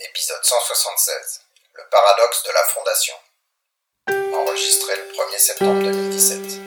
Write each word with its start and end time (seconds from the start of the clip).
Épisode 0.00 0.42
176. 0.42 1.40
Le 1.74 1.88
paradoxe 1.88 2.42
de 2.42 2.50
la 2.50 2.64
fondation. 2.64 3.14
Enregistré 4.34 4.96
le 4.96 5.12
1er 5.12 5.38
septembre 5.38 5.82
2017. 5.82 6.65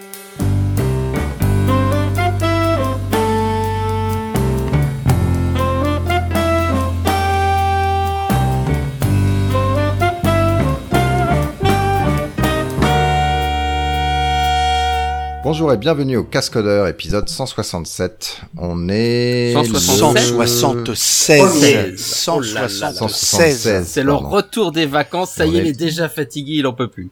Bonjour 15.51 15.73
et 15.73 15.77
bienvenue 15.77 16.15
au 16.17 16.23
Cascodeur, 16.23 16.85
épisode 16.87 17.27
167. 17.27 18.41
On 18.55 18.87
est... 18.87 19.53
176. 19.55 21.95
176. 21.97 23.83
C'est 23.83 24.03
le 24.03 24.13
retour 24.13 24.71
des 24.71 24.85
vacances, 24.85 25.31
ça 25.31 25.47
y 25.47 25.49
On 25.49 25.53
est, 25.53 25.57
est- 25.57 25.61
il 25.61 25.67
est 25.69 25.73
déjà 25.73 26.07
fatigué, 26.07 26.57
il 26.57 26.67
en 26.67 26.73
peut 26.73 26.87
plus. 26.87 27.09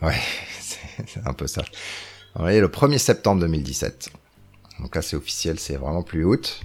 Ouais, 0.00 0.14
c'est 1.06 1.20
un 1.26 1.34
peu 1.34 1.46
ça. 1.46 1.62
On 2.34 2.48
est 2.48 2.60
le 2.60 2.68
1er 2.68 2.96
septembre 2.96 3.42
2017. 3.42 4.08
Donc 4.80 4.96
là, 4.96 5.02
c'est 5.02 5.16
officiel, 5.16 5.58
c'est 5.60 5.76
vraiment 5.76 6.02
plus 6.02 6.24
août. 6.24 6.60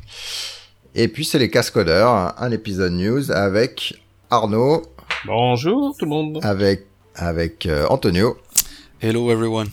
Et 0.96 1.10
puis, 1.10 1.26
c'est 1.26 1.40
les 1.40 1.50
Cascodeurs, 1.50 2.08
un, 2.10 2.34
un 2.38 2.52
épisode 2.52 2.94
news 2.94 3.30
avec 3.34 3.96
Arnaud, 4.30 4.84
Bonjour 5.26 5.94
tout 6.00 6.06
le 6.06 6.12
monde. 6.12 6.40
avec, 6.42 6.86
avec 7.16 7.66
euh, 7.66 7.86
Antonio, 7.90 8.38
Hello 9.02 9.30
everyone. 9.30 9.68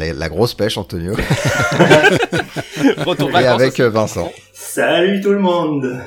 La, 0.00 0.12
la 0.14 0.28
grosse 0.28 0.54
pêche 0.54 0.76
Antonio, 0.78 1.14
Retour 3.06 3.30
et 3.38 3.46
avec 3.46 3.78
euh, 3.80 3.90
Vincent. 3.90 4.32
Salut 4.52 5.20
tout 5.20 5.32
le 5.32 5.38
monde 5.38 6.00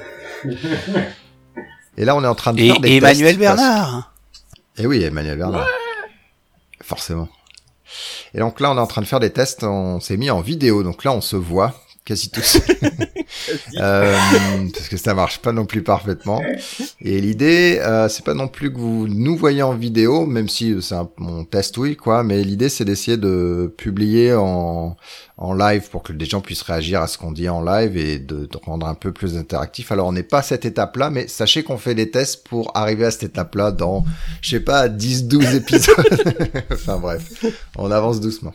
Et 1.98 2.06
là, 2.06 2.16
on 2.16 2.24
est 2.24 2.28
en 2.28 2.36
train 2.36 2.54
de 2.54 2.60
Et 2.60 2.70
faire 2.70 2.80
des 2.80 2.98
Emmanuel 2.98 3.38
tests 3.38 3.40
parce- 3.46 3.58
Bernard. 3.58 4.14
Et 4.78 4.88
oui, 4.88 5.04
Emmanuel 5.04 5.38
Bernard. 5.38 5.68
Forcément. 6.82 7.30
Et 8.34 8.40
donc 8.40 8.60
là, 8.60 8.72
on 8.72 8.78
est 8.78 8.82
en 8.82 8.88
train 8.88 9.02
de 9.04 9.08
faire 9.08 9.20
des 9.20 9.30
tests. 9.32 9.64
On 9.64 10.00
s'est 10.00 10.18
mis 10.18 10.32
en 10.32 10.42
vidéo. 10.42 10.82
Donc 10.82 11.04
là, 11.04 11.12
on 11.14 11.22
se 11.22 11.36
voit 11.36 11.76
quasi 12.06 12.30
tous. 12.30 12.60
Euh, 13.78 14.16
parce 14.74 14.88
que 14.88 14.98
ça 14.98 15.14
marche 15.14 15.40
pas 15.40 15.52
non 15.52 15.66
plus 15.66 15.84
parfaitement. 15.84 16.42
Et 17.02 17.20
l'idée, 17.20 17.80
euh, 17.82 18.08
c'est 18.08 18.24
pas 18.24 18.34
non 18.34 18.48
plus 18.48 18.72
que 18.72 18.78
vous 18.78 19.08
nous 19.08 19.36
voyez 19.36 19.64
en 19.64 19.74
vidéo, 19.74 20.26
même 20.26 20.48
si 20.48 20.76
c'est 20.82 20.96
un, 20.96 21.10
mon 21.18 21.44
test, 21.44 21.78
oui, 21.78 21.96
quoi. 21.96 22.24
Mais 22.24 22.44
l'idée, 22.44 22.70
c'est 22.70 22.86
d'essayer 22.86 23.18
de 23.18 23.74
publier 23.78 24.34
en, 24.34 24.96
en 25.38 25.54
live 25.54 25.90
pour 25.90 26.04
que 26.04 26.14
des 26.14 26.26
gens 26.26 26.42
puissent 26.42 26.62
réagir 26.62 27.02
à 27.02 27.08
ce 27.08 27.18
qu'on 27.18 27.32
dit 27.32 27.50
en 27.50 27.64
live 27.64 27.98
et 27.98 28.20
de, 28.20 28.46
de 28.46 28.58
rendre 28.64 28.86
un 28.88 28.96
peu 28.96 29.12
plus 29.12 29.36
interactif. 29.36 29.92
Alors, 29.92 30.08
on 30.08 30.14
n'est 30.14 30.24
pas 30.24 30.40
à 30.40 30.44
cette 30.44 30.66
étape-là, 30.66 31.10
mais 31.10 31.28
sachez 31.28 31.64
qu'on 31.64 31.78
fait 31.78 31.96
des 31.96 32.12
tests 32.12 32.48
pour 32.48 32.72
arriver 32.76 33.06
à 33.06 33.12
cette 33.12 33.24
étape-là 33.24 33.72
dans, 33.72 34.06
je 34.42 34.52
sais 34.52 34.60
pas, 34.60 34.88
10, 34.88 35.26
12 35.26 35.56
épisodes. 35.56 36.34
enfin 36.72 36.98
bref, 36.98 37.46
on 37.78 37.92
avance 37.92 38.22
doucement. 38.22 38.54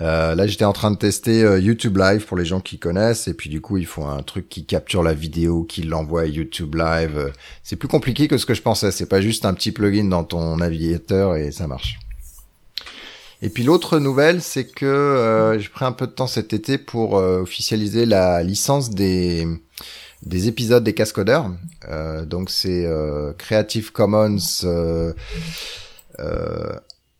Euh, 0.00 0.34
là, 0.34 0.46
j'étais 0.46 0.64
en 0.64 0.72
train 0.72 0.90
de 0.90 0.96
tester 0.96 1.42
euh, 1.42 1.58
YouTube 1.58 1.96
Live 1.96 2.24
pour 2.24 2.36
les 2.36 2.44
gens 2.44 2.60
qui 2.60 2.78
connaissent, 2.78 3.26
et 3.26 3.34
puis 3.34 3.50
du 3.50 3.60
coup, 3.60 3.78
il 3.78 3.86
faut 3.86 4.04
un 4.04 4.22
truc 4.22 4.48
qui 4.48 4.64
capture 4.64 5.02
la 5.02 5.14
vidéo, 5.14 5.64
qui 5.64 5.82
l'envoie 5.82 6.22
à 6.22 6.26
YouTube 6.26 6.76
Live. 6.76 7.16
Euh, 7.18 7.30
C'est 7.64 7.76
plus 7.76 7.88
compliqué 7.88 8.28
que 8.28 8.38
ce 8.38 8.46
que 8.46 8.54
je 8.54 8.62
pensais. 8.62 8.92
C'est 8.92 9.08
pas 9.08 9.20
juste 9.20 9.44
un 9.44 9.54
petit 9.54 9.72
plugin 9.72 10.04
dans 10.04 10.24
ton 10.24 10.56
navigateur 10.58 11.36
et 11.36 11.50
ça 11.50 11.66
marche. 11.66 11.98
Et 13.42 13.50
puis 13.50 13.62
l'autre 13.62 13.98
nouvelle, 13.98 14.42
c'est 14.42 14.64
que 14.64 14.86
euh, 14.86 15.58
j'ai 15.58 15.68
pris 15.68 15.84
un 15.84 15.92
peu 15.92 16.06
de 16.06 16.12
temps 16.12 16.26
cet 16.26 16.52
été 16.52 16.76
pour 16.78 17.14
officialiser 17.14 18.06
la 18.06 18.42
licence 18.42 18.90
des 18.90 19.46
des 20.22 20.48
épisodes 20.48 20.82
des 20.82 20.94
Cascodeurs. 20.94 21.50
Euh, 21.88 22.24
donc 22.24 22.50
c'est 22.50 22.84
euh, 22.84 23.32
Creative 23.34 23.92
Commons 23.92 24.36
euh, 24.64 25.12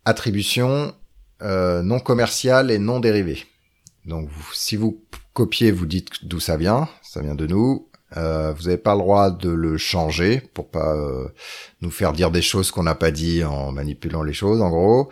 attribution 0.05 0.93
euh, 1.41 1.81
non 1.83 1.99
commercial 1.99 2.71
et 2.71 2.79
non 2.79 2.99
dérivé. 2.99 3.45
Donc 4.05 4.27
vous- 4.29 4.53
si 4.53 4.75
vous 4.75 5.01
copiez, 5.33 5.71
vous 5.71 5.85
dites 5.85 6.23
d'où 6.25 6.39
ça 6.39 6.57
vient, 6.57 6.87
ça 7.01 7.21
vient 7.21 7.35
de 7.35 7.47
nous. 7.47 7.85
Euh, 8.17 8.51
vous 8.57 8.63
n'avez 8.63 8.79
pas 8.79 8.93
le 8.95 9.01
droit 9.01 9.29
de 9.29 9.49
le 9.51 9.77
changer 9.77 10.41
pour 10.55 10.67
pas 10.71 10.95
euh, 10.95 11.27
nous 11.81 11.91
faire 11.91 12.11
dire 12.11 12.31
des 12.31 12.41
choses 12.41 12.71
qu'on 12.71 12.81
n'a 12.81 12.95
pas 12.95 13.11
dit 13.11 13.43
en 13.43 13.71
manipulant 13.71 14.23
les 14.23 14.33
choses, 14.33 14.63
en 14.63 14.69
gros. 14.69 15.09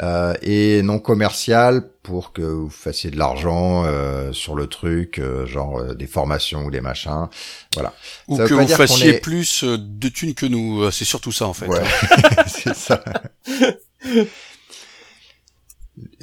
Euh, 0.00 0.32
et 0.40 0.80
non 0.80 0.98
commercial 0.98 1.86
pour 2.02 2.32
que 2.32 2.40
vous 2.40 2.70
fassiez 2.70 3.10
de 3.10 3.18
l'argent 3.18 3.84
euh, 3.84 4.32
sur 4.32 4.54
le 4.54 4.66
truc, 4.66 5.18
euh, 5.18 5.44
genre 5.44 5.78
euh, 5.78 5.94
des 5.94 6.06
formations 6.06 6.64
ou 6.64 6.70
des 6.70 6.80
machins. 6.80 7.28
Voilà. 7.74 7.92
Ou 8.28 8.38
Ça 8.38 8.46
que 8.46 8.54
vous 8.54 8.66
fassiez 8.68 9.16
est- 9.16 9.20
plus 9.20 9.64
de 9.64 10.08
thunes 10.08 10.32
que 10.34 10.46
nous. 10.46 10.90
C'est 10.90 11.04
surtout 11.04 11.32
ça 11.32 11.46
en 11.48 11.52
fait. 11.52 11.66
Ouais, 11.66 11.82
c'est 12.46 12.74
ça. 12.74 13.04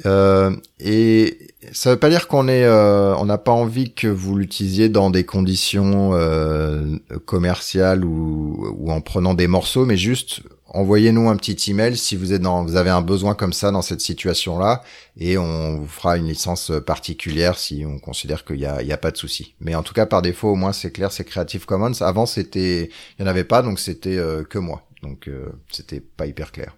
Euh, 0.04 0.54
et 0.78 1.38
ça 1.72 1.90
veut 1.90 1.98
pas 1.98 2.10
dire 2.10 2.28
qu'on 2.28 2.48
est, 2.48 2.64
euh, 2.64 3.16
on 3.16 3.26
n'a 3.26 3.38
pas 3.38 3.52
envie 3.52 3.92
que 3.92 4.08
vous 4.08 4.36
l'utilisiez 4.36 4.88
dans 4.88 5.10
des 5.10 5.24
conditions 5.24 6.10
euh, 6.14 6.96
commerciales 7.24 8.04
ou, 8.04 8.74
ou 8.78 8.90
en 8.90 9.00
prenant 9.00 9.34
des 9.34 9.46
morceaux, 9.46 9.84
mais 9.84 9.96
juste 9.96 10.42
envoyez-nous 10.76 11.28
un 11.28 11.36
petit 11.36 11.70
email 11.70 11.96
si 11.96 12.16
vous 12.16 12.32
êtes 12.32 12.42
dans, 12.42 12.64
vous 12.64 12.76
avez 12.76 12.90
un 12.90 13.00
besoin 13.00 13.34
comme 13.34 13.52
ça 13.52 13.70
dans 13.70 13.82
cette 13.82 14.00
situation-là, 14.00 14.82
et 15.16 15.38
on 15.38 15.78
vous 15.78 15.86
fera 15.86 16.16
une 16.16 16.26
licence 16.26 16.70
particulière 16.84 17.58
si 17.58 17.84
on 17.86 17.98
considère 17.98 18.44
qu'il 18.44 18.60
y 18.60 18.66
a, 18.66 18.82
il 18.82 18.88
y 18.88 18.92
a 18.92 18.98
pas 18.98 19.10
de 19.10 19.16
souci. 19.16 19.54
Mais 19.60 19.74
en 19.74 19.82
tout 19.82 19.94
cas, 19.94 20.06
par 20.06 20.22
défaut, 20.22 20.50
au 20.50 20.54
moins 20.54 20.72
c'est 20.72 20.90
clair, 20.90 21.12
c'est 21.12 21.24
Creative 21.24 21.64
Commons. 21.64 22.00
Avant, 22.00 22.26
c'était, 22.26 22.90
il 23.18 23.22
y 23.22 23.24
en 23.24 23.26
avait 23.28 23.44
pas, 23.44 23.62
donc 23.62 23.78
c'était 23.78 24.16
euh, 24.16 24.44
que 24.44 24.58
moi, 24.58 24.82
donc 25.02 25.28
euh, 25.28 25.48
c'était 25.70 26.00
pas 26.00 26.26
hyper 26.26 26.52
clair. 26.52 26.76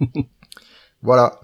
voilà. 1.02 1.40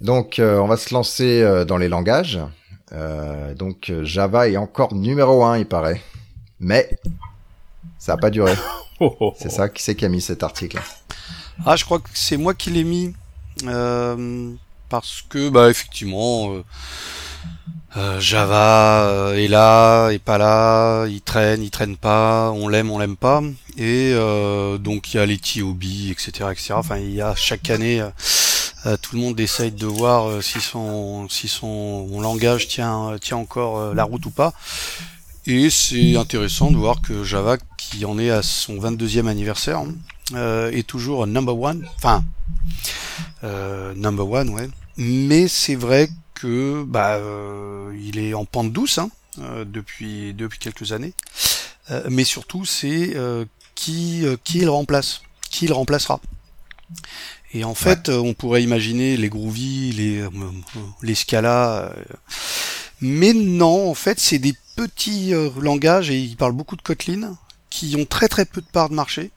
Donc, 0.00 0.38
euh, 0.38 0.58
on 0.58 0.66
va 0.66 0.76
se 0.76 0.94
lancer 0.94 1.42
euh, 1.42 1.64
dans 1.64 1.76
les 1.76 1.88
langages. 1.88 2.38
Euh, 2.92 3.54
donc, 3.54 3.92
Java 4.02 4.48
est 4.48 4.56
encore 4.56 4.94
numéro 4.94 5.44
un, 5.44 5.58
il 5.58 5.66
paraît. 5.66 6.00
Mais, 6.60 6.88
ça 7.98 8.14
a 8.14 8.16
pas 8.16 8.30
duré. 8.30 8.54
Oh, 9.00 9.14
oh, 9.20 9.34
C'est 9.38 9.48
ça, 9.48 9.68
qui 9.68 9.80
c'est 9.80 9.94
qui 9.94 10.04
a 10.04 10.08
mis 10.08 10.20
cet 10.20 10.42
article 10.42 10.80
Ah, 11.64 11.76
je 11.76 11.84
crois 11.84 12.00
que 12.00 12.08
c'est 12.14 12.36
moi 12.36 12.52
qui 12.52 12.70
l'ai 12.70 12.82
mis 12.82 13.14
euh, 13.64 14.52
parce 14.88 15.22
que 15.28 15.48
bah 15.50 15.70
effectivement 15.70 16.52
euh, 16.52 16.64
euh, 17.96 18.20
Java 18.20 19.32
est 19.36 19.48
là, 19.48 20.10
est 20.10 20.18
pas 20.18 20.36
là, 20.38 21.06
il 21.06 21.20
traîne, 21.20 21.62
il 21.62 21.70
traîne 21.70 21.96
pas, 21.96 22.50
on 22.50 22.68
l'aime, 22.68 22.90
on 22.90 22.98
l'aime 22.98 23.16
pas, 23.16 23.42
et 23.76 24.12
euh, 24.14 24.78
donc 24.78 25.14
il 25.14 25.16
y 25.16 25.20
a 25.20 25.26
les 25.26 25.38
TOB, 25.38 25.82
etc., 26.10 26.30
etc. 26.50 26.74
Enfin, 26.74 26.98
il 26.98 27.14
y 27.14 27.22
a 27.22 27.34
chaque 27.34 27.70
année. 27.70 28.02
Euh, 28.86 28.88
euh, 28.88 28.96
tout 28.96 29.16
le 29.16 29.22
monde 29.22 29.38
essaye 29.40 29.72
de 29.72 29.86
voir 29.86 30.28
euh, 30.28 30.40
si 30.40 30.60
son 30.60 31.28
si 31.28 31.48
son 31.48 32.20
langage 32.20 32.68
tient 32.68 33.16
tient 33.20 33.36
encore 33.36 33.78
euh, 33.78 33.94
la 33.94 34.04
route 34.04 34.24
ou 34.26 34.30
pas. 34.30 34.52
Et 35.46 35.70
c'est 35.70 36.16
intéressant 36.16 36.70
de 36.70 36.76
voir 36.76 37.00
que 37.00 37.24
Java, 37.24 37.56
qui 37.78 38.04
en 38.04 38.18
est 38.18 38.30
à 38.30 38.42
son 38.42 38.76
22e 38.76 39.26
anniversaire, 39.26 39.82
euh, 40.34 40.70
est 40.72 40.86
toujours 40.86 41.26
number 41.26 41.58
one. 41.58 41.86
Enfin, 41.96 42.22
euh, 43.44 43.94
number 43.94 44.28
one, 44.28 44.50
ouais. 44.50 44.68
Mais 44.98 45.48
c'est 45.48 45.74
vrai 45.74 46.10
que 46.34 46.84
bah 46.86 47.14
euh, 47.14 47.96
il 48.00 48.18
est 48.18 48.34
en 48.34 48.44
pente 48.44 48.72
douce 48.72 48.98
hein, 48.98 49.10
euh, 49.40 49.64
depuis 49.64 50.34
depuis 50.34 50.58
quelques 50.58 50.92
années. 50.92 51.14
Euh, 51.90 52.02
mais 52.10 52.24
surtout, 52.24 52.64
c'est 52.64 53.16
euh, 53.16 53.44
qui 53.74 54.26
euh, 54.26 54.36
qui 54.44 54.60
le 54.60 54.70
remplace, 54.70 55.22
qui 55.50 55.66
le 55.66 55.74
remplacera. 55.74 56.20
Et 57.54 57.64
en 57.64 57.74
fait, 57.74 58.08
on 58.10 58.34
pourrait 58.34 58.62
imaginer 58.62 59.16
les 59.16 59.28
Groovy, 59.28 59.92
les 59.92 60.20
euh, 60.20 60.30
les 61.02 61.14
Scala, 61.14 61.92
euh, 61.96 62.02
mais 63.00 63.32
non, 63.32 63.90
en 63.90 63.94
fait, 63.94 64.20
c'est 64.20 64.38
des 64.38 64.54
petits 64.76 65.32
euh, 65.32 65.50
langages 65.60 66.10
et 66.10 66.18
ils 66.18 66.36
parlent 66.36 66.52
beaucoup 66.52 66.76
de 66.76 66.82
Kotlin 66.82 67.36
qui 67.70 67.96
ont 67.96 68.04
très 68.04 68.28
très 68.28 68.44
peu 68.44 68.60
de 68.60 68.66
parts 68.66 68.90
de 68.90 68.94
marché, 68.94 69.30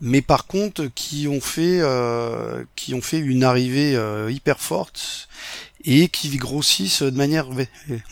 mais 0.00 0.22
par 0.22 0.46
contre 0.46 0.86
qui 0.94 1.28
ont 1.28 1.40
fait 1.40 1.78
euh, 1.80 2.64
qui 2.76 2.94
ont 2.94 3.02
fait 3.02 3.18
une 3.18 3.44
arrivée 3.44 3.98
hyper 4.30 4.60
forte 4.60 5.28
et 5.84 6.08
qui 6.08 6.36
grossissent 6.36 7.02
de 7.02 7.16
manière 7.16 7.46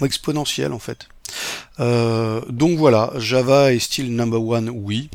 exponentielle 0.03 0.73
en 0.73 0.79
fait. 0.79 1.09
Euh, 1.81 2.41
donc 2.49 2.79
voilà, 2.79 3.13
Java 3.17 3.73
est 3.73 3.79
still 3.79 4.15
number 4.15 4.43
one, 4.43 4.71
oui. 4.71 5.11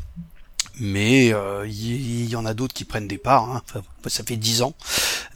Mais 0.84 1.32
euh, 1.32 1.64
il 1.66 2.24
y, 2.26 2.30
y 2.30 2.36
en 2.36 2.44
a 2.44 2.54
d'autres 2.54 2.74
qui 2.74 2.84
prennent 2.84 3.06
des 3.06 3.18
parts. 3.18 3.48
hein. 3.48 3.62
Enfin, 3.70 3.82
ça 4.08 4.24
fait 4.24 4.36
10 4.36 4.62
ans. 4.62 4.74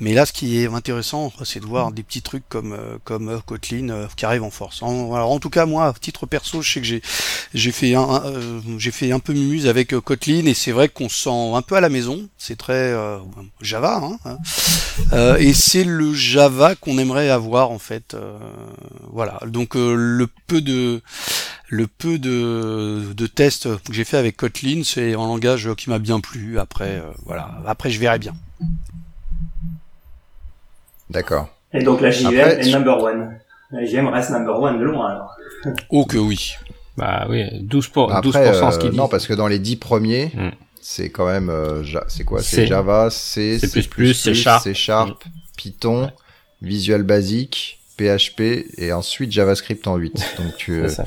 Mais 0.00 0.12
là, 0.12 0.26
ce 0.26 0.32
qui 0.32 0.58
est 0.58 0.66
intéressant, 0.66 1.32
c'est 1.44 1.60
de 1.60 1.66
voir 1.66 1.92
des 1.92 2.02
petits 2.02 2.20
trucs 2.20 2.42
comme 2.48 2.72
euh, 2.72 2.98
comme 3.04 3.28
euh, 3.28 3.38
Kotlin 3.46 3.90
euh, 3.90 4.06
qui 4.16 4.26
arrivent 4.26 4.42
en 4.42 4.50
force. 4.50 4.82
En, 4.82 5.14
alors 5.14 5.30
en 5.30 5.38
tout 5.38 5.50
cas, 5.50 5.64
moi, 5.66 5.86
à 5.86 5.92
titre 5.94 6.26
perso, 6.26 6.62
je 6.62 6.72
sais 6.72 6.80
que 6.80 6.86
j'ai 6.86 7.00
j'ai 7.54 7.70
fait 7.72 7.94
un, 7.94 8.02
un, 8.02 8.24
euh, 8.26 8.60
j'ai 8.78 8.90
fait 8.90 9.12
un 9.12 9.20
peu 9.20 9.32
mumuse 9.32 9.68
avec 9.68 9.94
euh, 9.94 10.00
Kotlin 10.00 10.46
et 10.46 10.54
c'est 10.54 10.72
vrai 10.72 10.88
qu'on 10.88 11.08
se 11.08 11.22
sent 11.24 11.52
un 11.54 11.62
peu 11.62 11.76
à 11.76 11.80
la 11.80 11.88
maison. 11.88 12.28
C'est 12.38 12.56
très 12.58 12.74
euh, 12.74 13.18
Java, 13.60 14.00
hein, 14.02 14.18
hein. 14.24 14.38
Euh, 15.12 15.36
et 15.36 15.52
c'est 15.52 15.84
le 15.84 16.12
Java 16.12 16.74
qu'on 16.74 16.98
aimerait 16.98 17.30
avoir 17.30 17.70
en 17.70 17.78
fait. 17.78 18.14
euh, 18.14 18.36
voilà. 19.12 19.38
Donc 19.46 19.76
euh, 19.76 19.94
le 19.94 20.28
peu 20.46 20.60
de 20.60 21.02
le 21.68 21.86
peu 21.86 22.18
de, 22.18 23.12
de 23.14 23.26
tests 23.26 23.68
que 23.84 23.92
j'ai 23.92 24.04
fait 24.04 24.16
avec 24.16 24.36
Kotlin, 24.36 24.82
c'est 24.84 25.14
un 25.14 25.26
langage 25.26 25.68
qui 25.76 25.90
m'a 25.90 25.98
bien 25.98 26.20
plu. 26.20 26.58
Après, 26.58 26.96
euh, 27.00 27.10
voilà. 27.24 27.50
Après, 27.66 27.90
je 27.90 27.98
verrai 27.98 28.18
bien. 28.18 28.34
D'accord. 31.10 31.48
Et 31.72 31.82
donc 31.82 32.00
la 32.00 32.10
JVM 32.10 32.26
Après, 32.38 32.68
est 32.68 32.72
number 32.72 33.02
one. 33.02 33.38
La 33.72 33.84
JVM 33.84 34.06
reste 34.08 34.30
number 34.30 34.60
one 34.60 34.78
de 34.78 34.84
loin 34.84 35.10
alors. 35.10 35.36
Oh 35.90 36.04
que 36.04 36.18
oui. 36.18 36.54
Bah 36.96 37.26
oui, 37.28 37.42
12%, 37.64 37.90
pour, 37.90 38.10
12% 38.10 38.16
Après, 38.16 38.52
ce 38.54 38.62
euh, 38.62 38.70
qu'ils 38.78 38.90
disent. 38.90 38.98
non, 38.98 39.08
parce 39.08 39.26
que 39.26 39.34
dans 39.34 39.48
les 39.48 39.58
dix 39.58 39.76
premiers, 39.76 40.30
Hmm. 40.34 40.50
c'est 40.80 41.10
quand 41.10 41.26
même, 41.26 41.50
euh, 41.50 41.82
Ja- 41.84 42.04
c'est 42.08 42.24
quoi? 42.24 42.40
C. 42.40 42.56
C'est 42.56 42.66
Java, 42.66 43.10
C, 43.10 43.58
C++, 43.58 43.66
C++, 43.68 43.82
C 44.14 44.34
Sharp. 44.34 44.62
C 44.62 44.72
Sharp, 44.74 45.24
Python, 45.56 46.10
Visual 46.62 47.02
Basic, 47.02 47.80
PHP 47.98 48.64
et 48.78 48.92
ensuite 48.92 49.30
JavaScript 49.32 49.86
en 49.88 49.96
8. 49.96 50.14
Donc 50.38 50.56
tu, 50.56 50.80
C'est 50.82 50.88
ça. 50.88 51.04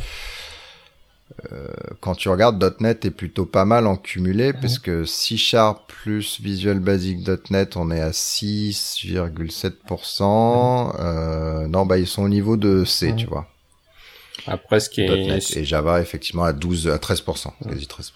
Quand 2.00 2.16
tu 2.16 2.30
regardes 2.30 2.76
.NET 2.80 3.06
est 3.06 3.12
plutôt 3.12 3.46
pas 3.46 3.66
mal 3.66 3.86
en 3.88 3.96
cumulé 3.96 4.54
parce 4.54 4.80
que 4.80 5.06
C 5.06 5.38
Sharp 5.38 5.88
plus 5.88 6.42
Visual 6.42 6.80
Basic 6.80 7.20
.NET 7.50 7.78
on 7.78 7.92
est 7.92 8.02
à 8.02 8.10
6,7%. 8.12 10.96
Euh, 11.00 11.68
non 11.68 11.86
bah 11.86 11.98
ils 11.98 12.08
sont 12.08 12.24
au 12.24 12.30
niveau 12.30 12.58
de 12.58 12.84
C 12.84 13.14
tu 13.16 13.28
vois. 13.28 13.48
Après, 14.48 14.80
ce 14.80 14.90
qui 14.90 15.02
.NET 15.02 15.44
est, 15.44 15.58
et 15.58 15.66
Java 15.66 16.02
effectivement 16.02 16.44
à 16.44 16.54
12 16.54 16.88
à 16.90 16.98
13%, 16.98 17.52
quasi 17.68 17.86
13%. 17.86 18.12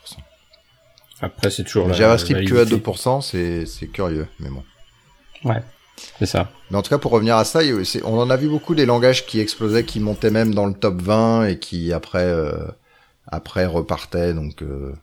après, 1.22 1.52
c'est 1.52 1.64
toujours 1.64 1.88
la, 1.88 1.94
JavaScript 1.94 2.48
que 2.48 2.56
à 2.56 2.64
validité. 2.64 2.92
2%, 2.92 3.22
c'est 3.22 3.66
c'est 3.66 3.88
curieux 3.88 4.28
mais 4.40 4.50
bon. 4.50 4.64
C'est 6.20 6.26
ça. 6.26 6.50
Mais 6.72 6.78
en 6.78 6.82
tout 6.82 6.90
cas, 6.90 6.98
pour 6.98 7.12
revenir 7.12 7.38
à 7.38 7.46
ça, 7.46 7.60
on 8.04 8.20
en 8.20 8.30
a 8.30 8.38
vu 8.38 8.50
beaucoup 8.50 8.76
des 8.76 8.86
langages 8.86 9.26
qui 9.26 9.40
explosaient, 9.40 9.84
qui 9.84 10.00
montaient 10.00 10.32
même 10.32 10.54
dans 10.54 10.66
le 10.66 10.74
top 10.74 11.02
20 11.02 11.46
et 11.46 11.60
qui 11.60 11.94
après 11.94 12.24
euh, 12.24 12.52
après 13.34 13.66
repartaient. 13.66 14.34
Donc 14.34 14.62
euh, 14.62 14.94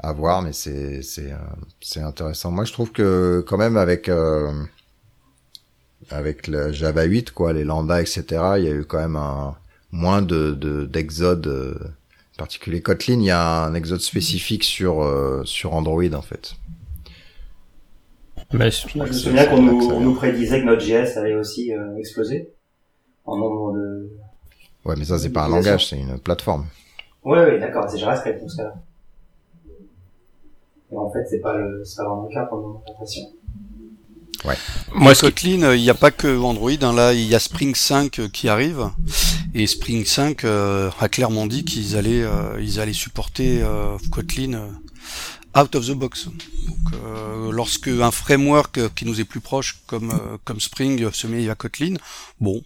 à 0.00 0.12
voir, 0.12 0.42
mais 0.42 0.52
c'est 0.52 1.02
c'est 1.02 1.32
euh, 1.32 1.36
c'est 1.80 2.00
intéressant. 2.02 2.50
Moi, 2.50 2.64
je 2.64 2.72
trouve 2.72 2.92
que 2.92 3.44
quand 3.46 3.58
même 3.58 3.76
avec 3.76 4.08
euh, 4.08 4.52
avec 6.10 6.46
le 6.46 6.72
Java 6.72 7.04
8, 7.04 7.32
quoi, 7.32 7.52
les 7.52 7.64
lambda, 7.64 8.00
etc. 8.00 8.24
Il 8.58 8.64
y 8.64 8.68
a 8.68 8.72
eu 8.72 8.84
quand 8.84 8.98
même 8.98 9.16
un 9.16 9.56
moins 9.92 10.22
de 10.22 10.52
de- 10.52 10.84
d'exode. 10.86 11.46
euh, 11.46 11.74
particulier 12.38 12.80
Kotlin, 12.80 13.14
il 13.18 13.24
y 13.24 13.30
a 13.32 13.64
un 13.64 13.74
exode 13.74 14.00
spécifique 14.00 14.62
sur 14.62 15.02
euh, 15.02 15.42
sur 15.44 15.74
Android 15.74 16.12
en 16.14 16.22
fait. 16.22 16.54
Mais 18.52 18.70
Je 18.70 18.96
me 18.98 19.06
c'est- 19.08 19.12
souviens 19.12 19.46
qu'on 19.46 19.60
nous, 19.60 20.00
nous 20.00 20.14
prédisait 20.14 20.60
que 20.60 20.66
notre 20.66 20.82
JS 20.82 21.16
allait 21.18 21.34
aussi 21.34 21.74
euh, 21.74 21.96
exploser 21.96 22.48
en 23.24 23.36
nombre 23.36 23.72
de. 23.76 24.08
Ouais, 24.84 24.94
mais 24.96 25.04
ça 25.04 25.18
c'est 25.18 25.30
pas 25.30 25.46
un 25.46 25.48
langage, 25.48 25.88
c'est 25.88 25.98
une 25.98 26.18
plateforme. 26.20 26.66
Ouais, 27.24 27.38
ouais, 27.44 27.58
d'accord, 27.58 27.88
c'est 27.90 27.98
JavaScript 27.98 28.40
dans 28.40 28.48
ce 28.48 28.56
cas-là. 28.56 28.74
Et 30.90 30.96
en 30.96 31.10
fait, 31.10 31.26
c'est 31.28 31.40
pas 31.40 31.54
le, 31.56 31.84
c'est 31.84 31.96
pas 31.96 32.04
vraiment 32.08 32.26
le 32.28 32.34
cas 32.34 32.46
pour 32.46 32.56
le 32.58 32.62
moment, 32.62 32.82
j'ai 32.86 32.92
l'impression. 32.92 33.22
moi, 34.94 35.14
Kotlin, 35.14 35.62
euh, 35.62 35.76
il 35.76 35.82
n'y 35.82 35.90
a 35.90 35.94
pas 35.94 36.10
que 36.10 36.38
Android. 36.40 36.70
hein, 36.80 36.92
là, 36.94 37.12
il 37.12 37.26
y 37.26 37.34
a 37.34 37.38
Spring 37.38 37.74
5 37.74 38.18
euh, 38.20 38.28
qui 38.28 38.48
arrive. 38.48 38.90
Et 39.54 39.66
Spring 39.66 40.04
5 40.04 40.44
euh, 40.44 40.90
a 41.00 41.08
clairement 41.08 41.46
dit 41.46 41.64
qu'ils 41.64 41.96
allaient, 41.96 42.22
euh, 42.22 42.58
ils 42.60 42.80
allaient 42.80 42.92
supporter 42.94 43.62
euh, 43.62 43.98
Kotlin 44.10 44.54
euh, 44.54 45.60
out 45.60 45.74
of 45.74 45.86
the 45.86 45.92
box. 45.92 46.26
Donc, 46.26 46.34
euh, 46.94 47.50
lorsque 47.52 47.88
un 47.88 48.10
framework 48.10 48.94
qui 48.94 49.04
nous 49.04 49.20
est 49.20 49.24
plus 49.24 49.40
proche, 49.40 49.82
comme 49.86 50.10
euh, 50.12 50.38
comme 50.44 50.60
Spring, 50.60 51.10
se 51.12 51.26
met 51.26 51.50
à 51.50 51.54
Kotlin, 51.54 51.94
bon, 52.40 52.62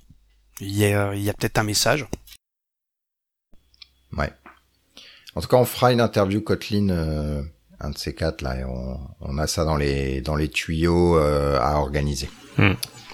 il 0.61 0.77
y 0.77 0.85
a, 0.85 1.15
il 1.15 1.23
y 1.23 1.31
a 1.31 1.33
peut-être 1.33 1.59
un 1.59 1.65
message. 1.65 2.07
Ouais. 4.17 4.31
En 5.35 5.41
tout 5.41 5.49
cas, 5.49 5.57
on 5.57 5.65
fera 5.65 5.93
une 5.93 6.01
interview 6.01 6.41
Kotlin, 6.41 6.91
euh, 6.91 7.43
un 7.81 7.91
de 7.91 7.99
ces 7.99 8.15
quatre 8.15 8.43
là, 8.43 8.61
et 8.61 8.65
on, 8.65 9.01
on 9.21 9.39
a 9.39 9.47
ça 9.47 9.65
dans 9.65 9.77
les 9.77 10.21
dans 10.21 10.37
les 10.37 10.49
tuyaux 10.49 11.17
euh, 11.17 11.59
à 11.61 11.77
organiser. 11.79 12.29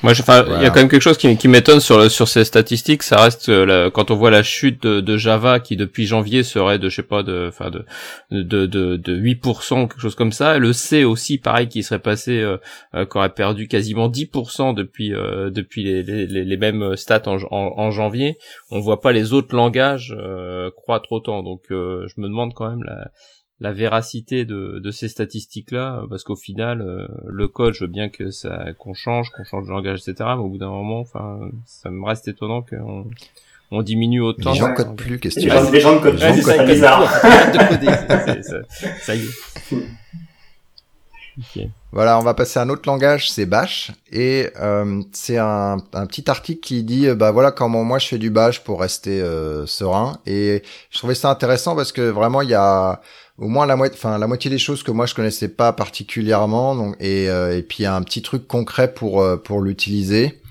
Moi, 0.03 0.13
il 0.59 0.63
y 0.63 0.67
a 0.67 0.71
quand 0.71 0.77
même 0.81 0.89
quelque 0.89 1.03
chose 1.03 1.19
qui, 1.19 1.37
qui 1.37 1.49
m'étonne 1.49 1.81
sur 1.81 1.99
le- 1.99 2.09
sur 2.09 2.29
ces 2.29 2.45
statistiques. 2.45 3.03
Ça 3.03 3.21
reste 3.21 3.49
euh, 3.49 3.67
la- 3.67 3.91
quand 3.91 4.11
on 4.11 4.17
voit 4.17 4.31
la 4.31 4.43
chute 4.43 4.83
de, 4.83 5.01
de 5.01 5.17
Java 5.17 5.59
qui 5.61 5.77
depuis 5.77 6.07
janvier 6.07 6.43
serait 6.45 6.79
de, 6.79 6.89
je 6.89 6.97
sais 6.97 7.03
pas, 7.03 7.23
de, 7.23 7.47
enfin 7.49 7.71
de 7.71 7.85
de 8.31 8.67
de, 8.67 8.97
de 8.97 9.17
8% 9.17 9.89
quelque 9.89 10.01
chose 10.01 10.15
comme 10.15 10.33
ça. 10.33 10.57
Et 10.57 10.59
le 10.61 10.73
C 10.73 11.05
aussi, 11.05 11.39
pareil, 11.39 11.69
qui 11.69 11.83
serait 11.83 11.99
passé, 11.99 12.39
euh, 12.39 12.59
euh, 12.95 13.07
qui 13.07 13.19
aurait 13.19 13.31
perdu 13.35 13.67
quasiment 13.67 14.09
10% 14.09 14.73
depuis 14.75 15.13
euh, 15.15 15.51
depuis 15.51 15.83
les, 15.85 16.03
les, 16.03 16.27
les- 16.27 16.45
les 16.45 16.57
mêmes 16.57 16.95
stats 16.97 17.23
en, 17.27 17.39
en, 17.51 17.75
en 17.77 17.91
janvier. 17.91 18.39
On 18.71 18.81
voit 18.81 19.01
pas 19.01 19.13
les 19.13 19.33
autres 19.33 19.55
langages 19.57 20.15
euh, 20.17 20.71
croître 20.77 21.11
autant. 21.13 21.43
Donc, 21.43 21.63
euh, 21.71 22.07
je 22.15 22.21
me 22.21 22.29
demande 22.29 22.55
quand 22.55 22.69
même 22.69 22.85
la 22.85 23.11
la 23.61 23.73
véracité 23.73 24.45
de, 24.45 24.79
de 24.79 24.91
ces 24.93 25.09
statistiques-là, 25.09 26.05
parce 26.09 26.23
qu'au 26.23 26.37
final, 26.37 26.81
euh, 26.81 27.09
le 27.27 27.49
code, 27.49 27.75
je 27.75 27.85
veux 27.85 27.91
bien 27.91 28.09
que 28.09 28.31
ça 28.31 28.67
qu'on 28.79 28.95
change, 28.95 29.31
qu'on 29.31 29.45
change 29.45 29.67
de 29.67 29.71
langage, 29.73 29.99
etc. 30.07 30.15
Mais 30.37 30.43
au 30.45 30.49
bout 30.49 30.59
d'un 30.59 30.69
moment, 30.71 31.01
enfin, 31.01 31.41
ça 31.67 31.91
me 31.91 32.05
reste 32.05 32.29
étonnant 32.29 32.63
qu'on 32.63 33.07
on 33.71 33.83
diminue 33.83 34.21
autant. 34.21 34.53
les 34.53 34.59
gens 34.59 34.69
ouais. 34.69 34.75
codent 34.75 34.97
plus, 34.97 35.19
qu'est-ce 35.19 35.35
que 35.37 35.41
Les 35.41 35.67
tu 35.67 35.73
les 35.73 35.81
gens 35.81 35.97
de 35.97 36.01
code, 36.01 36.15
Les 36.15 36.21
gens 36.21 36.35
c'est 36.35 36.43
codent 36.43 36.55
ça 36.57 36.63
plus. 36.65 36.73
bizarre. 36.73 37.03
C'est- 38.27 38.43
ça- 38.43 38.63
ça 39.01 39.15
y 39.15 39.21
est. 39.21 39.77
Voilà, 41.93 42.19
on 42.19 42.23
va 42.23 42.35
passer 42.35 42.59
à 42.59 42.63
un 42.63 42.69
autre 42.69 42.83
langage, 42.87 43.31
c'est 43.31 43.47
Bash, 43.47 43.93
et 44.13 44.51
euh, 44.61 45.03
c'est 45.13 45.39
un, 45.39 45.79
un 45.95 46.07
petit 46.07 46.29
article 46.31 46.61
qui 46.61 46.83
dit, 46.83 47.07
euh, 47.07 47.15
bah 47.15 47.31
voilà 47.31 47.51
comment 47.51 47.83
moi 47.83 47.99
je 47.99 48.09
fais 48.09 48.19
du 48.19 48.29
Bash 48.31 48.63
pour 48.63 48.81
rester 48.81 49.23
euh, 49.23 49.65
serein, 49.67 50.19
et 50.27 50.63
je 50.91 50.99
trouvais 50.99 51.15
ça 51.15 51.31
intéressant 51.31 51.75
parce 51.75 51.93
que 51.93 52.03
vraiment 52.03 52.43
il 52.43 52.51
y 52.51 52.55
a 52.55 53.01
au 53.39 53.49
moins 53.49 53.67
la 53.67 53.77
moitié, 53.77 53.97
enfin 53.97 54.19
la 54.19 54.27
moitié 54.27 54.51
des 54.51 54.59
choses 54.59 54.83
que 54.83 54.91
moi 54.91 55.07
je 55.07 55.15
connaissais 55.15 55.49
pas 55.49 55.73
particulièrement, 55.73 56.75
donc 56.75 56.97
et 57.01 57.31
euh, 57.31 57.57
et 57.57 57.63
puis 57.63 57.79
il 57.81 57.83
y 57.85 57.87
a 57.87 57.95
un 57.95 58.03
petit 58.03 58.21
truc 58.21 58.47
concret 58.47 58.93
pour 58.93 59.23
euh, 59.23 59.37
pour 59.37 59.63
l'utiliser. 59.63 60.43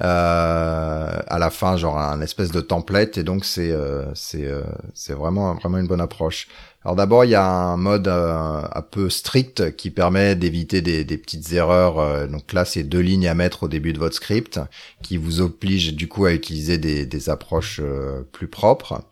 Euh, 0.00 1.18
à 1.26 1.38
la 1.40 1.50
fin, 1.50 1.76
genre 1.76 1.98
un 1.98 2.20
espèce 2.20 2.52
de 2.52 2.60
template, 2.60 3.18
et 3.18 3.24
donc 3.24 3.44
c'est 3.44 3.74
c'est 4.14 4.48
c'est 4.94 5.14
vraiment 5.14 5.54
vraiment 5.54 5.78
une 5.78 5.88
bonne 5.88 6.00
approche. 6.00 6.46
Alors 6.82 6.96
d'abord, 6.96 7.26
il 7.26 7.30
y 7.30 7.34
a 7.34 7.44
un 7.46 7.76
mode 7.76 8.08
euh, 8.08 8.62
un 8.72 8.82
peu 8.82 9.10
strict 9.10 9.76
qui 9.76 9.90
permet 9.90 10.34
d'éviter 10.34 10.80
des, 10.80 11.04
des 11.04 11.18
petites 11.18 11.52
erreurs. 11.52 11.98
euh, 11.98 12.26
donc 12.26 12.54
là, 12.54 12.64
c'est 12.64 12.84
deux 12.84 13.00
lignes 13.00 13.28
à 13.28 13.34
mettre 13.34 13.64
au 13.64 13.68
début 13.68 13.92
de 13.92 13.98
votre 13.98 14.16
script, 14.16 14.58
qui 15.02 15.18
vous 15.18 15.42
oblige 15.42 15.94
du 15.94 16.08
coup 16.08 16.24
à 16.24 16.32
utiliser 16.32 16.78
des, 16.78 17.04
des 17.04 17.28
approches 17.28 17.80
euh, 17.84 18.22
plus 18.32 18.48
propres. 18.48 19.02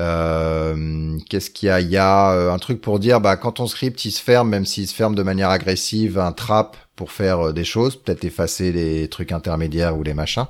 Euh, 0.00 1.18
Qu'est-ce 1.30 1.50
qu'il 1.50 1.68
y 1.68 1.70
a? 1.70 1.80
Il 1.80 1.88
y 1.88 1.98
a 1.98 2.32
euh, 2.32 2.52
un 2.52 2.58
truc 2.58 2.80
pour 2.80 2.98
dire, 2.98 3.20
bah 3.20 3.36
quand 3.36 3.52
ton 3.52 3.68
script 3.68 4.04
il 4.04 4.10
se 4.10 4.20
ferme, 4.20 4.48
même 4.48 4.66
s'il 4.66 4.88
se 4.88 4.94
ferme 4.94 5.14
de 5.14 5.22
manière 5.22 5.50
agressive, 5.50 6.18
un 6.18 6.32
trap 6.32 6.76
pour 6.96 7.12
faire 7.12 7.48
euh, 7.48 7.52
des 7.52 7.64
choses, 7.64 7.94
peut-être 7.94 8.24
effacer 8.24 8.72
les 8.72 9.08
trucs 9.08 9.30
intermédiaires 9.30 9.96
ou 9.96 10.02
les 10.02 10.14
machins. 10.14 10.46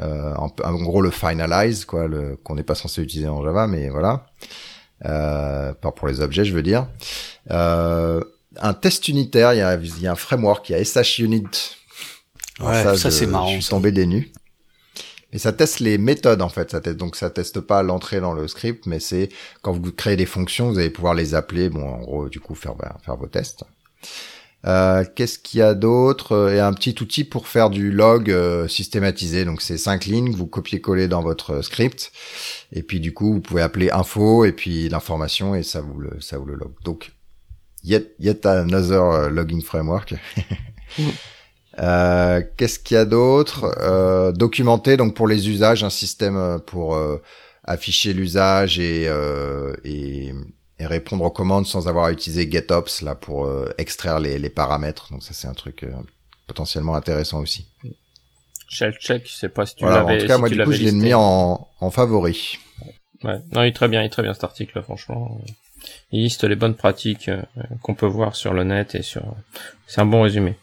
En, 0.00 0.50
en 0.64 0.82
gros, 0.82 1.02
le 1.02 1.10
finalize, 1.10 1.84
quoi, 1.84 2.08
qu'on 2.42 2.56
n'est 2.56 2.64
pas 2.64 2.74
censé 2.74 3.00
utiliser 3.00 3.28
en 3.28 3.44
Java, 3.44 3.68
mais 3.68 3.88
voilà. 3.88 4.26
Euh, 5.04 5.74
pas 5.74 5.92
pour 5.92 6.08
les 6.08 6.20
objets, 6.20 6.44
je 6.44 6.54
veux 6.54 6.62
dire. 6.62 6.86
Euh, 7.50 8.22
un 8.56 8.74
test 8.74 9.08
unitaire, 9.08 9.52
il 9.52 9.58
y 9.58 9.62
a, 9.62 9.74
il 9.74 10.00
y 10.00 10.06
a 10.06 10.12
un 10.12 10.16
framework, 10.16 10.68
il 10.70 10.72
y 10.72 10.74
a 10.76 10.84
SH 10.84 11.18
Unit. 11.20 11.46
Alors 12.60 12.72
Ouais, 12.72 12.96
ça, 12.96 13.10
c'est 13.10 13.26
marrant, 13.26 13.48
Je 13.48 13.54
suis 13.54 13.62
ça. 13.64 13.70
tombé 13.70 13.90
des 13.92 14.06
nues. 14.06 14.30
Et 15.32 15.38
ça 15.38 15.52
teste 15.52 15.80
les 15.80 15.98
méthodes 15.98 16.42
en 16.42 16.48
fait. 16.48 16.70
Ça 16.70 16.80
teste, 16.80 16.96
donc 16.96 17.16
ça 17.16 17.28
teste 17.28 17.60
pas 17.60 17.82
l'entrée 17.82 18.20
dans 18.20 18.32
le 18.34 18.46
script, 18.46 18.86
mais 18.86 19.00
c'est 19.00 19.28
quand 19.62 19.72
vous 19.72 19.90
créez 19.90 20.14
des 20.16 20.26
fonctions, 20.26 20.70
vous 20.70 20.78
allez 20.78 20.90
pouvoir 20.90 21.14
les 21.14 21.34
appeler. 21.34 21.68
Bon, 21.68 21.82
en 21.88 21.98
gros, 21.98 22.28
du 22.28 22.38
coup, 22.38 22.54
faire 22.54 22.74
faire 23.04 23.16
vos 23.16 23.26
tests. 23.26 23.64
Euh, 24.66 25.04
Qu'est-ce 25.14 25.38
qu'il 25.38 25.60
y 25.60 25.62
a 25.62 25.74
d'autre 25.74 26.50
Et 26.52 26.60
un 26.60 26.72
petit 26.72 26.94
outil 27.00 27.24
pour 27.24 27.48
faire 27.48 27.70
du 27.70 27.90
log 27.90 28.30
euh, 28.30 28.66
systématisé. 28.68 29.44
Donc 29.44 29.60
c'est 29.60 29.78
cinq 29.78 30.06
lignes 30.06 30.32
que 30.32 30.36
vous 30.36 30.46
copiez-collez 30.46 31.08
dans 31.08 31.22
votre 31.22 31.62
script. 31.62 32.12
Et 32.72 32.82
puis 32.82 33.00
du 33.00 33.12
coup, 33.12 33.34
vous 33.34 33.40
pouvez 33.40 33.62
appeler 33.62 33.90
info 33.90 34.44
et 34.44 34.52
puis 34.52 34.88
l'information 34.88 35.54
et 35.54 35.62
ça 35.62 35.80
vous 35.80 35.98
le 35.98 36.10
ça 36.20 36.38
vous 36.38 36.46
le 36.46 36.54
log. 36.54 36.72
Donc 36.84 37.12
yet 37.82 38.14
yet 38.18 38.46
another 38.46 39.02
euh, 39.02 39.28
logging 39.30 39.62
framework. 39.62 40.14
Euh, 41.80 42.40
Qu'est-ce 42.56 42.78
qu'il 42.78 42.94
y 42.94 42.98
a 42.98 43.04
d'autre 43.04 43.74
euh, 43.80 44.30
Documenter 44.30 44.96
donc 44.96 45.16
pour 45.16 45.26
les 45.26 45.48
usages 45.48 45.82
un 45.82 45.90
système 45.90 46.36
euh, 46.36 46.58
pour 46.58 46.94
euh, 46.94 47.20
afficher 47.64 48.12
l'usage 48.12 48.78
et, 48.78 49.06
euh, 49.08 49.74
et 49.84 50.32
et 50.78 50.86
répondre 50.86 51.24
aux 51.24 51.30
commandes 51.30 51.66
sans 51.66 51.86
avoir 51.88 52.06
à 52.06 52.12
utiliser 52.12 52.50
getops 52.50 53.02
là 53.02 53.14
pour 53.14 53.46
euh, 53.46 53.72
extraire 53.78 54.18
les, 54.18 54.38
les 54.38 54.50
paramètres. 54.50 55.08
Donc 55.12 55.22
ça 55.22 55.32
c'est 55.32 55.46
un 55.48 55.54
truc 55.54 55.84
euh, 55.84 55.92
potentiellement 56.46 56.94
intéressant 56.96 57.40
aussi. 57.40 57.66
Shell 58.68 58.94
check, 59.00 59.28
je 59.28 59.34
sais 59.34 59.48
pas 59.48 59.66
si 59.66 59.76
tu 59.76 59.84
Voilà, 59.84 60.04
en 60.04 60.08
l'avais. 60.08 60.20
tout 60.20 60.26
cas 60.26 60.34
si 60.34 60.40
moi 60.40 60.48
du 60.48 60.62
coup 60.62 60.72
je 60.72 60.82
l'ai 60.82 60.92
mis 60.92 61.14
en, 61.14 61.68
en 61.80 61.90
favori. 61.90 62.58
Ouais. 63.22 63.38
Non, 63.52 63.62
il 63.62 63.68
est 63.68 63.72
très 63.72 63.88
bien, 63.88 64.02
il 64.02 64.06
est 64.06 64.10
très 64.10 64.22
bien 64.22 64.34
cet 64.34 64.44
article, 64.44 64.82
franchement. 64.82 65.40
Il 66.10 66.22
liste 66.22 66.44
les 66.44 66.56
bonnes 66.56 66.74
pratiques 66.74 67.28
euh, 67.28 67.42
qu'on 67.82 67.94
peut 67.94 68.06
voir 68.06 68.34
sur 68.36 68.52
le 68.52 68.64
net 68.64 68.94
et 68.94 69.02
sur. 69.02 69.22
C'est 69.86 70.00
un 70.00 70.06
bon 70.06 70.22
résumé. 70.22 70.56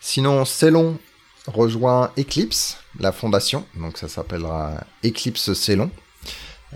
Sinon 0.00 0.44
c'est 0.44 0.70
long. 0.70 0.98
rejoint 1.46 2.12
Eclipse, 2.18 2.78
la 2.98 3.12
fondation. 3.12 3.66
Donc 3.74 3.98
ça 3.98 4.08
s'appellera 4.08 4.84
Eclipse 5.04 5.52
Célon. 5.54 5.90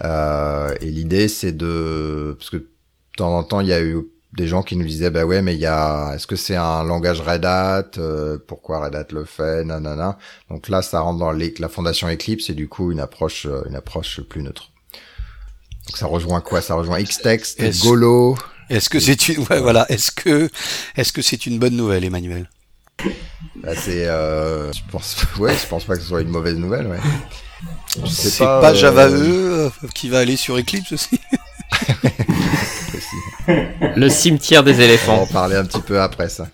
Euh, 0.03 0.75
et 0.81 0.91
l'idée 0.91 1.29
c'est 1.29 1.53
de 1.53 2.35
parce 2.39 2.51
que 2.51 2.57
de 2.57 2.69
temps 3.17 3.37
en 3.37 3.45
temps 3.45 3.61
il 3.61 3.69
y 3.69 3.73
a 3.73 3.83
eu 3.83 3.99
des 4.33 4.49
gens 4.49 4.63
qui 4.63 4.77
nous 4.77 4.85
disaient 4.85 5.11
bah 5.11 5.25
ouais 5.25 5.41
mais 5.41 5.55
il 5.55 5.61
y 5.61 5.67
a 5.67 6.13
est-ce 6.15 6.27
que 6.27 6.35
c'est 6.35 6.57
un 6.57 6.83
langage 6.83 7.21
Red 7.21 7.45
Hat 7.45 7.91
euh, 7.99 8.39
pourquoi 8.45 8.85
Red 8.85 8.97
Hat 8.97 9.07
le 9.13 9.25
fait 9.25 9.65
nanana. 9.65 10.19
Donc 10.51 10.69
là 10.69 10.83
ça 10.83 11.01
rentre 11.01 11.21
dans 11.21 11.31
la 11.33 11.69
fondation 11.69 12.09
Eclipse 12.09 12.51
et 12.51 12.55
du 12.55 12.69
coup 12.69 12.91
une 12.91 13.01
approche 13.01 13.47
euh, 13.47 13.63
une 13.69 13.77
approche 13.77 14.21
plus 14.23 14.43
neutre. 14.43 14.71
Donc 15.87 15.97
ça 15.97 16.07
rejoint 16.07 16.41
quoi? 16.41 16.61
Ça 16.61 16.75
rejoint 16.75 17.01
Xtext 17.01 17.63
Golo. 17.83 18.37
Est-ce 18.71 18.89
que 18.89 18.99
c'est 18.99 19.29
une 19.29 19.45
ouais, 19.51 19.61
voilà. 19.61 19.87
Est-ce 19.91 20.11
que 20.11 20.51
est-ce 20.97 21.13
que 21.13 21.23
c'est 21.23 21.47
une 21.47 21.59
bonne 21.59 21.77
nouvelle 21.77 22.05
Emmanuel? 22.05 22.49
Bah, 23.57 23.75
c'est 23.77 24.07
euh, 24.07 24.73
je 24.73 24.81
pense 24.91 25.17
ouais 25.39 25.55
je 25.55 25.67
pense 25.67 25.85
pas 25.85 25.97
que 25.97 26.03
ce 26.03 26.09
soit 26.09 26.23
une 26.23 26.29
mauvaise 26.29 26.57
nouvelle 26.57 26.87
ouais 26.87 26.99
C'est 28.06 28.38
pas, 28.38 28.71
euh, 28.71 28.75
Java 28.75 29.09
E 29.09 29.12
euh, 29.14 29.71
qui 29.94 30.09
va 30.09 30.18
aller 30.21 30.37
sur 30.37 30.56
Eclipse 30.59 30.92
aussi. 30.92 31.21
Le 33.97 34.09
cimetière 34.09 34.64
des 34.64 34.73
On 34.73 34.76
va 34.76 34.83
en 34.83 34.87
éléphants. 34.87 35.26
parler 35.26 35.56
un 35.56 35.64
petit 35.64 35.80
peu 35.80 36.00
après 36.00 36.28
ça. 36.28 36.49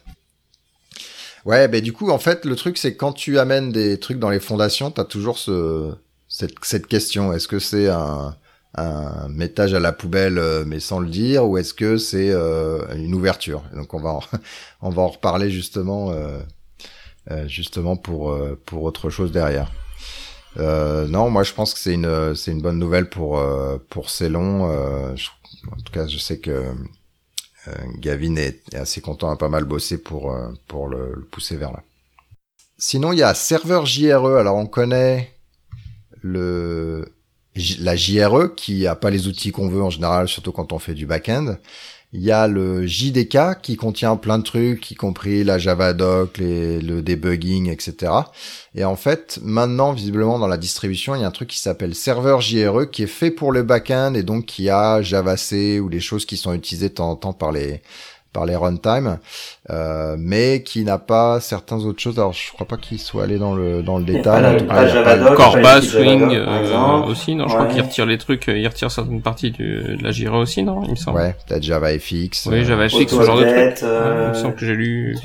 Ouais, 1.44 1.68
ben 1.68 1.80
du 1.80 1.92
coup, 1.92 2.10
en 2.10 2.18
fait, 2.18 2.44
le 2.44 2.54
truc, 2.56 2.76
c'est 2.76 2.96
quand 2.96 3.12
tu 3.12 3.38
amènes 3.38 3.72
des 3.72 3.98
trucs 3.98 4.18
dans 4.18 4.28
les 4.30 4.40
fondations, 4.40 4.90
t'as 4.90 5.04
toujours 5.04 5.38
ce, 5.38 5.94
cette, 6.28 6.54
cette 6.62 6.86
question. 6.86 7.32
Est-ce 7.32 7.48
que 7.48 7.58
c'est 7.58 7.88
un, 7.88 8.36
un 8.74 9.28
mettage 9.28 9.72
à 9.72 9.80
la 9.80 9.92
poubelle, 9.92 10.38
euh, 10.38 10.64
mais 10.66 10.80
sans 10.80 11.00
le 11.00 11.08
dire, 11.08 11.46
ou 11.48 11.56
est-ce 11.56 11.72
que 11.72 11.96
c'est 11.96 12.30
euh, 12.30 12.84
une 12.94 13.14
ouverture? 13.14 13.62
Donc, 13.74 13.94
on 13.94 14.00
va 14.00 14.10
en, 14.10 14.20
on 14.82 14.90
va 14.90 15.02
en 15.02 15.08
reparler 15.08 15.50
justement, 15.50 16.12
euh, 16.12 16.40
justement 17.46 17.96
pour 17.96 18.36
pour 18.66 18.82
autre 18.82 19.08
chose 19.08 19.32
derrière. 19.32 19.70
Euh, 20.56 21.06
non, 21.06 21.30
moi, 21.30 21.42
je 21.44 21.52
pense 21.52 21.74
que 21.74 21.80
c'est 21.80 21.94
une 21.94 22.34
c'est 22.34 22.50
une 22.50 22.60
bonne 22.62 22.78
nouvelle 22.78 23.08
pour 23.08 23.38
euh, 23.38 23.78
pour 23.88 24.10
Célon. 24.10 24.68
Euh, 24.70 25.14
je- 25.16 25.28
en 25.70 25.76
tout 25.76 25.92
cas, 25.92 26.06
je 26.06 26.18
sais 26.18 26.38
que 26.38 26.50
euh, 27.68 27.72
Gavin 27.98 28.36
est, 28.36 28.74
assez 28.74 29.00
content, 29.00 29.30
a 29.30 29.36
pas 29.36 29.48
mal 29.48 29.64
bossé 29.64 29.98
pour 29.98 30.32
euh, 30.32 30.50
pour 30.68 30.88
le, 30.88 31.26
pousser 31.30 31.56
vers 31.56 31.72
là. 31.72 31.82
Sinon, 32.78 33.12
il 33.12 33.18
y 33.18 33.22
a 33.22 33.34
serveur 33.34 33.86
JRE. 33.86 34.38
Alors, 34.38 34.56
on 34.56 34.66
connaît 34.66 35.34
le 36.22 37.12
la 37.78 37.96
JRE 37.96 38.54
qui 38.56 38.86
a 38.86 38.94
pas 38.94 39.10
les 39.10 39.28
outils 39.28 39.52
qu'on 39.52 39.68
veut 39.68 39.82
en 39.82 39.90
général, 39.90 40.28
surtout 40.28 40.52
quand 40.52 40.72
on 40.72 40.78
fait 40.78 40.94
du 40.94 41.06
back-end. 41.06 41.56
Il 42.12 42.22
y 42.22 42.32
a 42.32 42.48
le 42.48 42.86
JDK 42.86 43.60
qui 43.62 43.76
contient 43.76 44.16
plein 44.16 44.38
de 44.38 44.42
trucs, 44.42 44.90
y 44.90 44.96
compris 44.96 45.44
la 45.44 45.58
Javadoc, 45.58 46.38
les, 46.38 46.80
le 46.80 47.02
debugging, 47.02 47.68
etc. 47.70 48.12
Et 48.74 48.84
en 48.84 48.96
fait, 48.96 49.38
maintenant, 49.44 49.92
visiblement, 49.92 50.40
dans 50.40 50.48
la 50.48 50.56
distribution, 50.56 51.14
il 51.14 51.20
y 51.20 51.24
a 51.24 51.28
un 51.28 51.30
truc 51.30 51.50
qui 51.50 51.60
s'appelle 51.60 51.94
serveur 51.94 52.40
JRE 52.40 52.90
qui 52.90 53.04
est 53.04 53.06
fait 53.06 53.30
pour 53.30 53.52
le 53.52 53.62
back-end 53.62 54.14
et 54.14 54.24
donc 54.24 54.46
qui 54.46 54.68
a 54.68 55.02
JavaC 55.02 55.80
ou 55.80 55.88
les 55.88 56.00
choses 56.00 56.26
qui 56.26 56.36
sont 56.36 56.52
utilisées 56.52 56.88
de 56.88 56.94
temps 56.94 57.10
en 57.10 57.16
temps 57.16 57.32
par 57.32 57.52
les 57.52 57.80
par 58.32 58.46
les 58.46 58.54
runtime, 58.56 59.18
euh, 59.70 60.14
mais 60.18 60.62
qui 60.62 60.84
n'a 60.84 60.98
pas 60.98 61.40
certaines 61.40 61.80
autres 61.80 62.00
choses. 62.00 62.18
Alors, 62.18 62.32
je 62.32 62.52
crois 62.52 62.66
pas 62.66 62.76
qu'il 62.76 62.98
soit 63.00 63.24
allé 63.24 63.38
dans 63.38 63.54
le 63.54 63.82
dans 63.82 63.98
le 63.98 64.04
détail. 64.04 64.22
pas 64.22 64.38
En 64.38 64.40
la- 64.52 64.60
tout 64.60 64.66
pas 64.66 64.74
cas, 64.74 64.88
il 64.88 64.94
y 64.94 64.98
a 64.98 65.02
pas 65.02 65.16
de- 65.16 65.18
Javadoc. 65.24 65.36
Corba, 65.36 65.82
Swing 65.82 66.22
euh, 66.34 67.02
aussi, 67.06 67.34
non 67.34 67.48
Je 67.48 67.54
crois 67.54 67.66
Ouais. 67.66 67.72
qu'il 67.74 67.82
retire 67.82 68.06
les 68.06 68.18
trucs, 68.18 68.48
euh, 68.48 68.56
il 68.58 68.66
retire 68.68 68.90
certaines 68.90 69.20
parties 69.22 69.50
du, 69.50 69.96
de 69.96 70.02
la 70.02 70.10
Jira 70.12 70.38
aussi, 70.38 70.62
non 70.62 70.82
Il 70.84 70.90
me 70.90 70.96
semble. 70.96 71.18
Ouais, 71.18 71.34
peut-être 71.48 71.62
JavaFX. 71.62 72.46
Oui, 72.46 72.58
euh, 72.60 72.64
Java 72.64 72.88
FX, 72.88 73.06
ce 73.08 73.22
genre 73.22 73.36
de 73.38 73.42
truc. 73.44 73.82
euh, 73.82 74.24
il 74.26 74.28
me 74.38 74.42
semble 74.42 74.54
que 74.54 74.66
j'ai 74.66 74.74
lu. 74.74 75.16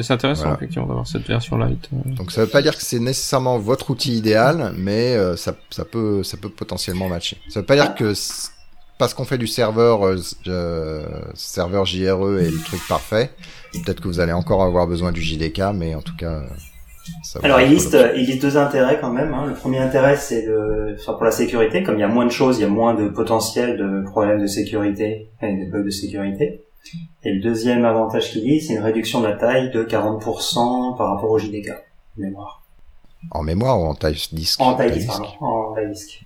C'est 0.00 0.12
intéressant, 0.12 0.42
Voilà. 0.42 0.56
effectivement, 0.56 0.86
d'avoir 0.86 1.06
cette 1.06 1.26
version 1.26 1.56
light. 1.56 1.88
Donc 1.92 2.32
ça 2.32 2.40
veut 2.42 2.50
pas 2.50 2.62
dire 2.62 2.76
que 2.76 2.82
c'est 2.82 2.98
nécessairement 2.98 3.58
votre 3.58 3.90
outil 3.90 4.16
idéal, 4.16 4.72
mais 4.76 5.14
euh, 5.14 5.36
ça, 5.36 5.54
ça 5.70 5.84
peut 5.84 6.22
ça 6.24 6.36
peut 6.36 6.48
potentiellement 6.48 7.08
matcher. 7.08 7.38
Ça 7.48 7.60
veut 7.60 7.66
pas 7.66 7.76
dire 7.76 7.94
que 7.94 8.12
parce 9.00 9.14
qu'on 9.14 9.24
fait 9.24 9.38
du 9.38 9.46
serveur 9.46 10.06
euh, 10.06 10.16
euh, 10.46 11.02
serveur 11.32 11.86
JRE 11.86 12.38
et 12.38 12.50
le 12.50 12.62
truc 12.62 12.86
parfait, 12.86 13.30
peut-être 13.72 14.02
que 14.02 14.08
vous 14.08 14.20
allez 14.20 14.34
encore 14.34 14.62
avoir 14.62 14.86
besoin 14.86 15.10
du 15.10 15.22
JDK, 15.22 15.72
mais 15.74 15.94
en 15.94 16.02
tout 16.02 16.14
cas. 16.16 16.32
euh, 16.32 16.46
Ça 17.24 17.40
Alors, 17.42 17.62
il 17.62 17.70
liste, 17.70 17.96
il 18.14 18.26
liste 18.26 18.42
deux 18.42 18.58
intérêts 18.58 18.98
quand 19.00 19.10
même. 19.10 19.32
Hein. 19.32 19.46
Le 19.46 19.54
premier 19.54 19.78
intérêt, 19.78 20.18
c'est 20.18 20.46
enfin, 21.00 21.14
pour 21.14 21.24
la 21.24 21.30
sécurité. 21.30 21.82
Comme 21.82 21.96
il 21.96 22.00
y 22.00 22.04
a 22.04 22.08
moins 22.08 22.26
de 22.26 22.30
choses, 22.30 22.58
il 22.58 22.60
y 22.60 22.64
a 22.64 22.68
moins 22.68 22.92
de 22.92 23.08
potentiel 23.08 23.78
de 23.78 24.02
problèmes 24.10 24.42
de 24.42 24.46
sécurité 24.46 25.30
et 25.40 25.64
de 25.64 25.70
bugs 25.72 25.82
de 25.82 25.90
sécurité. 25.90 26.66
Et 27.24 27.32
le 27.32 27.40
deuxième 27.40 27.86
avantage 27.86 28.30
qu'il 28.30 28.42
dit, 28.42 28.60
c'est 28.60 28.74
une 28.74 28.82
réduction 28.82 29.22
de 29.22 29.28
la 29.28 29.36
taille 29.36 29.70
de 29.70 29.82
40% 29.82 30.98
par 30.98 31.14
rapport 31.14 31.30
au 31.30 31.38
JDK. 31.38 31.70
Mémoire. 32.18 32.62
En 33.30 33.42
mémoire 33.42 33.80
ou 33.80 33.84
en 33.84 33.94
taille 33.94 34.20
disque? 34.32 34.60
En 34.60 34.74
taille 34.74 34.90
Taille 34.90 34.98
disque, 34.98 35.08
pardon. 35.08 35.28
En 35.40 35.74
taille 35.74 35.90
disque. 35.90 36.22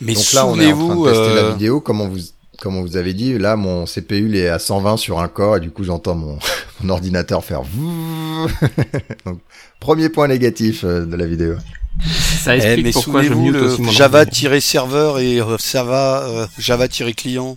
Mais 0.00 0.14
Donc 0.14 0.32
là, 0.32 0.46
on 0.46 0.58
est 0.60 0.72
en 0.72 0.86
train 0.88 0.96
de 0.96 1.04
tester 1.10 1.34
la 1.34 1.42
euh, 1.42 1.52
vidéo. 1.52 1.80
Comme 1.80 2.00
on 2.00 2.08
vous, 2.08 2.20
comme 2.60 2.76
on 2.76 2.82
vous 2.82 2.96
avait 2.96 3.14
dit, 3.14 3.38
là, 3.38 3.56
mon 3.56 3.84
CPU 3.84 4.28
il 4.28 4.36
est 4.36 4.48
à 4.48 4.58
120 4.58 4.96
sur 4.96 5.20
un 5.20 5.28
corps 5.28 5.56
et 5.56 5.60
du 5.60 5.70
coup, 5.70 5.84
j'entends 5.84 6.14
mon, 6.14 6.38
mon 6.80 6.90
ordinateur 6.90 7.44
faire. 7.44 7.62
Donc, 9.24 9.40
premier 9.80 10.08
point 10.08 10.28
négatif 10.28 10.84
euh, 10.84 11.04
de 11.04 11.16
la 11.16 11.26
vidéo. 11.26 11.56
Ça 12.04 12.54
Eh, 12.54 12.58
explique 12.58 12.84
mais 12.86 12.92
pourquoi 12.92 13.22
je 13.22 13.32
le 13.32 13.90
Java-serveur 13.90 15.18
et 15.18 15.40
euh, 15.40 15.56
Java, 15.58 16.24
euh, 16.24 16.46
Java-client. 16.58 17.56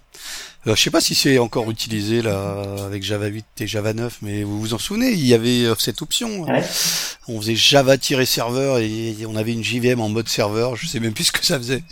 Euh, 0.69 0.75
je 0.75 0.81
sais 0.83 0.89
pas 0.91 1.01
si 1.01 1.15
c'est 1.15 1.38
encore 1.39 1.69
utilisé 1.71 2.21
là 2.21 2.63
avec 2.85 3.03
Java 3.03 3.27
8 3.27 3.45
et 3.61 3.67
Java 3.67 3.93
9, 3.93 4.19
mais 4.21 4.43
vous 4.43 4.59
vous 4.59 4.73
en 4.73 4.77
souvenez, 4.77 5.11
il 5.11 5.25
y 5.25 5.33
avait 5.33 5.65
euh, 5.65 5.75
cette 5.77 6.01
option. 6.01 6.41
Ouais. 6.43 6.63
On 7.27 7.39
faisait 7.41 7.55
Java-serveur 7.55 8.77
et 8.79 9.15
on 9.27 9.35
avait 9.35 9.53
une 9.53 9.63
JVM 9.63 9.99
en 10.01 10.09
mode 10.09 10.27
serveur. 10.27 10.75
Je 10.75 10.88
sais 10.88 10.99
même 10.99 11.13
plus 11.13 11.25
ce 11.25 11.31
que 11.31 11.45
ça 11.45 11.57
faisait. 11.57 11.83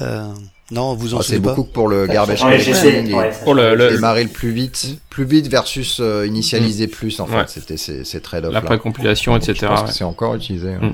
Euh, 0.00 0.28
non, 0.70 0.94
vous 0.94 1.14
en 1.14 1.18
Ah, 1.18 1.22
c'est 1.22 1.34
souvenez 1.34 1.44
pas 1.48 1.54
beaucoup 1.54 1.70
pour 1.70 1.88
le 1.88 2.06
garbage 2.06 2.42
Ouais, 2.44 2.58
collecting 2.64 3.12
ouais, 3.14 3.32
Pour 3.42 3.54
le, 3.54 3.74
le, 3.74 3.90
démarrer 3.90 4.22
le 4.22 4.30
plus 4.30 4.52
vite, 4.52 4.98
plus 5.10 5.24
vite 5.24 5.48
versus 5.48 5.98
euh, 6.00 6.24
initialiser 6.26 6.86
plus 6.86 7.18
en 7.20 7.26
fait. 7.26 7.36
Ouais. 7.36 7.44
C'était 7.48 7.76
ces, 7.76 8.04
ces 8.04 8.20
trade-offs 8.20 8.52
la 8.52 8.62
précompilation, 8.62 9.36
etc. 9.36 9.66
C'est 9.88 10.04
encore 10.04 10.36
utilisé. 10.36 10.74
hein. 10.74 10.92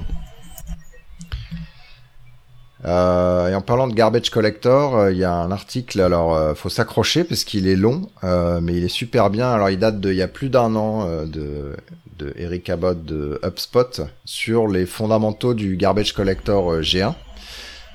Euh, 2.87 3.49
et 3.49 3.55
en 3.55 3.61
parlant 3.61 3.89
de 3.89 3.95
garbage 3.95 4.31
collector, 4.31 4.97
euh, 4.97 5.13
il 5.13 5.19
y 5.19 5.25
a 5.25 5.33
un 5.33 5.51
article. 5.51 6.01
Alors, 6.01 6.35
euh, 6.35 6.55
faut 6.55 6.69
s'accrocher 6.69 7.25
parce 7.25 7.45
qu'il 7.45 7.67
est 7.67 7.77
long, 7.77 8.09
euh, 8.23 8.61
mais 8.63 8.75
il 8.75 8.85
est 8.85 8.89
super 8.89 9.31
bien. 9.31 9.51
Alors, 9.51 9.71
il 9.71 9.79
date 9.79 10.01
de 10.01 10.11
il 10.11 10.17
y 10.17 10.23
a 10.23 10.29
plus 10.29 10.51
d'un 10.51 10.75
an 10.77 11.07
de 11.27 11.75
de 12.19 12.33
Eric 12.37 12.71
Abbott 12.71 13.05
de 13.05 13.39
HubSpot 13.45 14.03
sur 14.25 14.69
les 14.69 14.87
fondamentaux 14.87 15.55
du 15.55 15.77
garbage 15.77 16.13
collector 16.13 16.73
euh, 16.73 16.81
G1. 16.81 17.15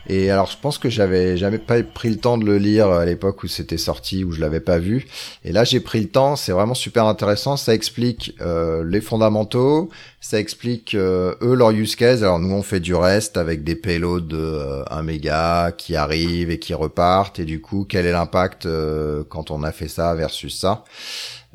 Et 0.07 0.31
alors, 0.31 0.47
je 0.47 0.57
pense 0.57 0.77
que 0.77 0.89
j'avais 0.89 1.37
jamais 1.37 1.57
pas 1.59 1.81
pris 1.83 2.09
le 2.09 2.17
temps 2.17 2.37
de 2.37 2.45
le 2.45 2.57
lire 2.57 2.89
à 2.89 3.05
l'époque 3.05 3.43
où 3.43 3.47
c'était 3.47 3.77
sorti, 3.77 4.23
où 4.23 4.31
je 4.31 4.41
l'avais 4.41 4.59
pas 4.59 4.79
vu. 4.79 5.05
Et 5.43 5.51
là, 5.51 5.63
j'ai 5.63 5.79
pris 5.79 6.01
le 6.01 6.07
temps. 6.07 6.35
C'est 6.35 6.51
vraiment 6.51 6.73
super 6.73 7.05
intéressant. 7.05 7.57
Ça 7.57 7.73
explique 7.73 8.35
euh, 8.41 8.83
les 8.83 9.01
fondamentaux. 9.01 9.89
Ça 10.19 10.39
explique 10.39 10.93
euh, 10.93 11.33
eux 11.41 11.55
leur 11.55 11.71
use 11.71 11.95
case. 11.95 12.23
Alors 12.23 12.39
nous, 12.39 12.53
on 12.53 12.61
fait 12.61 12.79
du 12.79 12.93
reste 12.93 13.37
avec 13.37 13.63
des 13.63 13.75
payloads 13.75 14.21
de 14.21 14.37
euh, 14.37 14.83
1 14.89 15.01
méga 15.01 15.71
qui 15.75 15.95
arrivent 15.95 16.51
et 16.51 16.59
qui 16.59 16.73
repartent. 16.73 17.39
Et 17.39 17.45
du 17.45 17.59
coup, 17.59 17.85
quel 17.89 18.05
est 18.05 18.11
l'impact 18.11 18.65
euh, 18.65 19.23
quand 19.27 19.49
on 19.49 19.63
a 19.63 19.71
fait 19.71 19.87
ça 19.87 20.13
versus 20.13 20.59
ça? 20.59 20.83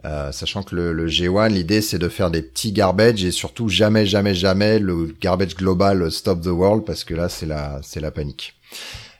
Euh, 0.06 0.30
sachant 0.30 0.62
que 0.62 0.76
le, 0.76 0.92
le 0.92 1.08
G1, 1.08 1.48
l'idée 1.48 1.82
c'est 1.82 1.98
de 1.98 2.08
faire 2.08 2.30
des 2.30 2.42
petits 2.42 2.70
garbage 2.70 3.24
et 3.24 3.32
surtout 3.32 3.68
jamais, 3.68 4.06
jamais, 4.06 4.34
jamais 4.34 4.78
le 4.78 5.06
garbage 5.20 5.56
global 5.56 6.12
stop 6.12 6.42
the 6.42 6.46
world 6.46 6.84
parce 6.84 7.02
que 7.02 7.14
là 7.14 7.28
c'est 7.28 7.46
la, 7.46 7.80
c'est 7.82 7.98
la 7.98 8.12
panique. 8.12 8.54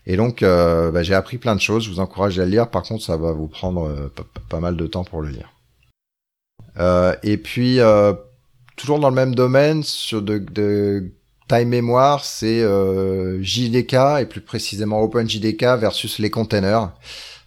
Et 0.07 0.16
donc 0.16 0.45
euh, 0.45 0.93
bah, 0.93 1.02
j'ai 1.02 1.14
appris 1.14 1.38
plein 1.38 1.57
de 1.57 1.61
choses. 1.61 1.85
Je 1.85 1.90
vous 1.90 1.99
encourage 1.99 2.38
à 2.38 2.45
le 2.45 2.52
lire. 2.52 2.71
Par 2.71 2.83
contre, 2.83 3.02
ça 3.02 3.16
va 3.16 3.33
vous 3.33 3.49
prendre 3.49 3.88
euh, 3.88 4.12
pas, 4.49 4.61
mal 4.61 4.76
de 4.76 4.87
temps 4.87 5.02
pour 5.02 5.23
le 5.23 5.31
lire. 5.31 5.52
Et 7.25 7.38
puis 7.38 7.78
toujours 8.76 9.00
dans 9.00 9.09
le 9.09 9.14
même 9.14 9.35
domaine 9.35 9.83
sur 9.83 10.23
de, 10.23 10.38
de 10.38 11.11
time 11.49 11.69
mémoire, 11.69 12.25
c'est 12.25 12.62
JDK 13.40 14.21
et 14.21 14.26
plus 14.26 14.43
précisément 14.43 15.00
OpenJDK 15.02 15.62
versus 15.81 16.21
les 16.21 16.31
containers. 16.31 16.93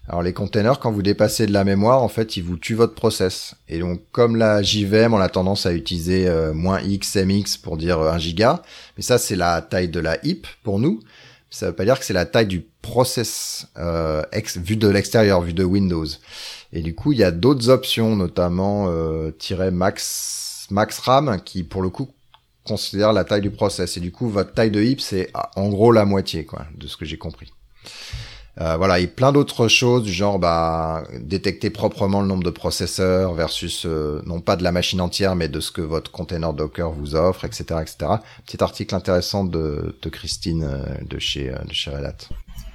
Alors 0.10 0.24
les 0.24 0.34
containers, 0.34 0.80
quand 0.80 0.92
vous 0.92 1.04
dépassez 1.04 1.46
de 1.46 1.54
la 1.54 1.64
mémoire, 1.64 2.02
en 2.02 2.08
fait, 2.08 2.36
ils 2.36 2.44
vous 2.44 2.58
tuent 2.58 2.74
votre 2.74 2.96
process. 2.96 3.54
Et 3.68 3.78
donc, 3.78 4.02
comme 4.12 4.38
la 4.38 4.64
JVM, 4.64 5.14
on 5.14 5.20
a 5.20 5.30
tendance 5.30 5.68
à 5.68 5.72
utiliser 5.72 6.28
euh, 6.28 6.52
moins 6.52 6.82
X, 6.82 7.16
pour 7.58 7.78
dire 7.78 8.00
euh, 8.00 8.12
1 8.12 8.18
giga. 8.18 8.64
Mais 8.98 9.04
ça, 9.04 9.20
c'est 9.20 9.36
la 9.36 9.62
taille 9.62 9.88
de 9.88 10.00
la 10.00 10.18
heap 10.26 10.48
pour 10.64 10.80
nous. 10.80 11.00
Ça 11.52 11.68
veut 11.68 11.76
pas 11.76 11.86
dire 11.86 12.00
que 12.00 12.06
c'est 12.06 12.14
la 12.14 12.26
taille 12.26 12.48
du 12.48 12.66
process 12.82 13.68
euh, 13.78 14.24
vu 14.56 14.78
de 14.78 14.88
l'extérieur, 14.88 15.42
vu 15.42 15.54
de 15.54 15.64
Windows. 15.64 16.08
Et 16.74 16.82
du 16.82 16.96
coup, 16.96 17.12
il 17.12 17.20
y 17.20 17.24
a 17.24 17.32
d'autres 17.32 17.70
options, 17.70 18.16
notamment 18.16 18.88
euh, 18.90 19.32
max 19.72 20.66
max 20.72 20.98
RAM, 21.00 21.40
qui 21.46 21.64
pour 21.64 21.84
le 21.84 21.90
coup 21.90 22.10
considère 22.66 23.14
la 23.14 23.26
taille 23.26 23.42
du 23.42 23.52
process. 23.52 23.98
Et 23.98 24.00
du 24.00 24.12
coup, 24.12 24.28
votre 24.28 24.54
taille 24.54 24.72
de 24.72 24.82
heap, 24.82 25.02
c'est 25.02 25.32
en 25.56 25.70
gros 25.70 25.92
la 25.92 26.06
moitié, 26.06 26.46
quoi, 26.46 26.66
de 26.76 26.88
ce 26.88 26.98
que 26.98 27.06
j'ai 27.06 27.20
compris. 27.20 27.52
Euh, 28.62 28.76
voilà, 28.76 29.00
et 29.00 29.08
plein 29.08 29.32
d'autres 29.32 29.70
choses, 29.70 30.04
du 30.04 30.12
genre 30.12 30.38
bah, 30.38 31.04
détecter 31.22 31.70
proprement 31.70 32.22
le 32.22 32.28
nombre 32.28 32.44
de 32.44 32.50
processeurs 32.50 33.34
versus 33.34 33.86
euh, 33.86 34.22
non 34.26 34.42
pas 34.42 34.58
de 34.58 34.64
la 34.64 34.74
machine 34.74 35.00
entière, 35.00 35.36
mais 35.36 35.48
de 35.48 35.62
ce 35.62 35.72
que 35.72 35.82
votre 35.82 36.12
container 36.12 36.54
Docker 36.54 36.92
vous 36.92 37.16
offre, 37.16 37.46
etc., 37.46 37.64
etc. 37.82 38.12
Petit 38.46 38.62
article 38.62 38.96
intéressant 38.96 39.46
de, 39.46 39.96
de 40.02 40.10
Christine 40.10 40.64
euh, 40.64 40.84
de 41.08 41.20
chez 41.20 41.50
de 41.50 41.74
chez 41.74 41.92
Red 41.92 42.04
Hat. 42.04 42.18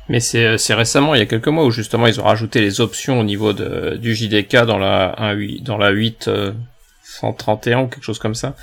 Mais 0.08 0.20
c'est 0.20 0.56
c'est 0.56 0.74
récemment, 0.74 1.14
il 1.14 1.18
y 1.18 1.22
a 1.22 1.26
quelques 1.26 1.48
mois, 1.48 1.64
où 1.64 1.70
justement 1.70 2.06
ils 2.06 2.18
ont 2.18 2.24
rajouté 2.24 2.60
les 2.60 2.80
options 2.80 3.20
au 3.20 3.24
niveau 3.24 3.52
de, 3.52 3.96
du 3.96 4.14
JDK 4.14 4.64
dans 4.64 4.78
la 4.78 5.14
1, 5.20 5.62
dans 5.62 5.78
la 5.78 5.90
8 5.90 6.30
131 7.04 7.82
ou 7.82 7.86
quelque 7.88 8.04
chose 8.04 8.18
comme 8.18 8.34
ça, 8.34 8.54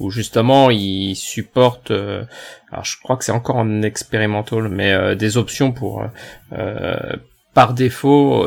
où 0.00 0.10
justement 0.10 0.70
ils 0.70 1.14
supportent, 1.14 1.90
euh, 1.90 2.24
alors 2.70 2.84
je 2.84 2.96
crois 3.02 3.16
que 3.16 3.24
c'est 3.24 3.32
encore 3.32 3.56
en 3.56 3.82
expérimental, 3.82 4.68
mais 4.68 4.92
euh, 4.92 5.14
des 5.14 5.36
options 5.36 5.72
pour 5.72 6.04
euh, 6.52 7.12
par 7.54 7.72
défaut 7.72 8.44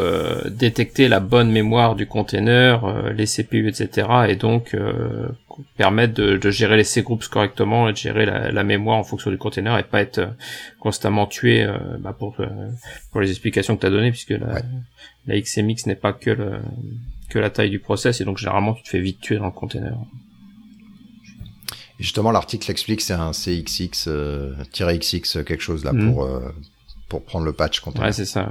détecter 0.49 1.07
la 1.07 1.21
bonne 1.21 1.49
mémoire 1.49 1.95
du 1.95 2.07
container, 2.07 3.09
les 3.13 3.25
CPU, 3.25 3.69
etc. 3.69 4.05
et 4.27 4.35
donc 4.35 4.75
permettre 5.77 6.13
de, 6.15 6.51
gérer 6.51 6.75
les 6.75 6.83
C-groups 6.83 7.29
correctement 7.29 7.87
et 7.87 7.93
de 7.93 7.97
gérer 7.97 8.25
la, 8.25 8.63
mémoire 8.65 8.97
en 8.97 9.05
fonction 9.05 9.31
du 9.31 9.37
container 9.37 9.79
et 9.79 9.83
pas 9.83 10.01
être 10.01 10.35
constamment 10.81 11.25
tué 11.25 11.65
bah, 11.99 12.13
pour 12.19 12.35
pour 13.13 13.21
les 13.21 13.29
explications 13.29 13.77
que 13.77 13.79
tu 13.79 13.87
as 13.87 13.91
données 13.91 14.11
puisque 14.11 14.31
la, 14.31 14.61
la 15.25 15.39
XMX 15.39 15.85
n'est 15.85 15.95
pas 15.95 16.11
que 16.11 16.31
le 16.31 16.59
que 17.29 17.39
la 17.39 17.49
taille 17.49 17.69
du 17.69 17.79
process 17.79 18.19
et 18.19 18.25
donc 18.25 18.37
généralement 18.37 18.73
tu 18.73 18.83
te 18.83 18.89
fais 18.89 18.99
vite 18.99 19.21
tuer 19.21 19.37
dans 19.37 19.45
le 19.45 19.51
container 19.51 19.95
justement, 21.99 22.31
l'article 22.31 22.69
explique 22.71 23.01
c'est 23.01 23.13
un 23.13 23.31
CXX 23.31 24.07
euh, 24.07 24.53
XX 24.73 25.43
quelque 25.43 25.61
chose 25.61 25.83
là 25.83 25.93
mhm. 25.93 26.13
pour 26.13 26.23
euh, 26.23 26.39
pour 27.09 27.23
prendre 27.23 27.45
le 27.45 27.53
patch 27.53 27.79
container. 27.79 28.07
Ouais, 28.07 28.13
c'est 28.13 28.25
ça. 28.25 28.47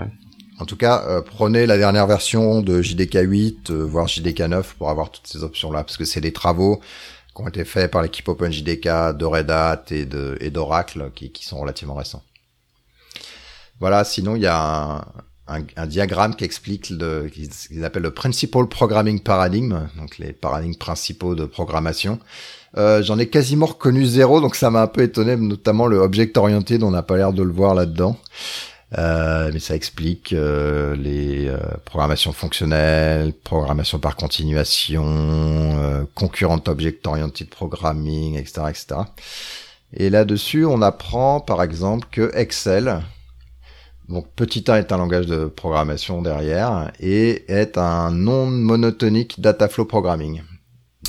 En 0.58 0.64
tout 0.64 0.76
cas, 0.76 1.04
euh, 1.06 1.20
prenez 1.20 1.66
la 1.66 1.76
dernière 1.76 2.06
version 2.06 2.62
de 2.62 2.80
JDK 2.80 3.18
8, 3.22 3.70
voire 3.70 4.08
JDK 4.08 4.40
9 4.40 4.74
pour 4.76 4.88
avoir 4.88 5.10
toutes 5.10 5.26
ces 5.26 5.42
options 5.42 5.70
là, 5.70 5.84
parce 5.84 5.98
que 5.98 6.06
c'est 6.06 6.22
des 6.22 6.32
travaux 6.32 6.80
qui 7.34 7.42
ont 7.42 7.48
été 7.48 7.66
faits 7.66 7.90
par 7.90 8.00
l'équipe 8.02 8.26
OpenJDK 8.26 9.16
de 9.18 9.24
Red 9.24 9.50
Hat 9.50 9.84
et 9.90 10.06
de 10.06 10.38
et 10.40 10.50
d'Oracle 10.50 11.10
qui, 11.14 11.30
qui 11.30 11.44
sont 11.44 11.58
relativement 11.58 11.94
récents. 11.94 12.22
Voilà. 13.78 14.04
Sinon, 14.04 14.36
il 14.36 14.42
y 14.42 14.46
a 14.46 14.58
un, 14.58 15.04
un, 15.48 15.62
un, 15.76 15.86
diagramme 15.86 16.34
qui 16.34 16.44
explique 16.44 16.88
le 16.88 17.28
qu'ils 17.28 17.84
appellent 17.84 18.02
le 18.02 18.14
Principal 18.14 18.66
Programming 18.66 19.20
Paradigm, 19.20 19.88
donc 19.98 20.16
les 20.16 20.32
paradigmes 20.32 20.76
principaux 20.76 21.34
de 21.34 21.44
programmation. 21.44 22.18
Euh, 22.78 23.02
J'en 23.02 23.18
ai 23.18 23.28
quasiment 23.28 23.66
reconnu 23.66 24.04
zéro, 24.04 24.40
donc 24.40 24.54
ça 24.54 24.70
m'a 24.70 24.82
un 24.82 24.86
peu 24.86 25.02
étonné, 25.02 25.36
notamment 25.36 25.86
le 25.86 25.98
object 25.98 26.36
orienté, 26.36 26.78
dont 26.78 26.88
on 26.88 26.90
n'a 26.90 27.02
pas 27.02 27.16
l'air 27.16 27.32
de 27.32 27.42
le 27.42 27.52
voir 27.52 27.74
là-dedans. 27.74 28.16
Euh, 28.98 29.50
mais 29.52 29.58
ça 29.58 29.74
explique 29.74 30.32
euh, 30.32 30.94
les 30.94 31.48
euh, 31.48 31.58
programmations 31.84 32.32
fonctionnelles, 32.32 33.32
programmation 33.32 33.98
par 33.98 34.14
continuation, 34.16 36.06
concurrent 36.14 36.62
object 36.68 37.06
oriented 37.06 37.48
programming, 37.48 38.36
etc., 38.36 38.62
etc. 38.68 38.86
Et 39.92 40.10
là-dessus, 40.10 40.64
on 40.64 40.82
apprend 40.82 41.40
par 41.40 41.62
exemple 41.62 42.06
que 42.10 42.30
Excel, 42.34 43.02
donc 44.08 44.28
petit 44.36 44.64
1 44.68 44.76
est 44.76 44.92
un 44.92 44.98
langage 44.98 45.26
de 45.26 45.46
programmation 45.46 46.22
derrière 46.22 46.92
et 47.00 47.44
est 47.48 47.78
un 47.78 48.10
non 48.12 48.46
monotonique 48.46 49.40
data 49.40 49.68
flow 49.68 49.84
programming. 49.84 50.42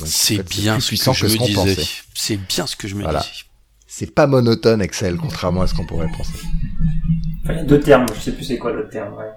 C'est 0.06 0.48
bien 0.48 0.80
ce 0.80 0.90
que, 0.90 0.96
je 0.96 1.24
me 1.26 1.46
disais. 1.46 1.84
C'est 2.14 2.36
bien 2.36 2.66
ce 2.66 2.76
que 2.76 2.88
je 2.88 2.94
me 2.94 3.04
disais. 3.04 3.18
C'est 3.86 4.14
pas 4.14 4.26
monotone 4.26 4.82
Excel, 4.82 5.16
contrairement 5.16 5.62
à 5.62 5.66
ce 5.66 5.74
qu'on 5.74 5.86
pourrait 5.86 6.10
penser. 6.16 6.38
il 7.46 7.56
y 7.56 7.58
a 7.58 7.64
deux 7.64 7.80
termes, 7.80 8.06
je 8.14 8.20
sais 8.20 8.32
plus 8.32 8.44
c'est 8.44 8.58
quoi 8.58 8.72
l'autre 8.72 8.90
terme, 8.90 9.14
ouais. 9.14 9.32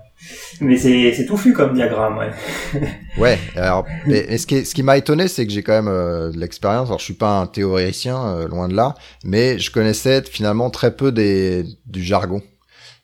Mais 0.59 0.77
c'est, 0.77 1.25
touffu 1.25 1.53
comme 1.53 1.73
diagramme, 1.73 2.17
ouais. 2.17 2.31
ouais, 3.17 3.39
alors, 3.55 3.87
mais, 4.05 4.37
ce 4.37 4.45
qui, 4.45 4.63
ce 4.65 4.75
qui 4.75 4.83
m'a 4.83 4.97
étonné, 4.97 5.27
c'est 5.27 5.47
que 5.47 5.51
j'ai 5.51 5.63
quand 5.63 5.73
même 5.73 5.87
euh, 5.87 6.31
de 6.31 6.37
l'expérience. 6.37 6.89
Alors, 6.89 6.99
je 6.99 7.05
suis 7.05 7.15
pas 7.15 7.39
un 7.39 7.47
théoricien, 7.47 8.23
euh, 8.27 8.47
loin 8.47 8.67
de 8.67 8.75
là, 8.75 8.93
mais 9.23 9.57
je 9.57 9.71
connaissais 9.71 10.21
finalement 10.23 10.69
très 10.69 10.95
peu 10.95 11.11
des, 11.11 11.65
du 11.87 12.03
jargon. 12.03 12.43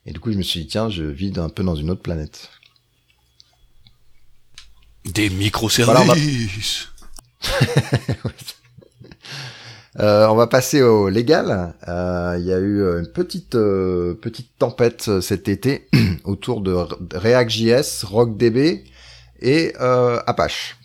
Et 0.06 0.12
du 0.12 0.20
coup, 0.20 0.32
je 0.32 0.38
me 0.38 0.44
suis 0.44 0.60
dit, 0.62 0.68
tiens, 0.68 0.90
je 0.90 1.04
vis 1.04 1.34
un 1.38 1.50
peu 1.50 1.64
dans 1.64 1.76
une 1.76 1.90
autre 1.90 2.04
planète. 2.04 2.50
Des 5.06 5.30
microservices. 5.30 6.90
Euh, 10.00 10.28
on 10.28 10.36
va 10.36 10.46
passer 10.46 10.84
au 10.84 11.10
légal. 11.10 11.74
Euh, 11.88 12.38
il 12.40 12.46
y 12.46 12.54
a 12.54 12.60
eu 12.60 12.82
une 13.00 13.08
petite 13.08 13.56
euh, 13.56 14.14
petite 14.14 14.52
tempête 14.60 15.22
cet 15.22 15.48
été 15.48 15.88
autour 16.24 16.62
de 16.62 16.76
React.js, 17.16 18.06
RockDB 18.06 18.84
et 19.42 19.74
Apache. 19.80 20.78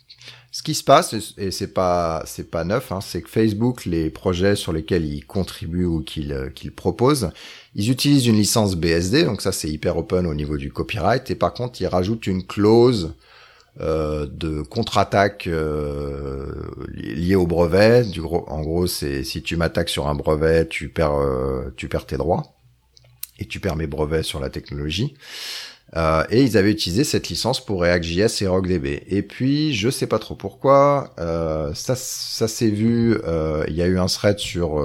Ce 0.50 0.62
qui 0.62 0.74
se 0.74 0.84
passe, 0.84 1.14
et 1.38 1.50
c'est 1.50 1.74
pas 1.74 2.22
c'est 2.26 2.50
pas 2.50 2.64
neuf, 2.64 2.92
hein, 2.92 3.00
c'est 3.00 3.22
que 3.22 3.28
Facebook, 3.28 3.86
les 3.86 4.10
projets 4.10 4.54
sur 4.54 4.72
lesquels 4.72 5.04
ils 5.04 5.24
contribuent 5.24 5.86
ou 5.86 6.00
qu'ils 6.00 6.50
qu'ils 6.54 6.72
proposent, 6.72 7.30
ils 7.74 7.90
utilisent 7.90 8.26
une 8.26 8.36
licence 8.36 8.76
BSD, 8.76 9.24
donc 9.24 9.40
ça 9.40 9.52
c'est 9.52 9.68
hyper 9.68 9.96
open 9.96 10.26
au 10.26 10.34
niveau 10.34 10.58
du 10.58 10.70
copyright, 10.70 11.30
et 11.30 11.34
par 11.34 11.54
contre 11.54 11.80
ils 11.80 11.86
rajoutent 11.86 12.26
une 12.26 12.46
clause 12.46 13.14
de 13.80 14.62
contre-attaque 14.62 15.46
euh, 15.46 16.52
liée 16.88 17.34
au 17.34 17.46
brevet. 17.46 18.04
Du 18.04 18.20
gros, 18.20 18.44
en 18.48 18.60
gros, 18.60 18.86
c'est 18.86 19.24
si 19.24 19.42
tu 19.42 19.56
m'attaques 19.56 19.88
sur 19.88 20.08
un 20.08 20.14
brevet, 20.14 20.68
tu 20.68 20.88
perds, 20.88 21.14
euh, 21.14 21.72
tu 21.76 21.88
perds 21.88 22.06
tes 22.06 22.16
droits 22.16 22.54
et 23.38 23.46
tu 23.46 23.60
perds 23.60 23.76
mes 23.76 23.86
brevets 23.86 24.24
sur 24.24 24.40
la 24.40 24.50
technologie. 24.50 25.14
Euh, 25.96 26.24
et 26.30 26.42
ils 26.42 26.56
avaient 26.56 26.70
utilisé 26.70 27.04
cette 27.04 27.28
licence 27.28 27.64
pour 27.64 27.82
React.js 27.82 28.42
et 28.42 28.46
RockDB. 28.46 29.04
Et 29.08 29.22
puis, 29.22 29.74
je 29.74 29.90
sais 29.90 30.06
pas 30.06 30.18
trop 30.18 30.34
pourquoi, 30.34 31.14
ça, 31.74 31.94
ça 31.96 32.48
s'est 32.48 32.70
vu. 32.70 33.18
Il 33.68 33.74
y 33.74 33.82
a 33.82 33.86
eu 33.86 33.98
un 33.98 34.06
thread 34.06 34.38
sur 34.38 34.80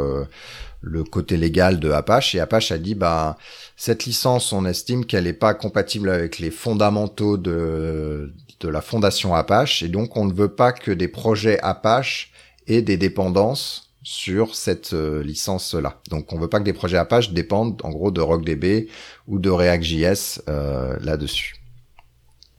le 0.81 1.03
côté 1.03 1.37
légal 1.37 1.79
de 1.79 1.91
Apache 1.91 2.35
et 2.35 2.39
Apache 2.39 2.71
a 2.71 2.77
dit 2.77 2.95
bah 2.95 3.37
cette 3.75 4.05
licence 4.05 4.53
on 4.53 4.65
estime 4.65 5.05
qu'elle 5.05 5.23
n'est 5.23 5.33
pas 5.33 5.53
compatible 5.53 6.09
avec 6.09 6.39
les 6.39 6.51
fondamentaux 6.51 7.37
de 7.37 8.31
de 8.59 8.69
la 8.69 8.81
fondation 8.81 9.35
Apache 9.35 9.83
et 9.83 9.87
donc 9.87 10.17
on 10.17 10.25
ne 10.25 10.33
veut 10.33 10.53
pas 10.53 10.71
que 10.71 10.91
des 10.91 11.07
projets 11.07 11.59
Apache 11.59 12.31
aient 12.67 12.81
des 12.81 12.97
dépendances 12.97 13.93
sur 14.03 14.55
cette 14.55 14.93
euh, 14.93 15.21
licence-là. 15.21 15.99
Donc 16.09 16.31
on 16.31 16.39
veut 16.39 16.47
pas 16.47 16.59
que 16.59 16.63
des 16.63 16.73
projets 16.73 16.97
Apache 16.97 17.31
dépendent 17.31 17.81
en 17.83 17.89
gros 17.89 18.09
de 18.09 18.21
RockDB 18.21 18.87
ou 19.27 19.37
de 19.37 19.49
React.js 19.49 20.41
euh, 20.47 20.97
là-dessus. 21.01 21.55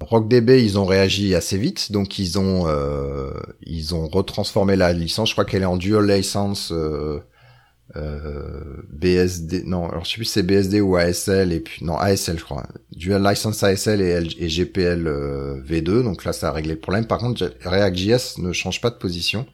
RockDB, 0.01 0.63
ils 0.63 0.79
ont 0.79 0.85
réagi 0.85 1.35
assez 1.35 1.59
vite, 1.59 1.91
donc 1.91 2.19
ils 2.19 2.39
ont 2.39 2.69
euh, 2.69 3.33
ils 3.63 3.95
ont 3.95 4.07
retransformé 4.07 4.77
la 4.77 4.93
licence. 4.93 5.31
Je 5.31 5.35
crois 5.35 5.45
qu'elle 5.45 5.63
est 5.63 5.67
en 5.67 5.77
dual 5.77 6.09
license 6.09 6.73
euh, 7.97 8.83
BSD, 8.91 9.63
non, 9.65 9.89
alors 9.89 10.05
je 10.05 10.11
sais 10.11 10.17
plus 10.17 10.27
si 10.27 10.33
c'est 10.33 10.43
BSD 10.43 10.81
ou 10.81 10.97
ASL 10.97 11.53
et 11.53 11.61
puis 11.61 11.85
non 11.85 11.97
ASL 11.97 12.39
je 12.39 12.45
crois. 12.45 12.67
Dual 12.93 13.27
license 13.27 13.63
ASL 13.63 14.03
et, 14.03 14.49
GPL 14.49 15.07
euh, 15.07 15.63
V2, 15.63 16.03
donc 16.03 16.25
là 16.25 16.33
ça 16.33 16.49
a 16.49 16.53
réglé 16.53 16.75
le 16.75 16.81
problème. 16.81 17.07
Par 17.07 17.19
contre, 17.19 17.51
React.js 17.65 18.41
ne 18.41 18.53
change 18.53 18.81
pas 18.81 18.91
de 18.91 18.97
position 18.97 19.47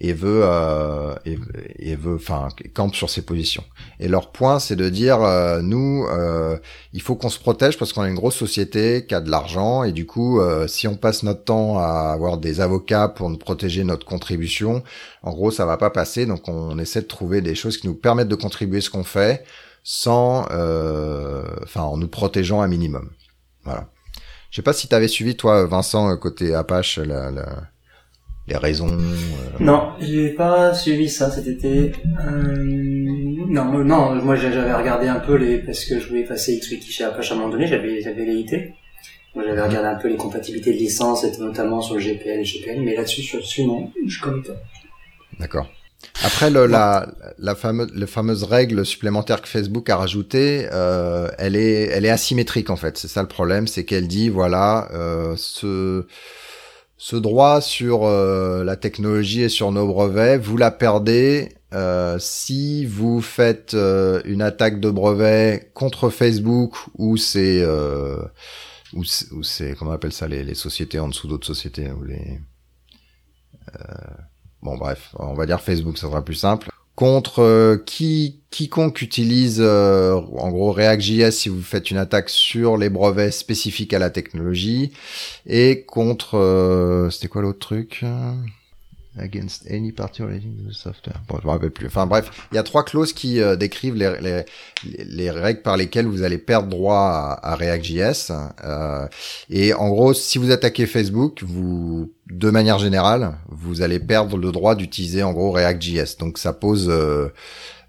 et 0.00 0.12
veut 0.12 0.40
euh, 0.42 1.14
et, 1.24 1.94
veut 1.94 2.16
enfin 2.16 2.48
campe 2.74 2.94
sur 2.94 3.10
ses 3.10 3.22
positions. 3.22 3.64
Et 4.00 4.08
leur 4.08 4.32
point 4.32 4.58
c'est 4.58 4.74
de 4.74 4.88
dire 4.88 5.22
euh, 5.22 5.62
nous 5.62 6.04
euh, 6.10 6.58
il 6.92 7.00
faut 7.00 7.14
qu'on 7.14 7.28
se 7.28 7.38
protège 7.38 7.78
parce 7.78 7.92
qu'on 7.92 8.04
est 8.04 8.08
une 8.08 8.16
grosse 8.16 8.36
société 8.36 9.06
qui 9.06 9.14
a 9.14 9.20
de 9.20 9.30
l'argent 9.30 9.84
et 9.84 9.92
du 9.92 10.04
coup 10.04 10.40
euh, 10.40 10.66
si 10.66 10.88
on 10.88 10.96
passe 10.96 11.22
notre 11.22 11.44
temps 11.44 11.78
à 11.78 12.10
avoir 12.12 12.38
des 12.38 12.60
avocats 12.60 13.08
pour 13.08 13.30
nous 13.30 13.38
protéger 13.38 13.84
notre 13.84 14.04
contribution, 14.04 14.82
en 15.22 15.32
gros 15.32 15.52
ça 15.52 15.64
va 15.64 15.76
pas 15.76 15.90
passer 15.90 16.26
donc 16.26 16.48
on 16.48 16.78
essaie 16.78 17.02
de 17.02 17.06
trouver 17.06 17.40
des 17.40 17.54
choses 17.54 17.78
qui 17.78 17.86
nous 17.86 17.94
permettent 17.94 18.28
de 18.28 18.34
contribuer 18.34 18.80
ce 18.80 18.90
qu'on 18.90 19.04
fait 19.04 19.44
sans 19.84 20.46
euh, 20.50 21.44
enfin 21.62 21.82
en 21.82 21.96
nous 21.96 22.08
protégeant 22.08 22.62
un 22.62 22.68
minimum. 22.68 23.10
Voilà. 23.62 23.88
Je 24.50 24.56
sais 24.56 24.62
pas 24.62 24.72
si 24.72 24.88
tu 24.88 24.94
avais 24.94 25.08
suivi 25.08 25.36
toi 25.36 25.66
Vincent 25.66 26.16
côté 26.16 26.54
Apache 26.54 26.98
la, 26.98 27.30
la 27.30 27.68
les 28.46 28.56
raisons 28.56 28.88
euh... 28.88 29.16
Non, 29.60 29.92
j'ai 30.00 30.30
pas 30.30 30.74
suivi 30.74 31.08
ça 31.08 31.30
cet 31.30 31.46
été. 31.46 31.92
Euh... 32.20 32.64
Non, 33.48 33.84
non, 33.84 34.14
moi 34.16 34.36
j'avais 34.36 34.74
regardé 34.74 35.08
un 35.08 35.20
peu 35.20 35.36
les 35.36 35.58
parce 35.58 35.84
que 35.84 36.00
je 36.00 36.08
voulais 36.08 36.24
passer 36.24 36.58
XWiki 36.58 36.90
chez 36.90 37.04
Apache 37.04 37.30
à 37.30 37.34
un 37.34 37.38
moment 37.38 37.50
donné, 37.50 37.66
j'avais 37.66 38.00
j'avais 38.00 38.24
les 38.24 38.74
Moi 39.34 39.44
j'avais 39.46 39.62
regardé 39.62 39.88
un 39.88 39.94
peu 39.96 40.08
les 40.08 40.16
compatibilités 40.16 40.72
de 40.72 40.78
licence, 40.78 41.24
notamment 41.38 41.80
sur 41.80 41.94
le 41.94 42.00
GPL 42.00 42.28
et 42.28 42.36
le 42.38 42.44
GPL, 42.44 42.80
mais 42.82 42.96
là-dessus, 42.96 43.22
sur 43.22 43.66
non, 43.66 43.90
je 44.06 44.20
connais 44.20 44.42
pas. 44.42 44.54
D'accord. 45.38 45.68
Après, 46.22 46.50
le, 46.50 46.66
la, 46.66 47.08
la, 47.38 47.54
fameuse, 47.54 47.90
la 47.94 48.06
fameuse 48.06 48.44
règle 48.44 48.84
supplémentaire 48.84 49.42
que 49.42 49.48
Facebook 49.48 49.88
a 49.90 49.96
rajoutée, 49.96 50.68
euh, 50.72 51.28
elle 51.38 51.56
est, 51.56 51.88
elle 51.88 52.04
est 52.04 52.10
asymétrique 52.10 52.70
en 52.70 52.76
fait. 52.76 52.98
C'est 52.98 53.08
ça 53.08 53.22
le 53.22 53.28
problème, 53.28 53.66
c'est 53.66 53.84
qu'elle 53.84 54.06
dit 54.06 54.28
voilà, 54.28 54.88
euh, 54.92 55.34
ce 55.36 56.06
ce 57.04 57.16
droit 57.16 57.60
sur 57.60 58.04
euh, 58.04 58.64
la 58.64 58.76
technologie 58.76 59.42
et 59.42 59.50
sur 59.50 59.70
nos 59.72 59.86
brevets, 59.86 60.38
vous 60.38 60.56
la 60.56 60.70
perdez 60.70 61.50
euh, 61.74 62.18
si 62.18 62.86
vous 62.86 63.20
faites 63.20 63.74
euh, 63.74 64.22
une 64.24 64.40
attaque 64.40 64.80
de 64.80 64.88
brevet 64.88 65.70
contre 65.74 66.08
Facebook 66.08 66.76
ou 66.96 67.18
c'est 67.18 67.60
euh, 67.60 68.22
ou 68.94 69.04
c'est 69.04 69.74
comment 69.78 69.90
on 69.90 69.94
appelle 69.94 70.14
ça 70.14 70.28
les, 70.28 70.44
les 70.44 70.54
sociétés 70.54 70.98
en 70.98 71.08
dessous 71.08 71.28
d'autres 71.28 71.46
sociétés 71.46 71.92
ou 71.92 72.04
les 72.04 72.40
bon 74.62 74.78
bref 74.78 75.10
on 75.18 75.34
va 75.34 75.44
dire 75.44 75.60
Facebook 75.60 75.98
ça 75.98 76.06
sera 76.06 76.24
plus 76.24 76.36
simple 76.36 76.70
contre 76.96 77.40
euh, 77.40 77.76
qui 77.76 78.40
quiconque 78.50 79.02
utilise 79.02 79.58
euh, 79.60 80.14
en 80.14 80.50
gros 80.50 80.72
React.js 80.72 81.32
si 81.32 81.48
vous 81.48 81.62
faites 81.62 81.90
une 81.90 81.96
attaque 81.96 82.28
sur 82.30 82.76
les 82.76 82.88
brevets 82.88 83.32
spécifiques 83.32 83.92
à 83.92 83.98
la 83.98 84.10
technologie 84.10 84.92
et 85.46 85.84
contre 85.84 86.38
euh, 86.38 87.10
c'était 87.10 87.28
quoi 87.28 87.42
l'autre 87.42 87.58
truc 87.58 88.04
against 89.18 89.66
any 89.70 89.92
party 89.92 90.22
relating 90.22 90.56
to 90.56 90.70
the 90.70 90.74
software? 90.74 91.20
Bon, 91.28 91.38
je 91.40 91.46
me 91.46 91.52
rappelle 91.52 91.70
plus. 91.70 91.86
Enfin 91.86 92.06
bref, 92.06 92.30
il 92.52 92.56
y 92.56 92.58
a 92.58 92.62
trois 92.62 92.84
clauses 92.84 93.12
qui 93.12 93.40
euh, 93.40 93.56
décrivent 93.56 93.94
les, 93.94 94.16
les, 94.20 95.04
les, 95.04 95.30
règles 95.30 95.62
par 95.62 95.76
lesquelles 95.76 96.06
vous 96.06 96.22
allez 96.22 96.38
perdre 96.38 96.68
droit 96.68 96.98
à, 96.98 97.52
à 97.52 97.54
React.js. 97.54 98.32
Euh, 98.64 99.06
et 99.50 99.72
en 99.74 99.88
gros, 99.90 100.14
si 100.14 100.38
vous 100.38 100.50
attaquez 100.50 100.86
Facebook, 100.86 101.42
vous, 101.42 102.12
de 102.30 102.50
manière 102.50 102.78
générale, 102.78 103.36
vous 103.48 103.82
allez 103.82 103.98
perdre 104.00 104.36
le 104.36 104.50
droit 104.50 104.74
d'utiliser 104.74 105.22
en 105.22 105.32
gros 105.32 105.50
React.js. 105.50 106.16
Donc 106.18 106.38
ça 106.38 106.52
pose 106.52 106.88
euh, 106.88 107.28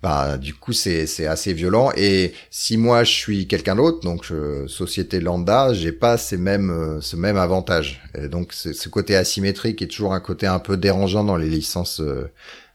bah, 0.03 0.37
du 0.37 0.53
coup 0.53 0.73
c'est 0.73 1.25
assez 1.25 1.53
violent. 1.53 1.91
Et 1.95 2.33
si 2.51 2.77
moi 2.77 3.03
je 3.03 3.11
suis 3.11 3.47
quelqu'un 3.47 3.75
d'autre 3.75 4.01
donc 4.01 4.27
société 4.67 5.19
lambda 5.19 5.73
j'ai 5.73 5.91
pas 5.91 6.17
ces 6.17 6.37
mêmes 6.37 6.69
euh, 6.69 7.01
ce 7.01 7.15
même 7.15 7.37
avantage. 7.37 8.01
Donc 8.29 8.53
ce 8.53 8.89
côté 8.89 9.15
asymétrique 9.15 9.81
est 9.81 9.87
toujours 9.87 10.13
un 10.13 10.19
côté 10.19 10.47
un 10.47 10.59
peu 10.59 10.75
dérangeant 10.77 11.23
dans 11.23 11.37
les 11.37 11.49
licences 11.49 12.01
euh, 12.01 12.29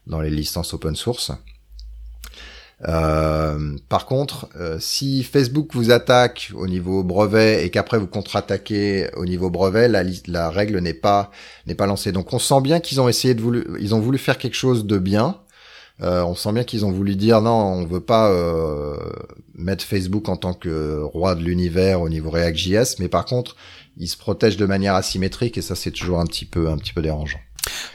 dans 0.07 0.21
les 0.21 0.31
licences 0.31 0.73
open 0.73 0.95
source 0.95 1.31
euh, 2.87 3.77
par 3.89 4.05
contre, 4.05 4.49
si 4.79 5.23
Facebook 5.23 5.69
vous 5.73 5.91
attaque 5.91 6.51
au 6.55 6.67
niveau 6.67 7.03
brevet 7.03 7.63
et 7.63 7.69
qu'après 7.69 7.99
vous 7.99 8.07
contre-attaquez 8.07 9.09
au 9.15 9.25
niveau 9.25 9.49
brevet, 9.49 9.87
la, 9.87 10.49
règle 10.49 10.79
n'est 10.79 10.93
pas 10.93 11.29
n'est 11.67 11.75
pas 11.75 11.85
lancée. 11.85 12.11
Donc 12.11 12.33
on 12.33 12.39
sent 12.39 12.61
bien 12.61 12.79
qu'ils 12.79 12.99
ont 12.99 13.07
essayé 13.07 13.35
de 13.35 13.41
voulu, 13.41 13.65
ils 13.79 13.93
ont 13.93 13.99
voulu 13.99 14.17
faire 14.17 14.37
quelque 14.37 14.55
chose 14.55 14.85
de 14.85 14.97
bien, 14.97 15.37
euh, 16.01 16.23
on 16.23 16.33
sent 16.33 16.51
bien 16.53 16.63
qu'ils 16.63 16.85
ont 16.85 16.91
voulu 16.91 17.15
dire 17.15 17.41
non, 17.41 17.51
on 17.51 17.85
veut 17.85 18.01
pas 18.01 18.31
euh, 18.31 18.97
mettre 19.53 19.83
Facebook 19.83 20.29
en 20.29 20.37
tant 20.37 20.53
que 20.53 21.01
roi 21.03 21.35
de 21.35 21.41
l'univers 21.41 22.01
au 22.01 22.09
niveau 22.09 22.31
React.js, 22.31 22.95
mais 22.99 23.07
par 23.07 23.25
contre, 23.25 23.55
ils 23.97 24.07
se 24.07 24.17
protègent 24.17 24.57
de 24.57 24.65
manière 24.65 24.95
asymétrique 24.95 25.57
et 25.57 25.61
ça 25.61 25.75
c'est 25.75 25.91
toujours 25.91 26.19
un 26.19 26.25
petit 26.25 26.45
peu 26.45 26.69
un 26.69 26.77
petit 26.77 26.93
peu 26.93 27.03
dérangeant. 27.03 27.39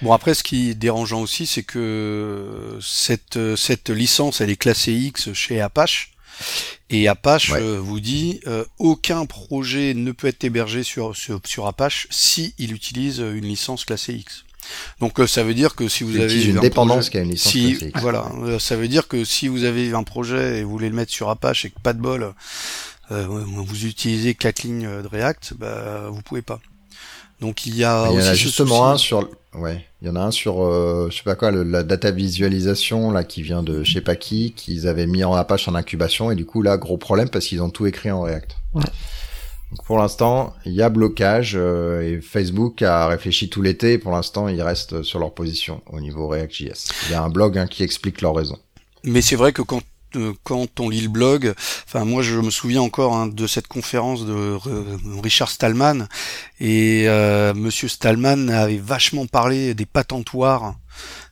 Bon 0.02 0.12
après, 0.12 0.34
ce 0.34 0.42
qui 0.42 0.70
est 0.70 0.74
dérangeant 0.74 1.20
aussi, 1.20 1.46
c'est 1.46 1.62
que 1.62 2.78
cette 2.82 3.38
cette 3.56 3.90
licence, 3.90 4.40
elle 4.40 4.50
est 4.50 4.56
classée 4.56 4.92
X 4.92 5.32
chez 5.32 5.60
Apache. 5.60 6.12
Et 6.90 7.08
Apache 7.08 7.52
euh, 7.52 7.80
vous 7.80 7.98
dit 7.98 8.40
aucun 8.78 9.24
projet 9.24 9.94
ne 9.94 10.12
peut 10.12 10.28
être 10.28 10.44
hébergé 10.44 10.82
sur, 10.82 11.16
sur, 11.16 11.40
sur 11.44 11.66
Apache 11.66 12.06
si 12.10 12.54
il 12.58 12.72
utilise 12.74 13.18
une 13.20 13.46
licence 13.46 13.84
classée 13.84 14.14
X. 14.14 14.44
Donc 15.00 15.20
euh, 15.20 15.26
ça 15.26 15.42
veut 15.42 15.54
dire 15.54 15.74
que 15.74 15.88
si 15.88 16.04
vous 16.04 16.18
avez 16.18 16.44
une 16.44 16.60
dépendance 16.60 17.10
qui 17.10 17.18
a 17.18 17.22
une 17.22 17.30
licence 17.30 17.52
si, 17.52 17.78
voilà, 17.96 18.30
euh, 18.42 18.58
ça 18.58 18.76
veut 18.76 18.88
dire 18.88 19.08
que 19.08 19.24
si 19.24 19.48
vous 19.48 19.64
avez 19.64 19.92
un 19.92 20.02
projet 20.02 20.58
et 20.58 20.64
vous 20.64 20.70
voulez 20.70 20.88
le 20.88 20.94
mettre 20.94 21.12
sur 21.12 21.28
Apache 21.30 21.64
et 21.64 21.70
que 21.70 21.80
pas 21.80 21.92
de 21.92 22.00
bol, 22.00 22.32
euh, 23.10 23.26
vous 23.28 23.86
utilisez 23.86 24.34
quatre 24.34 24.62
lignes 24.62 24.88
de 25.02 25.06
React, 25.06 25.54
bah 25.58 26.08
vous 26.10 26.22
pouvez 26.22 26.42
pas. 26.42 26.60
Donc 27.40 27.66
il 27.66 27.76
y 27.76 27.84
a, 27.84 28.08
il 28.10 28.18
y 28.18 28.22
en 28.22 28.26
a 28.26 28.34
justement 28.34 28.88
un 28.88 28.96
sur 28.96 29.28
ouais, 29.58 29.84
il 30.02 30.08
y 30.08 30.10
en 30.10 30.16
a 30.16 30.20
un 30.20 30.30
sur 30.30 30.62
euh, 30.62 31.08
je 31.10 31.16
sais 31.16 31.22
pas 31.22 31.34
quoi 31.34 31.50
la 31.50 31.82
data 31.82 32.10
visualisation 32.10 33.10
là 33.10 33.24
qui 33.24 33.42
vient 33.42 33.62
de 33.62 33.82
je 33.84 33.92
sais 33.92 34.00
pas 34.00 34.16
qui 34.16 34.52
qu'ils 34.52 34.86
avaient 34.88 35.06
mis 35.06 35.24
en 35.24 35.34
Apache 35.34 35.68
en 35.68 35.74
incubation 35.74 36.30
et 36.30 36.34
du 36.34 36.46
coup 36.46 36.62
là 36.62 36.76
gros 36.76 36.96
problème 36.96 37.28
parce 37.28 37.46
qu'ils 37.46 37.62
ont 37.62 37.70
tout 37.70 37.86
écrit 37.86 38.10
en 38.10 38.22
React. 38.22 38.56
Ouais. 38.74 38.84
Donc 39.72 39.84
pour 39.84 39.98
l'instant, 39.98 40.54
il 40.64 40.72
y 40.72 40.82
a 40.82 40.88
blocage 40.88 41.54
euh, 41.56 42.00
et 42.00 42.20
Facebook 42.20 42.82
a 42.82 43.08
réfléchi 43.08 43.50
tout 43.50 43.62
l'été. 43.62 43.98
Pour 43.98 44.12
l'instant, 44.12 44.48
ils 44.48 44.62
restent 44.62 45.02
sur 45.02 45.18
leur 45.18 45.34
position 45.34 45.82
au 45.90 46.00
niveau 46.00 46.28
React.js. 46.28 46.88
Il 47.06 47.12
y 47.12 47.14
a 47.14 47.22
un 47.22 47.30
blog 47.30 47.58
hein, 47.58 47.66
qui 47.66 47.82
explique 47.82 48.20
leurs 48.20 48.34
raisons. 48.34 48.58
Mais 49.02 49.22
c'est 49.22 49.36
vrai 49.36 49.52
que 49.52 49.62
quand 49.62 49.80
quand 50.44 50.80
on 50.80 50.88
lit 50.88 51.00
le 51.00 51.08
blog, 51.08 51.54
enfin 51.86 52.04
moi 52.04 52.22
je 52.22 52.38
me 52.38 52.50
souviens 52.50 52.82
encore 52.82 53.14
hein, 53.14 53.26
de 53.26 53.46
cette 53.46 53.68
conférence 53.68 54.24
de 54.24 54.56
Richard 55.22 55.50
Stallman. 55.50 56.08
Et 56.60 57.04
euh, 57.06 57.54
Monsieur 57.54 57.88
Stallman 57.88 58.48
avait 58.48 58.78
vachement 58.78 59.26
parlé 59.26 59.74
des 59.74 59.86
patentoires 59.86 60.74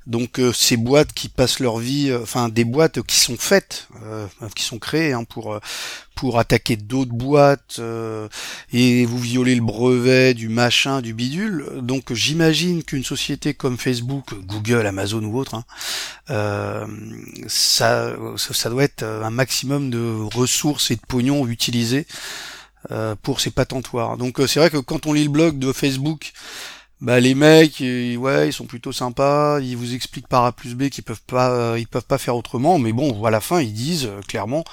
donc 0.06 0.38
euh, 0.38 0.52
ces 0.52 0.76
boîtes 0.76 1.14
qui 1.14 1.28
passent 1.28 1.60
leur 1.60 1.78
vie, 1.78 2.10
euh, 2.10 2.20
enfin 2.22 2.50
des 2.50 2.64
boîtes 2.64 3.02
qui 3.02 3.16
sont 3.16 3.36
faites, 3.38 3.88
euh, 4.02 4.26
qui 4.54 4.62
sont 4.62 4.78
créées 4.78 5.12
hein, 5.12 5.24
pour 5.24 5.58
pour 6.14 6.38
attaquer 6.38 6.76
d'autres 6.76 7.12
boîtes 7.12 7.80
et 8.72 9.04
vous 9.04 9.18
violer 9.18 9.56
le 9.56 9.62
brevet 9.62 10.32
du 10.32 10.48
machin, 10.48 11.02
du 11.02 11.12
bidule. 11.12 11.66
Donc 11.82 12.12
j'imagine 12.12 12.84
qu'une 12.84 13.02
société 13.02 13.52
comme 13.52 13.78
Facebook, 13.78 14.32
Google, 14.46 14.86
Amazon 14.86 15.24
ou 15.24 15.36
autre, 15.36 15.56
hein, 15.56 16.86
ça, 17.48 18.14
ça 18.36 18.70
doit 18.70 18.84
être 18.84 19.02
un 19.02 19.30
maximum 19.30 19.90
de 19.90 20.22
ressources 20.34 20.92
et 20.92 20.96
de 20.96 21.02
pognon 21.06 21.48
utilisés 21.48 22.06
pour 23.22 23.40
ces 23.40 23.50
patentoires. 23.50 24.16
Donc 24.16 24.40
c'est 24.46 24.60
vrai 24.60 24.70
que 24.70 24.78
quand 24.78 25.06
on 25.06 25.14
lit 25.14 25.24
le 25.24 25.30
blog 25.30 25.58
de 25.58 25.72
Facebook 25.72 26.32
bah 27.04 27.20
les 27.20 27.34
mecs 27.34 27.80
ouais 27.80 28.48
ils 28.48 28.52
sont 28.52 28.64
plutôt 28.64 28.90
sympas. 28.90 29.60
Ils 29.60 29.76
vous 29.76 29.94
expliquent 29.94 30.26
par 30.26 30.46
A 30.46 30.52
plus 30.52 30.74
B 30.74 30.88
qu'ils 30.88 31.04
peuvent 31.04 31.22
pas 31.26 31.50
euh, 31.50 31.78
ils 31.78 31.86
peuvent 31.86 32.06
pas 32.06 32.16
faire 32.16 32.34
autrement. 32.34 32.78
Mais 32.78 32.92
bon 32.92 33.22
à 33.24 33.30
la 33.30 33.40
fin 33.40 33.60
ils 33.60 33.74
disent 33.74 34.06
euh, 34.06 34.20
clairement 34.26 34.64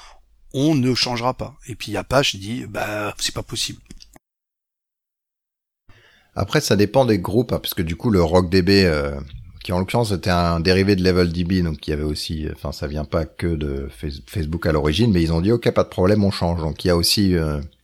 on 0.54 0.74
ne 0.74 0.94
changera 0.94 1.34
pas. 1.34 1.54
Et 1.68 1.74
puis 1.74 1.94
Apache 1.94 2.36
dit 2.36 2.64
bah 2.66 3.14
c'est 3.18 3.34
pas 3.34 3.42
possible. 3.42 3.80
Après 6.34 6.62
ça 6.62 6.74
dépend 6.74 7.04
des 7.04 7.18
groupes 7.18 7.52
hein, 7.52 7.58
parce 7.58 7.74
que 7.74 7.82
du 7.82 7.96
coup 7.96 8.08
le 8.08 8.22
RockDB 8.22 8.86
euh, 8.86 9.20
qui 9.62 9.72
en 9.72 9.78
l'occurrence 9.78 10.12
était 10.12 10.30
un 10.30 10.58
dérivé 10.58 10.96
de 10.96 11.02
LevelDB 11.04 11.62
donc 11.62 11.86
il 11.86 11.90
y 11.90 11.92
avait 11.92 12.02
aussi 12.02 12.46
enfin 12.50 12.72
ça 12.72 12.86
vient 12.86 13.04
pas 13.04 13.26
que 13.26 13.46
de 13.46 13.90
Facebook 14.26 14.64
à 14.64 14.72
l'origine 14.72 15.12
mais 15.12 15.20
ils 15.20 15.34
ont 15.34 15.42
dit 15.42 15.52
ok 15.52 15.70
pas 15.72 15.84
de 15.84 15.90
problème 15.90 16.24
on 16.24 16.30
change. 16.30 16.60
Donc 16.60 16.82
il 16.82 16.88
y 16.88 16.90
a 16.90 16.96
aussi 16.96 17.34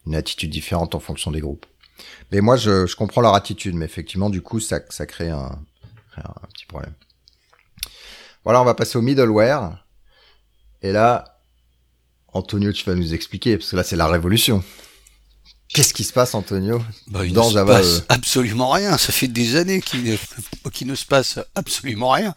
une 0.07 0.15
attitude 0.15 0.49
différente 0.49 0.95
en 0.95 1.01
fonction 1.01 1.31
des 1.31 1.41
groupes 1.41 1.67
mais 2.31 2.41
moi, 2.41 2.57
je, 2.57 2.87
je 2.87 2.97
comprends 2.97 3.21
leur 3.21 3.35
attitude, 3.35 3.75
mais 3.75 3.85
effectivement, 3.85 4.31
du 4.31 4.43
coup, 4.43 4.61
ça, 4.61 4.81
ça 4.89 5.07
crée 5.07 5.31
un, 5.31 5.59
un 6.17 6.47
petit 6.53 6.67
problème. 6.67 6.95
Voilà, 8.45 8.61
on 8.63 8.65
va 8.65 8.75
passer 8.75 8.99
au 8.99 9.03
middleware. 9.03 9.85
Et 10.83 10.93
là, 10.93 11.41
Antonio, 12.33 12.73
tu 12.73 12.85
vas 12.85 12.95
nous 12.95 13.15
expliquer, 13.15 13.57
parce 13.59 13.71
que 13.71 13.77
là, 13.77 13.85
c'est 13.85 13.97
la 13.97 14.07
révolution. 14.07 14.63
Qu'est-ce 15.75 15.93
qui 15.93 16.05
se 16.05 16.15
passe, 16.15 16.35
Antonio 16.35 16.83
bah, 17.09 17.27
Il 17.27 17.35
dans 17.35 17.49
ne 17.49 17.53
Java, 17.53 17.83
se 17.83 17.83
passe 17.83 17.99
euh 17.99 18.05
absolument 18.09 18.71
rien. 18.71 18.97
Ça 18.97 19.13
fait 19.13 19.29
des 19.29 19.57
années 19.57 19.83
qu'il 19.83 20.03
ne, 20.05 20.17
qu'il 20.71 20.87
ne 20.87 20.95
se 20.95 21.05
passe 21.05 21.39
absolument 21.55 22.11
rien. 22.11 22.35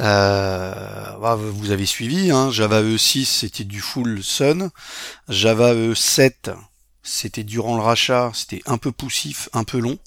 Euh, 0.00 0.72
bah, 1.18 1.34
vous 1.36 1.70
avez 1.70 1.86
suivi, 1.86 2.30
hein, 2.30 2.50
Java 2.50 2.82
E6, 2.82 3.24
c'était 3.24 3.64
du 3.64 3.80
full 3.80 4.22
Sun. 4.22 4.70
Java 5.28 5.74
E7, 5.74 6.54
c'était 7.02 7.44
durant 7.44 7.76
le 7.76 7.82
rachat, 7.82 8.32
c'était 8.34 8.62
un 8.66 8.78
peu 8.78 8.92
poussif, 8.92 9.48
un 9.52 9.64
peu 9.64 9.78
long. 9.78 9.98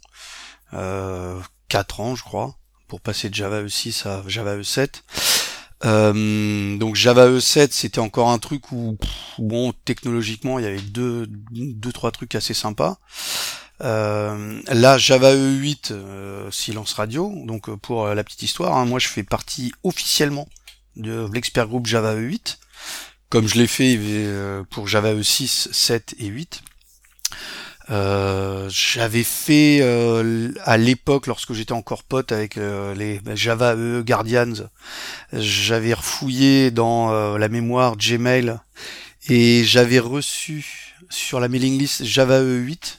Euh, 0.74 1.40
4 1.70 2.00
ans, 2.02 2.16
je 2.16 2.24
crois, 2.24 2.56
pour 2.88 3.02
passer 3.02 3.30
de 3.30 3.36
Java 3.36 3.64
E6 3.64 4.08
à 4.08 4.24
Java 4.28 4.58
E7. 4.58 5.02
Euh, 5.84 6.78
donc 6.78 6.96
Java 6.96 7.28
E7, 7.28 7.70
c'était 7.72 8.00
encore 8.00 8.30
un 8.30 8.40
truc 8.40 8.72
où, 8.72 8.98
bon, 9.40 9.74
technologiquement, 9.86 10.60
il 10.60 10.66
y 10.66 10.68
avait 10.68 10.82
deux, 10.82 11.28
deux 11.28 11.92
trois 11.92 12.12
trucs 12.12 12.36
assez 12.36 12.54
sympas. 12.54 13.00
Euh, 13.84 14.62
là, 14.68 14.98
Java 14.98 15.34
E8, 15.34 15.92
euh, 15.92 16.52
silence 16.52 16.94
radio. 16.94 17.34
Donc 17.46 17.70
euh, 17.70 17.78
pour 17.78 18.08
la 18.08 18.24
petite 18.24 18.44
histoire, 18.44 18.78
hein, 18.78 18.86
moi 18.86 19.00
je 19.00 19.08
fais 19.08 19.24
partie 19.24 19.74
officiellement 19.84 20.48
de 20.96 21.28
l'expert 21.34 21.68
groupe 21.68 21.88
Java 21.88 22.16
E8, 22.16 22.58
comme 23.30 23.48
je 23.48 23.56
l'ai 23.56 23.68
fait 23.68 23.98
pour 24.70 24.88
Java 24.88 25.14
E6, 25.14 25.72
7 25.72 26.16
et 26.20 26.28
8. 26.28 26.62
Euh, 27.90 28.70
j'avais 28.70 29.24
fait 29.24 29.80
euh, 29.82 30.54
à 30.64 30.78
l'époque, 30.78 31.28
lorsque 31.28 31.54
j'étais 31.54 31.74
encore 31.74 32.04
pote 32.04 32.32
avec 32.32 32.58
euh, 32.58 32.94
les 32.96 33.20
Java 33.36 33.76
E 33.76 34.02
Guardians, 34.02 34.70
j'avais 35.34 35.94
refouillé 35.94 36.72
dans 36.72 37.38
la 37.38 37.50
mémoire 37.50 37.98
Gmail 37.98 38.58
et 39.28 39.64
j'avais 39.64 40.00
reçu 40.00 40.96
sur 41.10 41.40
la 41.40 41.48
mailing 41.48 41.78
list 41.78 42.04
Java 42.06 42.42
E8. 42.42 42.98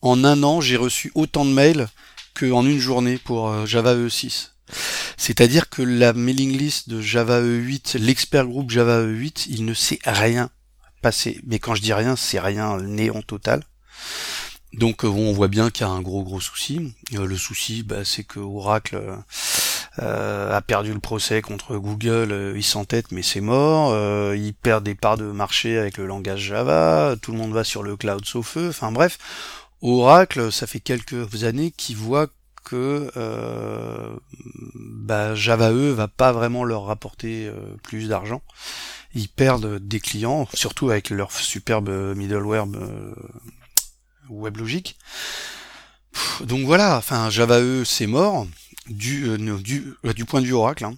En 0.00 0.24
un 0.24 0.42
an, 0.42 0.60
j'ai 0.60 0.76
reçu 0.76 1.12
autant 1.14 1.44
de 1.44 1.52
mails 1.52 1.88
qu'en 2.38 2.64
une 2.64 2.78
journée 2.78 3.18
pour 3.18 3.66
Java 3.66 3.94
E6. 3.94 4.50
C'est-à-dire 5.16 5.68
que 5.68 5.82
la 5.82 6.12
mailing 6.14 6.56
list 6.56 6.88
de 6.88 7.00
Java 7.00 7.42
E8, 7.42 7.98
l'expert 7.98 8.46
groupe 8.46 8.70
Java 8.70 9.02
E8, 9.02 9.46
il 9.50 9.64
ne 9.64 9.74
sait 9.74 9.98
rien 10.04 10.50
Mais 11.46 11.58
quand 11.58 11.74
je 11.74 11.82
dis 11.82 11.92
rien, 11.92 12.16
c'est 12.16 12.40
rien 12.40 12.78
néant 12.80 13.22
total. 13.22 13.62
Donc 14.72 15.04
euh, 15.04 15.08
on 15.08 15.32
voit 15.32 15.48
bien 15.48 15.70
qu'il 15.70 15.86
y 15.86 15.88
a 15.88 15.92
un 15.92 16.00
gros 16.00 16.22
gros 16.22 16.40
souci. 16.40 16.94
Euh, 17.14 17.26
le 17.26 17.36
souci, 17.36 17.82
bah, 17.82 18.04
c'est 18.04 18.24
que 18.24 18.40
Oracle 18.40 19.00
a 19.98 20.62
perdu 20.62 20.94
le 20.94 21.00
procès 21.00 21.42
contre 21.42 21.76
Google, 21.76 22.54
il 22.56 22.64
s'entête 22.64 23.12
mais 23.12 23.22
c'est 23.22 23.42
mort, 23.42 23.94
il 24.34 24.54
perd 24.54 24.82
des 24.82 24.94
parts 24.94 25.18
de 25.18 25.24
marché 25.24 25.76
avec 25.76 25.98
le 25.98 26.06
langage 26.06 26.40
Java, 26.40 27.14
tout 27.20 27.30
le 27.30 27.36
monde 27.36 27.52
va 27.52 27.62
sur 27.62 27.82
le 27.82 27.94
cloud 27.94 28.24
sauf 28.24 28.56
eux, 28.56 28.70
enfin 28.70 28.90
bref, 28.90 29.18
Oracle, 29.82 30.50
ça 30.50 30.66
fait 30.66 30.80
quelques 30.80 31.44
années 31.44 31.72
qu'il 31.72 31.96
voit 31.96 32.28
que 32.64 33.10
euh, 33.16 34.16
bah, 34.74 35.34
Java 35.34 35.72
E 35.72 35.90
va 35.90 36.08
pas 36.08 36.32
vraiment 36.32 36.64
leur 36.64 36.84
rapporter 36.84 37.46
euh, 37.46 37.76
plus 37.82 38.08
d'argent. 38.08 38.42
Ils 39.14 39.28
perdent 39.28 39.78
des 39.78 40.00
clients, 40.00 40.48
surtout 40.54 40.90
avec 40.90 41.10
leur 41.10 41.32
superbe 41.32 41.90
middleware 42.16 42.66
euh, 42.74 43.14
WebLogic. 44.30 44.96
Donc 46.44 46.64
voilà, 46.66 46.96
enfin 46.96 47.30
Java 47.30 47.60
E 47.60 47.84
c'est 47.84 48.06
mort 48.06 48.46
du, 48.88 49.28
euh, 49.28 49.58
du, 49.58 49.94
du 50.14 50.24
point 50.24 50.40
de 50.40 50.46
vue 50.46 50.52
Oracle. 50.52 50.84
Hein. 50.84 50.96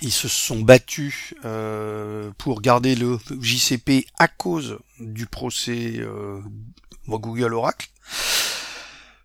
Ils 0.00 0.12
se 0.12 0.26
sont 0.26 0.60
battus 0.60 1.34
pour 2.36 2.60
garder 2.60 2.96
le 2.96 3.20
JCP 3.40 4.06
à 4.18 4.26
cause 4.26 4.78
du 4.98 5.26
procès 5.26 6.00
Google 7.06 7.54
Oracle. 7.54 7.88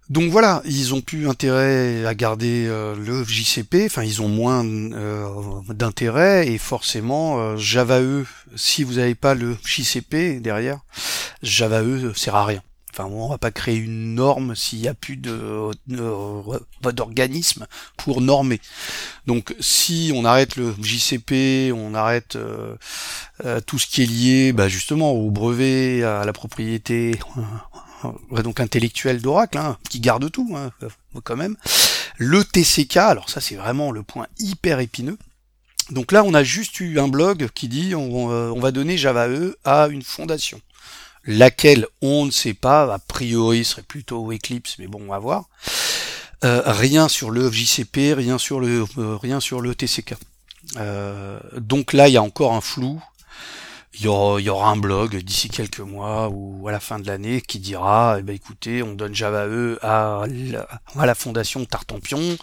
Donc 0.09 0.31
voilà, 0.31 0.61
ils 0.63 0.93
ont 0.93 1.01
plus 1.01 1.27
intérêt 1.27 2.05
à 2.05 2.15
garder 2.15 2.65
euh, 2.67 2.95
le 2.95 3.25
JCP, 3.25 3.87
enfin 3.87 4.03
ils 4.03 4.21
ont 4.21 4.29
moins 4.29 4.65
euh, 4.65 5.27
d'intérêt 5.67 6.47
et 6.47 6.57
forcément 6.57 7.39
euh, 7.39 7.57
Java 7.57 7.99
E, 7.99 8.25
si 8.55 8.83
vous 8.83 8.93
n'avez 8.93 9.15
pas 9.15 9.33
le 9.33 9.57
JCP 9.65 10.39
derrière, 10.39 10.79
Java 11.43 11.81
E 11.81 12.13
sert 12.15 12.35
à 12.35 12.45
rien. 12.45 12.61
Enfin 12.93 13.03
on 13.11 13.27
va 13.27 13.37
pas 13.37 13.51
créer 13.51 13.75
une 13.75 14.15
norme 14.15 14.55
s'il 14.55 14.79
n'y 14.79 14.87
a 14.87 14.93
plus 14.93 15.17
de, 15.17 15.71
d'organisme 16.81 17.67
pour 17.97 18.21
normer. 18.21 18.61
Donc 19.27 19.53
si 19.59 20.13
on 20.15 20.23
arrête 20.23 20.55
le 20.55 20.73
JCP, 20.81 21.73
on 21.75 21.93
arrête 21.93 22.37
tout 23.67 23.77
ce 23.77 23.85
qui 23.85 24.03
est 24.03 24.05
lié 24.05 24.53
bah, 24.53 24.69
justement 24.69 25.11
au 25.11 25.29
brevet, 25.31 26.01
à 26.03 26.23
la 26.25 26.33
propriété 26.33 27.19
donc 28.43 28.59
intellectuel 28.59 29.21
d'Oracle, 29.21 29.57
hein, 29.57 29.77
qui 29.89 29.99
garde 29.99 30.31
tout, 30.31 30.55
hein, 30.55 30.71
quand 31.23 31.35
même. 31.35 31.55
Le 32.17 32.43
TCK, 32.43 32.97
alors 32.97 33.29
ça 33.29 33.41
c'est 33.41 33.55
vraiment 33.55 33.91
le 33.91 34.03
point 34.03 34.27
hyper 34.39 34.79
épineux. 34.79 35.17
Donc 35.91 36.11
là, 36.11 36.23
on 36.23 36.33
a 36.33 36.43
juste 36.43 36.79
eu 36.79 36.99
un 36.99 37.07
blog 37.07 37.47
qui 37.53 37.67
dit 37.67 37.95
on, 37.95 38.31
euh, 38.31 38.51
va 38.59 38.71
donner 38.71 38.97
Java 38.97 39.29
E 39.29 39.57
à 39.63 39.87
une 39.87 40.01
fondation, 40.01 40.59
laquelle 41.25 41.87
on 42.01 42.25
ne 42.25 42.31
sait 42.31 42.53
pas, 42.53 42.93
a 42.93 42.99
priori 42.99 43.63
serait 43.63 43.83
plutôt 43.83 44.31
Eclipse, 44.31 44.75
mais 44.79 44.87
bon, 44.87 45.01
on 45.03 45.11
va 45.11 45.19
voir. 45.19 45.45
Euh, 46.43 46.61
rien 46.65 47.07
sur 47.07 47.31
le 47.31 47.51
JCP, 47.51 48.11
euh, 48.11 48.15
rien 48.15 49.39
sur 49.39 49.61
le 49.61 49.75
TCK. 49.75 50.15
donc 51.57 51.93
là, 51.93 52.09
il 52.09 52.13
y 52.13 52.17
a 52.17 52.23
encore 52.23 52.53
un 52.53 52.61
flou 52.61 53.01
il 53.99 54.05
y, 54.05 54.07
aura, 54.07 54.69
un 54.69 54.77
blog 54.77 55.17
d'ici 55.17 55.49
quelques 55.49 55.79
mois 55.79 56.29
ou 56.31 56.67
à 56.67 56.71
la 56.71 56.79
fin 56.79 56.99
de 56.99 57.07
l'année 57.07 57.41
qui 57.41 57.57
dira 57.57 58.17
eh 58.19 58.21
ben 58.21 58.35
écoutez 58.35 58.83
on 58.83 58.93
donne 58.93 59.15
Java 59.15 59.47
E 59.47 59.79
à 59.81 60.23
la, 60.29 60.67
à 60.95 61.05
la 61.05 61.15
fondation 61.15 61.65
Tartampion. 61.65 62.37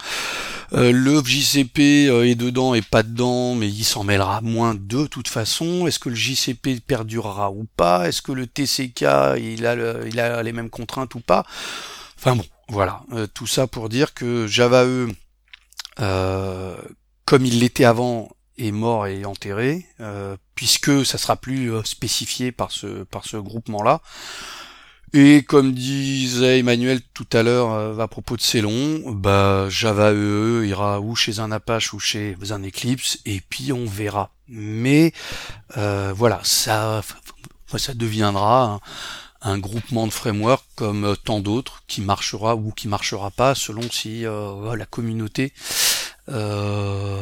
Euh, 0.73 0.91
le 0.91 1.23
JCP 1.23 2.09
euh, 2.09 2.27
est 2.27 2.35
dedans 2.35 2.73
et 2.73 2.81
pas 2.81 3.03
dedans 3.03 3.55
mais 3.55 3.69
il 3.69 3.85
s'en 3.85 4.03
mêlera 4.03 4.41
moins 4.41 4.75
de 4.75 5.07
toute 5.07 5.29
façon. 5.29 5.87
Est-ce 5.87 5.99
que 5.99 6.09
le 6.09 6.15
JCP 6.15 6.81
perdurera 6.85 7.51
ou 7.51 7.65
pas? 7.77 8.07
Est-ce 8.07 8.21
que 8.21 8.33
le 8.33 8.47
TCK 8.47 9.05
il 9.39 9.65
a, 9.65 9.75
il 10.05 10.19
a 10.19 10.43
les 10.43 10.51
mêmes 10.51 10.69
contraintes 10.69 11.15
ou 11.15 11.21
pas? 11.21 11.45
Enfin 12.17 12.35
bon 12.35 12.45
voilà. 12.67 13.03
Euh, 13.13 13.27
tout 13.33 13.47
ça 13.47 13.67
pour 13.67 13.87
dire 13.87 14.13
que 14.13 14.47
Java 14.47 14.83
E 14.85 15.07
comme 17.25 17.45
il 17.45 17.59
l'était 17.59 17.85
avant 17.85 18.29
est 18.57 18.71
mort 18.71 19.07
et 19.07 19.25
enterré, 19.25 19.85
euh, 19.99 20.37
puisque 20.55 21.05
ça 21.05 21.17
sera 21.17 21.35
plus 21.35 21.71
euh, 21.71 21.83
spécifié 21.83 22.51
par 22.51 22.71
ce 22.71 23.03
par 23.03 23.25
ce 23.25 23.37
groupement-là. 23.37 24.01
Et 25.13 25.43
comme 25.43 25.73
disait 25.73 26.59
Emmanuel 26.59 26.99
tout 27.13 27.27
à 27.31 27.43
l'heure 27.43 27.71
euh, 27.71 27.97
à 27.99 28.07
propos 28.07 28.35
de 28.35 28.41
Célon, 28.41 29.01
bah 29.11 29.67
Java 29.69 30.11
EE 30.11 30.61
e 30.61 30.65
ira 30.67 30.99
ou 30.99 31.15
chez 31.15 31.39
un 31.39 31.51
Apache 31.51 31.93
ou 31.93 31.99
chez 31.99 32.35
un 32.49 32.63
Eclipse, 32.63 33.19
et 33.25 33.41
puis 33.49 33.71
on 33.71 33.85
verra. 33.85 34.31
Mais 34.47 35.13
voilà, 35.75 36.39
ça 36.43 37.01
ça 37.77 37.93
deviendra 37.93 38.79
un, 39.41 39.57
groupement 39.57 40.07
de 40.07 40.13
framework 40.13 40.63
comme 40.75 41.15
tant 41.23 41.39
d'autres 41.39 41.83
qui 41.87 42.01
marchera 42.01 42.55
ou 42.55 42.71
qui 42.71 42.87
marchera 42.87 43.31
pas 43.31 43.55
selon 43.55 43.81
si 43.89 44.21
la 44.23 44.85
communauté 44.85 45.51
euh, 46.29 47.21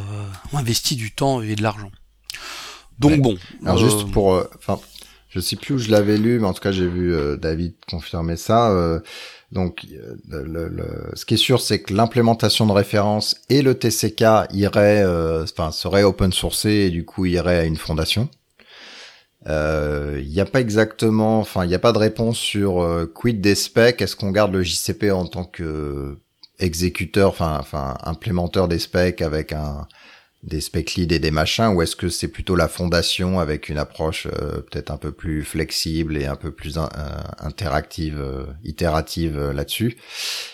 investi 0.54 0.96
du 0.96 1.12
temps 1.12 1.42
et 1.42 1.56
de 1.56 1.64
l'argent. 1.64 1.92
Donc 3.00 3.20
bon. 3.22 3.38
Alors 3.66 3.78
juste 3.78 4.08
euh, 4.08 4.12
pour, 4.12 4.34
euh, 4.34 4.50
enfin, 4.58 4.80
je 5.30 5.40
sais 5.40 5.56
plus 5.56 5.76
où 5.76 5.78
je 5.78 5.90
l'avais 5.92 6.18
lu, 6.18 6.40
mais 6.40 6.48
en 6.48 6.54
tout 6.54 6.62
cas 6.62 6.72
j'ai 6.72 6.88
vu 6.88 7.14
euh, 7.14 7.38
David 7.38 7.74
confirmer 7.90 8.38
ça. 8.38 9.02
donc, 9.52 9.86
le, 10.30 10.68
le, 10.68 11.12
ce 11.14 11.26
qui 11.26 11.36
est 11.36 11.38
sûr, 11.38 11.62
c'est 11.62 11.82
que 11.82 11.94
l'implémentation 11.94 12.66
de 12.66 12.72
référence 12.72 13.36
et 13.50 13.62
le 13.62 13.76
TCK 13.76 14.52
irait, 14.52 15.06
enfin, 15.44 15.72
serait 15.72 16.04
open 16.04 16.32
sourcé 16.32 16.70
et 16.70 16.90
du 16.90 17.06
coup 17.06 17.26
irait 17.26 17.60
à 17.60 17.66
une 17.66 17.78
fondation. 17.78 18.30
Il 19.46 20.28
n'y 20.28 20.40
a 20.40 20.46
pas 20.46 20.62
exactement, 20.62 21.40
enfin, 21.40 21.66
il 21.66 21.68
n'y 21.68 21.76
a 21.76 21.80
pas 21.80 21.92
de 21.92 21.98
réponse 21.98 22.38
sur 22.38 23.08
quid 23.14 23.42
des 23.42 23.56
specs. 23.56 24.02
Est-ce 24.02 24.16
qu'on 24.16 24.32
garde 24.32 24.54
le 24.54 24.64
JCP 24.64 25.12
en 25.12 25.26
tant 25.26 25.44
que 25.44 26.18
exécuteur, 26.64 27.30
enfin, 27.30 27.58
enfin, 27.60 27.98
implémenteur 28.04 28.68
des 28.68 28.80
specs 28.80 29.22
avec 29.22 29.52
un 29.52 29.88
des 30.44 30.60
spec 30.60 30.96
leads 30.96 31.16
et 31.16 31.20
des 31.20 31.32
machins, 31.32 31.68
ou 31.68 31.82
est-ce 31.82 31.96
que 31.96 32.10
c'est 32.10 32.28
plutôt 32.28 32.56
la 32.56 32.68
fondation 32.68 33.40
avec 33.40 33.70
une 33.70 33.78
approche 33.78 34.28
euh, 34.28 34.60
peut-être 34.60 34.92
un 34.92 34.98
peu 34.98 35.14
plus 35.14 35.44
flexible 35.44 36.18
et 36.18 36.26
un 36.26 36.36
peu 36.36 36.52
plus 36.52 36.78
euh, 36.78 36.82
interactive, 37.40 38.20
euh, 38.20 38.46
itérative 38.64 39.40
là-dessus? 39.52 39.98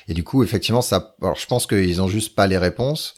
Et 0.08 0.14
du 0.14 0.24
coup, 0.24 0.44
effectivement, 0.44 0.82
ça, 0.82 1.16
alors 1.22 1.36
je 1.36 1.48
pense 1.48 1.66
qu'ils 1.66 2.02
ont 2.02 2.08
juste 2.08 2.36
pas 2.36 2.48
les 2.48 2.58
réponses. 2.58 3.16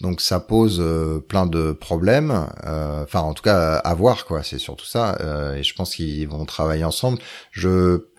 Donc 0.00 0.20
ça 0.20 0.40
pose 0.40 0.82
plein 1.28 1.46
de 1.46 1.70
problèmes, 1.72 2.30
enfin 2.64 3.20
en 3.20 3.34
tout 3.34 3.42
cas 3.42 3.74
à 3.76 3.94
voir 3.94 4.24
quoi, 4.24 4.42
c'est 4.42 4.58
surtout 4.58 4.86
ça. 4.86 5.16
et 5.56 5.62
je 5.62 5.74
pense 5.74 5.94
qu'ils 5.94 6.26
vont 6.28 6.44
travailler 6.44 6.82
ensemble. 6.82 7.18
Je 7.52 8.11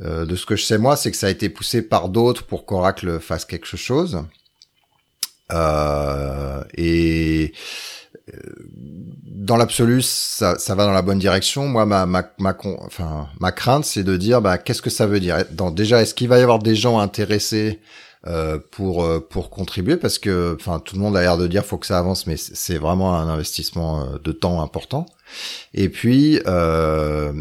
euh, 0.00 0.24
de 0.26 0.36
ce 0.36 0.46
que 0.46 0.56
je 0.56 0.64
sais 0.64 0.78
moi, 0.78 0.96
c'est 0.96 1.10
que 1.10 1.16
ça 1.16 1.28
a 1.28 1.30
été 1.30 1.48
poussé 1.48 1.82
par 1.82 2.08
d'autres 2.08 2.44
pour 2.44 2.66
qu'Oracle 2.66 3.20
fasse 3.20 3.44
quelque 3.44 3.76
chose. 3.76 4.24
Euh, 5.52 6.62
et 6.76 7.52
euh, 8.32 8.38
dans 9.24 9.56
l'absolu, 9.56 10.02
ça, 10.02 10.58
ça, 10.58 10.74
va 10.74 10.86
dans 10.86 10.92
la 10.92 11.02
bonne 11.02 11.18
direction. 11.18 11.68
Moi, 11.68 11.86
ma, 11.86 12.06
ma, 12.06 12.24
ma, 12.38 12.56
enfin, 12.78 13.28
ma 13.40 13.52
crainte, 13.52 13.84
c'est 13.84 14.04
de 14.04 14.16
dire, 14.16 14.40
bah, 14.40 14.58
qu'est-ce 14.58 14.82
que 14.82 14.90
ça 14.90 15.06
veut 15.06 15.20
dire? 15.20 15.44
Déjà, 15.72 16.02
est-ce 16.02 16.14
qu'il 16.14 16.28
va 16.28 16.38
y 16.38 16.42
avoir 16.42 16.58
des 16.58 16.74
gens 16.74 16.98
intéressés 16.98 17.80
euh, 18.26 18.58
pour 18.70 19.06
pour 19.28 19.50
contribuer? 19.50 19.96
Parce 19.96 20.18
que, 20.18 20.56
enfin, 20.58 20.80
tout 20.80 20.96
le 20.96 21.02
monde 21.02 21.16
a 21.16 21.20
l'air 21.20 21.36
de 21.36 21.46
dire, 21.46 21.64
faut 21.64 21.78
que 21.78 21.86
ça 21.86 21.98
avance, 21.98 22.26
mais 22.26 22.36
c'est 22.36 22.78
vraiment 22.78 23.14
un 23.16 23.28
investissement 23.28 24.06
de 24.22 24.32
temps 24.32 24.62
important. 24.62 25.06
Et 25.74 25.88
puis, 25.88 26.40
euh, 26.46 27.32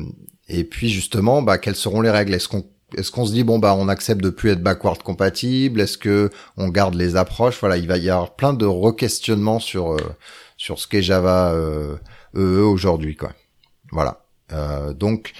et 0.53 0.63
puis 0.63 0.89
justement, 0.89 1.41
bah, 1.41 1.57
quelles 1.57 1.75
seront 1.75 2.01
les 2.01 2.11
règles? 2.11 2.33
Est-ce 2.33 2.47
qu'on 2.47 2.65
est-ce 2.97 3.11
qu'on 3.11 3.25
se 3.25 3.33
dit 3.33 3.43
bon 3.43 3.59
bah 3.59 3.75
on 3.75 3.87
accepte 3.87 4.21
de 4.21 4.29
plus 4.29 4.51
être 4.51 4.61
backward 4.61 5.01
compatible? 5.01 5.81
Est-ce 5.81 5.97
que 5.97 6.29
on 6.57 6.69
garde 6.69 6.93
les 6.95 7.15
approches? 7.15 7.59
Voilà, 7.59 7.77
il 7.77 7.87
va 7.87 7.97
y 7.97 8.09
avoir 8.09 8.35
plein 8.35 8.53
de 8.53 8.65
re-questionnements 8.65 9.59
sur 9.59 9.93
euh, 9.93 10.15
sur 10.57 10.79
ce 10.79 10.87
qu'est 10.87 11.01
Java 11.01 11.51
euh, 11.53 11.95
EE 12.35 12.61
aujourd'hui 12.61 13.15
quoi. 13.15 13.33
Voilà. 13.91 14.25
Euh, 14.51 14.93
donc 14.93 15.33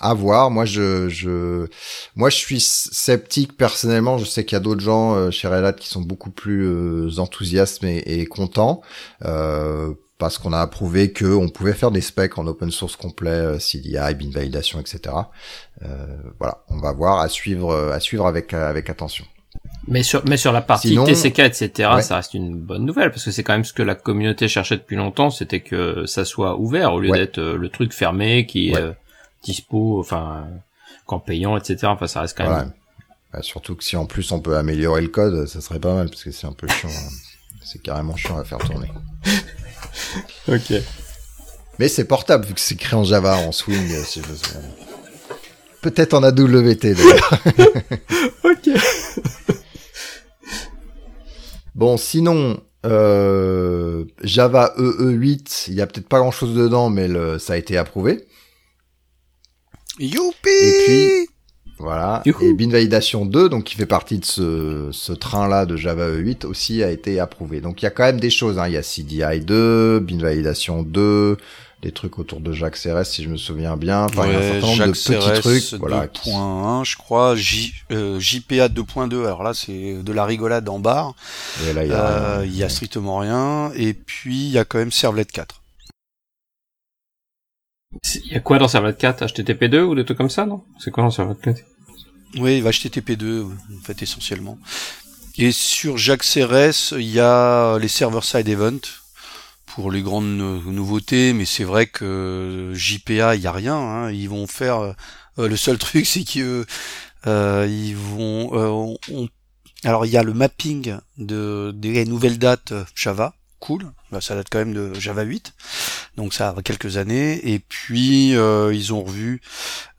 à 0.00 0.14
voir. 0.14 0.50
Moi 0.50 0.64
je 0.64 1.08
je 1.08 1.68
moi 2.16 2.30
je 2.30 2.36
suis 2.36 2.60
sceptique 2.60 3.56
personnellement. 3.56 4.18
Je 4.18 4.24
sais 4.24 4.44
qu'il 4.44 4.56
y 4.56 4.60
a 4.60 4.60
d'autres 4.60 4.80
gens 4.80 5.14
euh, 5.14 5.30
chez 5.30 5.46
Red 5.46 5.64
Hat 5.64 5.72
qui 5.74 5.88
sont 5.88 6.02
beaucoup 6.02 6.30
plus 6.30 6.66
euh, 6.66 7.18
enthousiastes 7.18 7.84
et, 7.84 8.20
et 8.20 8.26
contents. 8.26 8.82
Euh, 9.24 9.94
parce 10.20 10.36
qu'on 10.38 10.52
a 10.52 10.60
approuvé 10.60 11.12
qu'on 11.12 11.48
pouvait 11.48 11.72
faire 11.72 11.90
des 11.90 12.02
specs 12.02 12.38
en 12.38 12.46
open 12.46 12.70
source 12.70 12.94
complet, 12.94 13.30
euh, 13.30 13.58
CDI, 13.58 14.14
bin 14.14 14.30
validation, 14.30 14.78
etc. 14.78 15.00
Euh, 15.82 15.88
voilà, 16.38 16.62
on 16.68 16.78
va 16.78 16.92
voir, 16.92 17.20
à 17.20 17.28
suivre, 17.28 17.70
euh, 17.70 17.92
à 17.92 17.98
suivre 17.98 18.26
avec 18.26 18.52
avec 18.52 18.90
attention. 18.90 19.24
Mais 19.88 20.02
sur, 20.02 20.22
mais 20.26 20.36
sur 20.36 20.52
la 20.52 20.60
partie 20.60 20.94
TCK, 20.94 21.40
etc., 21.40 21.90
ça 22.02 22.16
reste 22.16 22.34
une 22.34 22.54
bonne 22.54 22.84
nouvelle, 22.84 23.10
parce 23.10 23.24
que 23.24 23.30
c'est 23.30 23.42
quand 23.42 23.54
même 23.54 23.64
ce 23.64 23.72
que 23.72 23.82
la 23.82 23.94
communauté 23.94 24.46
cherchait 24.46 24.76
depuis 24.76 24.94
longtemps, 24.94 25.30
c'était 25.30 25.60
que 25.60 26.04
ça 26.06 26.24
soit 26.24 26.60
ouvert, 26.60 26.92
au 26.92 27.00
lieu 27.00 27.10
d'être 27.10 27.40
le 27.40 27.68
truc 27.70 27.92
fermé, 27.92 28.46
qui 28.46 28.70
est 28.70 28.94
dispo, 29.42 29.98
enfin, 29.98 30.46
qu'en 31.06 31.18
payant, 31.18 31.56
etc. 31.56 31.86
Enfin, 31.86 32.06
ça 32.06 32.20
reste 32.20 32.36
quand 32.36 32.48
même... 32.48 32.72
Bah, 33.32 33.42
surtout 33.42 33.74
que 33.74 33.82
si 33.82 33.96
en 33.96 34.06
plus 34.06 34.30
on 34.32 34.40
peut 34.40 34.56
améliorer 34.56 35.02
le 35.02 35.08
code, 35.08 35.46
ça 35.46 35.60
serait 35.60 35.80
pas 35.80 35.94
mal, 35.94 36.10
parce 36.10 36.22
que 36.22 36.30
c'est 36.30 36.46
un 36.46 36.52
peu 36.52 36.68
chiant. 36.68 36.88
Hein. 36.90 37.10
C'est 37.62 37.80
carrément 37.80 38.16
chiant 38.16 38.38
à 38.38 38.44
faire 38.44 38.58
tourner. 38.58 38.90
ok. 40.48 40.72
Mais 41.78 41.88
c'est 41.88 42.04
portable 42.04 42.46
vu 42.46 42.54
que 42.54 42.60
c'est 42.60 42.76
créé 42.76 42.98
en 42.98 43.04
Java, 43.04 43.36
en 43.36 43.52
Swing. 43.52 43.90
Peut-être 45.80 46.14
en 46.14 46.22
AWT 46.22 46.76
d'ailleurs. 46.82 47.32
ok. 48.44 48.70
bon, 51.74 51.96
sinon, 51.96 52.60
Euh, 52.86 54.06
Java 54.22 54.74
EE8, 54.78 55.66
il 55.68 55.74
y 55.74 55.82
a 55.82 55.86
peut-être 55.86 56.08
pas 56.08 56.18
grand-chose 56.18 56.54
dedans, 56.54 56.88
mais 56.88 57.08
le, 57.08 57.38
ça 57.38 57.52
a 57.52 57.56
été 57.56 57.76
approuvé. 57.76 58.26
Youpi 59.98 60.48
Et 60.48 60.84
puis, 60.86 61.29
voilà. 61.80 62.22
Youhou. 62.26 62.40
Et 62.42 62.52
Binvalidation 62.52 63.24
2, 63.26 63.48
donc 63.48 63.64
qui 63.64 63.74
fait 63.74 63.86
partie 63.86 64.18
de 64.18 64.24
ce, 64.24 64.88
ce 64.92 65.12
train-là 65.12 65.66
de 65.66 65.76
Java 65.76 66.08
E8 66.10 66.46
aussi 66.46 66.82
a 66.82 66.90
été 66.90 67.18
approuvé. 67.20 67.60
Donc 67.60 67.82
il 67.82 67.84
y 67.84 67.88
a 67.88 67.90
quand 67.90 68.04
même 68.04 68.20
des 68.20 68.30
choses. 68.30 68.58
Hein. 68.58 68.68
Il 68.68 68.74
y 68.74 68.76
a 68.76 68.82
CDI 68.82 69.40
2, 69.40 70.00
Binvalidation 70.00 70.82
2, 70.82 71.36
des 71.82 71.92
trucs 71.92 72.18
autour 72.18 72.40
de 72.40 72.52
Jacques 72.52 72.76
CRS 72.76 73.04
si 73.06 73.24
je 73.24 73.30
me 73.30 73.38
souviens 73.38 73.76
bien. 73.78 74.04
Enfin, 74.04 74.26
il 74.26 74.32
y 74.32 74.36
a 74.36 74.38
un 74.38 74.42
certain 74.42 74.66
nombre 74.66 74.86
de 74.86 74.92
petits 74.92 75.40
trucs. 75.40 75.80
Voilà, 75.80 76.08
qui- 76.08 76.30
2.1, 76.30 76.84
je 76.84 76.96
crois, 76.96 77.34
J, 77.36 77.72
euh, 77.90 78.20
JPA 78.20 78.68
2.2, 78.68 79.24
alors 79.24 79.42
là 79.42 79.54
c'est 79.54 79.94
de 80.02 80.12
la 80.12 80.26
rigolade 80.26 80.68
en 80.68 80.78
barre, 80.78 81.14
il 81.62 81.66
y 81.74 81.92
a, 81.92 82.06
Euh, 82.40 82.42
il 82.44 82.54
y 82.54 82.62
a 82.62 82.68
strictement 82.68 83.18
rien, 83.18 83.72
et 83.76 83.94
puis 83.94 84.44
il 84.46 84.50
y 84.50 84.58
a 84.58 84.64
quand 84.66 84.78
même 84.78 84.92
Servlet 84.92 85.24
4. 85.24 85.59
Il 88.24 88.32
y 88.32 88.36
a 88.36 88.40
quoi 88.40 88.58
dans 88.58 88.68
Servlet 88.68 88.94
4 88.94 89.24
HTTP2 89.26 89.80
ou 89.80 89.94
des 89.94 90.04
trucs 90.04 90.18
comme 90.18 90.30
ça, 90.30 90.46
non? 90.46 90.62
C'est 90.78 90.90
quoi 90.90 91.02
dans 91.02 91.10
Servlet 91.10 91.34
4 91.42 91.60
Oui, 92.38 92.62
HTTP2, 92.62 93.44
en 93.46 93.82
fait, 93.82 94.02
essentiellement. 94.02 94.58
Et 95.38 95.52
sur 95.52 95.98
Jacques 95.98 96.22
CRS, 96.24 96.92
il 96.92 97.10
y 97.10 97.18
a 97.20 97.78
les 97.78 97.88
server-side 97.88 98.48
events 98.48 98.80
pour 99.66 99.90
les 99.90 100.02
grandes 100.02 100.26
nou- 100.36 100.70
nouveautés, 100.72 101.32
mais 101.32 101.44
c'est 101.44 101.64
vrai 101.64 101.86
que 101.86 102.72
JPA, 102.74 103.34
il 103.36 103.42
y 103.42 103.46
a 103.46 103.52
rien. 103.52 103.76
hein. 103.76 104.10
Ils 104.12 104.28
vont 104.28 104.46
faire... 104.46 104.78
euh, 105.38 105.48
le 105.48 105.56
seul 105.56 105.78
truc, 105.86 106.06
c'est 106.06 106.24
que 106.24 106.64
euh, 107.26 107.66
ils 107.68 107.96
vont... 107.96 108.50
euh, 108.54 108.68
on- 108.68 108.98
on- 109.12 109.28
alors, 109.82 110.04
il 110.04 110.12
y 110.12 110.16
a 110.18 110.22
le 110.22 110.34
mapping 110.34 110.96
de, 111.16 111.72
des 111.74 112.04
nouvelles 112.04 112.38
dates 112.38 112.72
euh, 112.72 112.84
Java. 112.94 113.34
Cool. 113.60 113.92
Bah, 114.10 114.20
ça 114.22 114.34
date 114.34 114.48
quand 114.50 114.58
même 114.58 114.72
de 114.74 114.94
Java 114.98 115.22
8. 115.22 115.52
Donc 116.16 116.32
ça 116.34 116.54
a 116.56 116.62
quelques 116.62 116.96
années. 116.96 117.52
Et 117.52 117.58
puis, 117.58 118.34
euh, 118.34 118.72
ils 118.74 118.92
ont 118.94 119.04
revu 119.04 119.40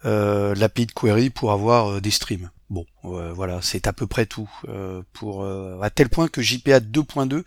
euh, 0.06 0.56
l'API 0.56 0.88
de 0.88 0.92
query 0.92 1.30
pour 1.30 1.52
avoir 1.52 1.92
euh, 1.92 2.02
des 2.02 2.12
streams. 2.12 2.50
Bon, 2.72 2.86
euh, 3.06 3.32
voilà, 3.34 3.62
c'est 3.62 3.86
à 3.88 3.94
peu 3.94 4.08
près 4.08 4.26
tout. 4.26 4.50
euh, 4.68 5.04
pour 5.14 5.46
à 5.46 5.90
tel 5.90 6.10
point 6.10 6.28
que 6.28 6.42
JPA 6.42 6.80
2.2 6.80 7.44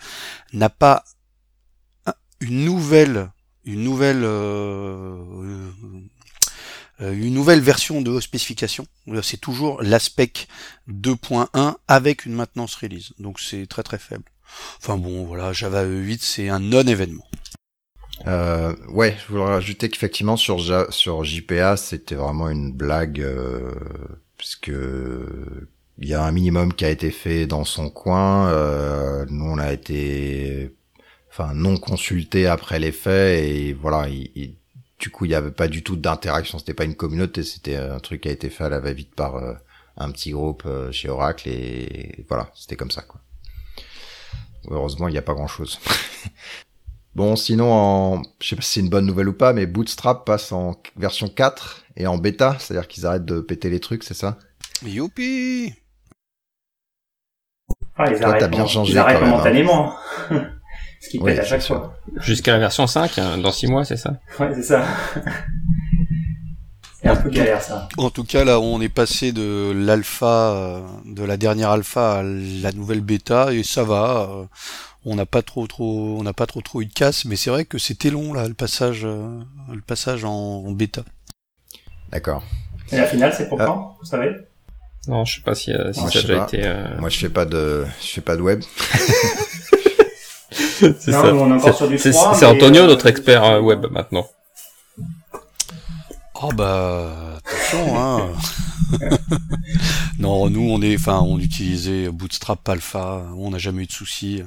n'a 0.53 0.69
pas 0.71 1.05
un- 2.07 2.15
une 2.41 2.65
nouvelle, 2.65 3.31
une 3.65 3.83
nouvelle, 3.83 4.23
une 7.01 7.35
nouvelle 7.35 7.61
version 7.61 8.01
de 8.03 8.21
spécification. 8.21 8.87
C'est 9.23 9.41
toujours 9.41 9.83
l'aspect 9.83 10.33
2.1 10.87 11.77
avec 11.89 12.25
une 12.27 12.35
maintenance 12.35 12.75
release. 12.77 13.13
Donc 13.19 13.41
c'est 13.41 13.67
très 13.67 13.83
très 13.83 13.99
faible. 13.99 14.25
Enfin 14.79 14.97
bon, 14.97 15.25
voilà, 15.25 15.53
Java 15.53 15.85
E8 15.85 16.19
c'est 16.21 16.49
un 16.49 16.61
non-événement. 16.61 17.27
Euh, 18.27 18.75
ouais, 18.89 19.17
je 19.21 19.33
voudrais 19.33 19.55
rajouter 19.55 19.89
qu'effectivement 19.89 20.37
sur 20.37 20.61
sur 20.93 21.25
JPA, 21.25 21.77
c'était 21.77 22.15
vraiment 22.15 22.49
une 22.49 22.73
blague 22.73 23.21
euh, 23.21 23.73
puisque 24.39 24.71
il 25.99 26.09
y 26.09 26.15
a 26.15 26.23
un 26.25 26.33
minimum 26.33 26.73
qui 26.73 26.85
a 26.85 26.91
été 26.91 27.11
fait 27.11 27.47
dans 27.47 27.65
son 27.65 27.91
coin. 27.91 28.49
Euh, 28.49 29.25
nous, 29.29 29.45
on 29.45 29.59
a 29.59 29.73
été, 29.73 30.75
enfin, 31.31 31.55
non 31.55 31.77
consulté 31.77 32.47
après 32.47 32.79
les 32.79 32.93
faits 32.93 33.45
et 33.45 33.73
voilà. 33.75 34.09
il- 34.09 34.31
il- 34.35 34.57
du 35.01 35.11
coup, 35.11 35.25
il 35.27 35.29
n'y 35.29 35.35
avait 35.35 35.51
pas 35.51 35.69
du 35.69 35.83
tout 35.83 35.97
d'interaction. 35.97 36.59
C'était 36.59 36.73
pas 36.75 36.85
une 36.85 36.95
communauté, 36.97 37.43
c'était 37.43 37.77
un 37.77 37.99
truc 38.01 38.23
qui 38.23 38.29
a 38.29 38.33
été 38.33 38.49
fait 38.49 38.65
à 38.65 38.69
la 38.71 38.81
va-vite 38.81 39.15
par 39.15 39.37
euh, 39.37 39.53
un 39.97 40.11
petit 40.11 40.31
groupe 40.31 40.63
euh, 40.67 40.91
chez 40.93 41.09
Oracle 41.11 41.49
et 41.49 42.25
voilà, 42.29 42.51
c'était 42.55 42.77
comme 42.77 42.91
ça 42.91 43.03
quoi. 43.03 43.21
Heureusement, 44.71 45.09
il 45.09 45.13
n'y 45.13 45.19
a 45.19 45.23
pas 45.23 45.35
grand-chose. 45.35 45.79
Bon, 47.15 47.37
sinon, 47.37 47.73
en... 47.73 48.23
je 48.41 48.49
sais 48.49 48.57
pas 48.57 48.63
si 48.63 48.73
c'est 48.73 48.81
une 48.81 48.89
bonne 48.89 49.07
nouvelle 49.07 49.29
ou 49.29 49.33
pas, 49.33 49.53
mais 49.53 49.67
Bootstrap 49.67 50.27
passe 50.27 50.51
en 50.51 50.75
version 50.97 51.29
4 51.29 51.85
et 51.97 52.09
en 52.09 52.19
bêta, 52.19 52.57
c'est-à-dire 52.59 52.89
qu'ils 52.89 53.07
arrêtent 53.07 53.25
de 53.25 53.41
péter 53.41 53.71
les 53.71 53.79
trucs, 53.79 54.03
c'est 54.03 54.15
ça? 54.15 54.37
Youpi 54.85 55.73
Ah, 57.97 58.11
ils 58.11 58.19
Toi, 58.19 58.27
arrêtent, 58.27 58.41
t'as 58.41 58.49
bien 58.49 58.67
changé, 58.67 58.95
ils 58.95 58.99
arrêtent 58.99 59.21
quand 59.21 59.27
même, 59.27 59.29
hein. 59.29 59.37
momentanément. 59.37 59.95
Ce 61.01 61.11
qui 61.11 61.19
Oui, 61.19 61.27
pète 61.27 61.41
à 61.41 61.45
chaque 61.45 61.63
fois. 61.63 61.95
Jusqu'à 62.17 62.51
la 62.53 62.59
version 62.59 62.87
5, 62.89 63.19
hein, 63.19 63.39
dans 63.39 63.53
6 63.53 63.69
mois, 63.69 63.85
c'est 63.85 63.97
ça? 63.97 64.15
Ouais, 64.41 64.53
c'est 64.55 64.63
ça. 64.63 64.85
C'est 67.05 67.11
un 67.11 67.17
peu 67.17 67.29
galère, 67.31 67.61
ça. 67.63 67.89
En 67.99 68.11
tout 68.11 68.25
cas, 68.25 68.45
là, 68.45 68.59
on 68.61 68.81
est 68.81 68.89
passé 68.89 69.33
de 69.33 69.73
l'alpha, 69.77 70.53
euh, 70.55 70.81
de 71.05 71.23
la 71.23 71.37
dernière 71.37 71.71
alpha 71.71 72.21
à 72.21 72.23
la 72.23 72.73
nouvelle 72.73 73.03
bêta, 73.03 73.53
et 73.53 73.63
ça 73.63 73.85
va. 73.85 74.29
euh, 74.31 74.45
On 75.07 75.15
n'a 75.17 75.27
pas 75.27 75.43
trop, 75.43 75.67
trop, 75.67 76.17
on 76.19 76.23
n'a 76.23 76.33
pas 76.33 76.47
trop, 76.47 76.63
trop 76.63 76.81
eu 76.81 76.87
de 76.87 76.93
casse, 76.95 77.27
mais 77.27 77.37
c'est 77.37 77.51
vrai 77.51 77.67
que 77.67 77.77
c'était 77.77 78.09
long 78.09 78.33
là, 78.33 78.49
le 78.49 78.55
passage, 78.55 79.03
euh, 79.05 79.39
le 79.71 79.83
passage 79.83 80.25
en, 80.25 80.33
en 80.67 80.71
bêta. 80.73 81.03
D'accord. 82.11 82.43
Et 82.91 82.97
la 82.97 83.05
finale, 83.07 83.35
c'est 83.37 83.49
pour 83.51 83.61
Ah. 83.61 83.67
quand 83.67 83.97
Vous 84.01 84.07
savez? 84.07 84.31
Non, 85.07 85.27
je 85.27 85.35
sais 85.37 85.43
pas 85.43 85.55
si, 85.55 85.73
euh, 85.75 85.93
si 85.93 86.01
Moi, 86.01 86.11
ça 86.11 86.19
a 86.19 86.23
déjà 86.23 86.37
pas. 86.39 86.45
été... 86.47 86.63
euh, 86.65 86.99
Moi, 87.01 87.11
je 87.11 87.19
fais 87.19 87.29
pas 87.29 87.45
de, 87.45 87.85
je 88.01 88.07
fais 88.07 88.21
pas 88.23 88.37
de 88.37 88.41
web. 88.41 88.63
c'est 90.51 91.09
Non, 91.09 91.23
ça. 91.23 91.33
nous, 91.33 91.39
on 91.41 91.51
est 91.51 91.53
encore 91.53 91.63
C'est- 91.73 91.73
sur 91.77 91.89
du 91.89 91.99
c'est- 91.99 92.11
3, 92.13 92.35
C'est 92.35 92.47
mais, 92.47 92.53
Antonio, 92.53 92.83
euh, 92.83 92.87
notre 92.87 93.07
expert 93.07 93.63
web, 93.63 93.85
maintenant. 93.91 94.27
Oh 96.35 96.51
bah 96.53 97.39
attention 97.39 97.99
hein. 97.99 98.33
non, 100.19 100.51
nous 100.51 100.69
on 100.69 100.83
est, 100.83 100.97
enfin 100.97 101.21
on 101.21 101.39
utilisait 101.39 102.09
Bootstrap 102.11 102.69
Alpha, 102.69 103.25
on 103.37 103.51
n'a 103.51 103.59
jamais 103.59 103.85
eu 103.85 103.87
de 103.87 103.93
soucis. 103.93 104.43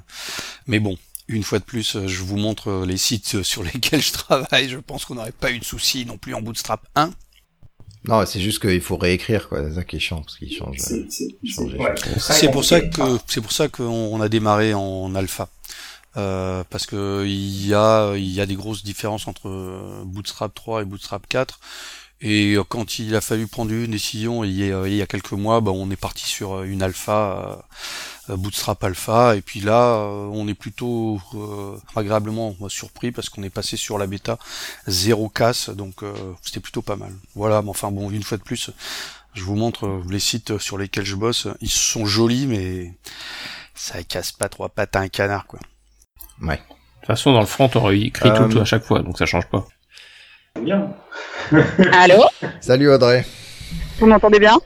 Mais 0.67 0.79
bon, 0.79 0.97
une 1.27 1.43
fois 1.43 1.59
de 1.59 1.63
plus, 1.63 1.97
je 2.05 2.23
vous 2.23 2.37
montre 2.37 2.85
les 2.85 2.97
sites 2.97 3.43
sur 3.43 3.63
lesquels 3.63 4.01
je 4.01 4.11
travaille. 4.13 4.69
Je 4.69 4.77
pense 4.77 5.05
qu'on 5.05 5.15
n'aurait 5.15 5.31
pas 5.31 5.51
eu 5.51 5.59
de 5.59 5.65
soucis 5.65 6.05
non 6.05 6.17
plus 6.17 6.33
en 6.33 6.41
Bootstrap 6.41 6.85
1. 6.95 7.11
Non, 8.05 8.25
c'est 8.25 8.39
juste 8.39 8.61
qu'il 8.61 8.81
faut 8.81 8.95
réécrire, 8.95 9.49
quoi. 9.49 9.67
C'est 9.67 9.75
ça 9.75 9.83
qui 9.83 9.97
est 9.97 9.99
chiant, 9.99 10.21
parce 10.21 10.37
qu'il 10.37 10.53
change. 10.53 10.77
C'est 10.77 11.27
ouais. 11.77 12.51
Pour 12.51 12.63
ça 12.63 12.79
que 12.79 13.17
c'est 13.27 13.41
pour 13.41 13.51
ça 13.51 13.67
qu'on 13.67 13.83
on 13.83 14.21
a 14.21 14.29
démarré 14.29 14.73
en 14.73 15.13
alpha. 15.15 15.49
Euh, 16.17 16.63
parce 16.69 16.85
que 16.85 17.25
il 17.25 17.67
y 17.67 17.73
a 17.73 18.15
y 18.15 18.41
a 18.41 18.45
des 18.45 18.55
grosses 18.55 18.83
différences 18.83 19.27
entre 19.27 19.49
euh, 19.49 20.03
Bootstrap 20.03 20.53
3 20.53 20.81
et 20.81 20.85
Bootstrap 20.85 21.27
4 21.27 21.59
et 22.19 22.55
euh, 22.55 22.63
quand 22.63 22.97
il 22.97 23.15
a 23.15 23.21
fallu 23.21 23.45
prendre 23.47 23.71
une 23.71 23.91
décision 23.91 24.43
il 24.43 24.57
y 24.57 25.01
a, 25.01 25.07
quelques 25.07 25.33
mois 25.33 25.61
bah, 25.61 25.71
on 25.71 25.91
est 25.91 25.95
parti 25.95 26.25
sur 26.25 26.63
une 26.63 26.81
alpha 26.81 27.63
Bootstrap 28.29 28.83
alpha. 28.83 29.35
Et 29.35 29.41
puis 29.41 29.61
là 29.61 29.97
on 30.31 30.47
est 30.47 30.55
plutôt 30.55 31.21
euh, 31.35 31.77
agréablement 31.95 32.55
surpris 32.69 33.11
parce 33.11 33.29
qu'on 33.29 33.43
est 33.43 33.49
passé 33.49 33.77
sur 33.77 33.97
la 33.97 34.07
bêta 34.07 34.39
zéro 34.87 35.29
casse. 35.29 35.69
Donc 35.69 36.03
euh, 36.03 36.13
c'était 36.41 36.59
plutôt 36.59 36.81
pas 36.81 36.95
mal. 36.95 37.13
Voilà 37.35 37.61
mais 37.61 37.69
enfin 37.69 37.91
bon 37.91 38.09
une 38.09 38.23
fois 38.23 38.37
de 38.37 38.43
plus 38.43 38.71
je 39.33 39.43
vous 39.43 39.55
montre 39.55 40.01
les 40.09 40.19
sites 40.19 40.57
sur 40.57 40.77
lesquels 40.79 41.05
je 41.05 41.15
bosse. 41.15 41.47
Ils 41.61 41.69
sont 41.69 42.05
jolis 42.05 42.47
mais 42.47 42.93
ça 43.75 44.01
casse 44.03 44.31
pas 44.31 44.49
trois 44.49 44.69
pattes 44.69 44.95
à 44.95 45.01
un 45.01 45.09
canard 45.09 45.45
quoi 45.45 45.59
Ouais. 46.41 46.55
De 46.55 46.59
toute 47.01 47.07
façon, 47.07 47.33
dans 47.33 47.39
le 47.39 47.45
front, 47.45 47.69
on 47.75 47.91
écrit 47.91 48.29
Euh, 48.29 48.47
tout 48.47 48.59
à 48.59 48.65
chaque 48.65 48.83
fois, 48.83 49.01
donc 49.01 49.17
ça 49.17 49.25
change 49.25 49.47
pas. 49.47 49.65
Bien. 50.61 50.89
Allô 51.93 52.23
Salut 52.59 52.89
Audrey. 52.89 53.25
Vous 53.99 54.07
m'entendez 54.07 54.39
bien? 54.39 54.59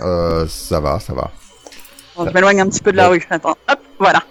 Euh, 0.00 0.46
ça 0.48 0.80
va, 0.80 0.98
ça 1.00 1.12
va. 1.12 1.30
Bon, 2.16 2.26
Je 2.26 2.32
m'éloigne 2.32 2.60
un 2.60 2.68
petit 2.68 2.80
peu 2.80 2.92
de 2.92 2.96
la 2.96 3.08
rue. 3.08 3.22
Attends, 3.30 3.56
hop, 3.68 3.78
voilà. 3.98 4.22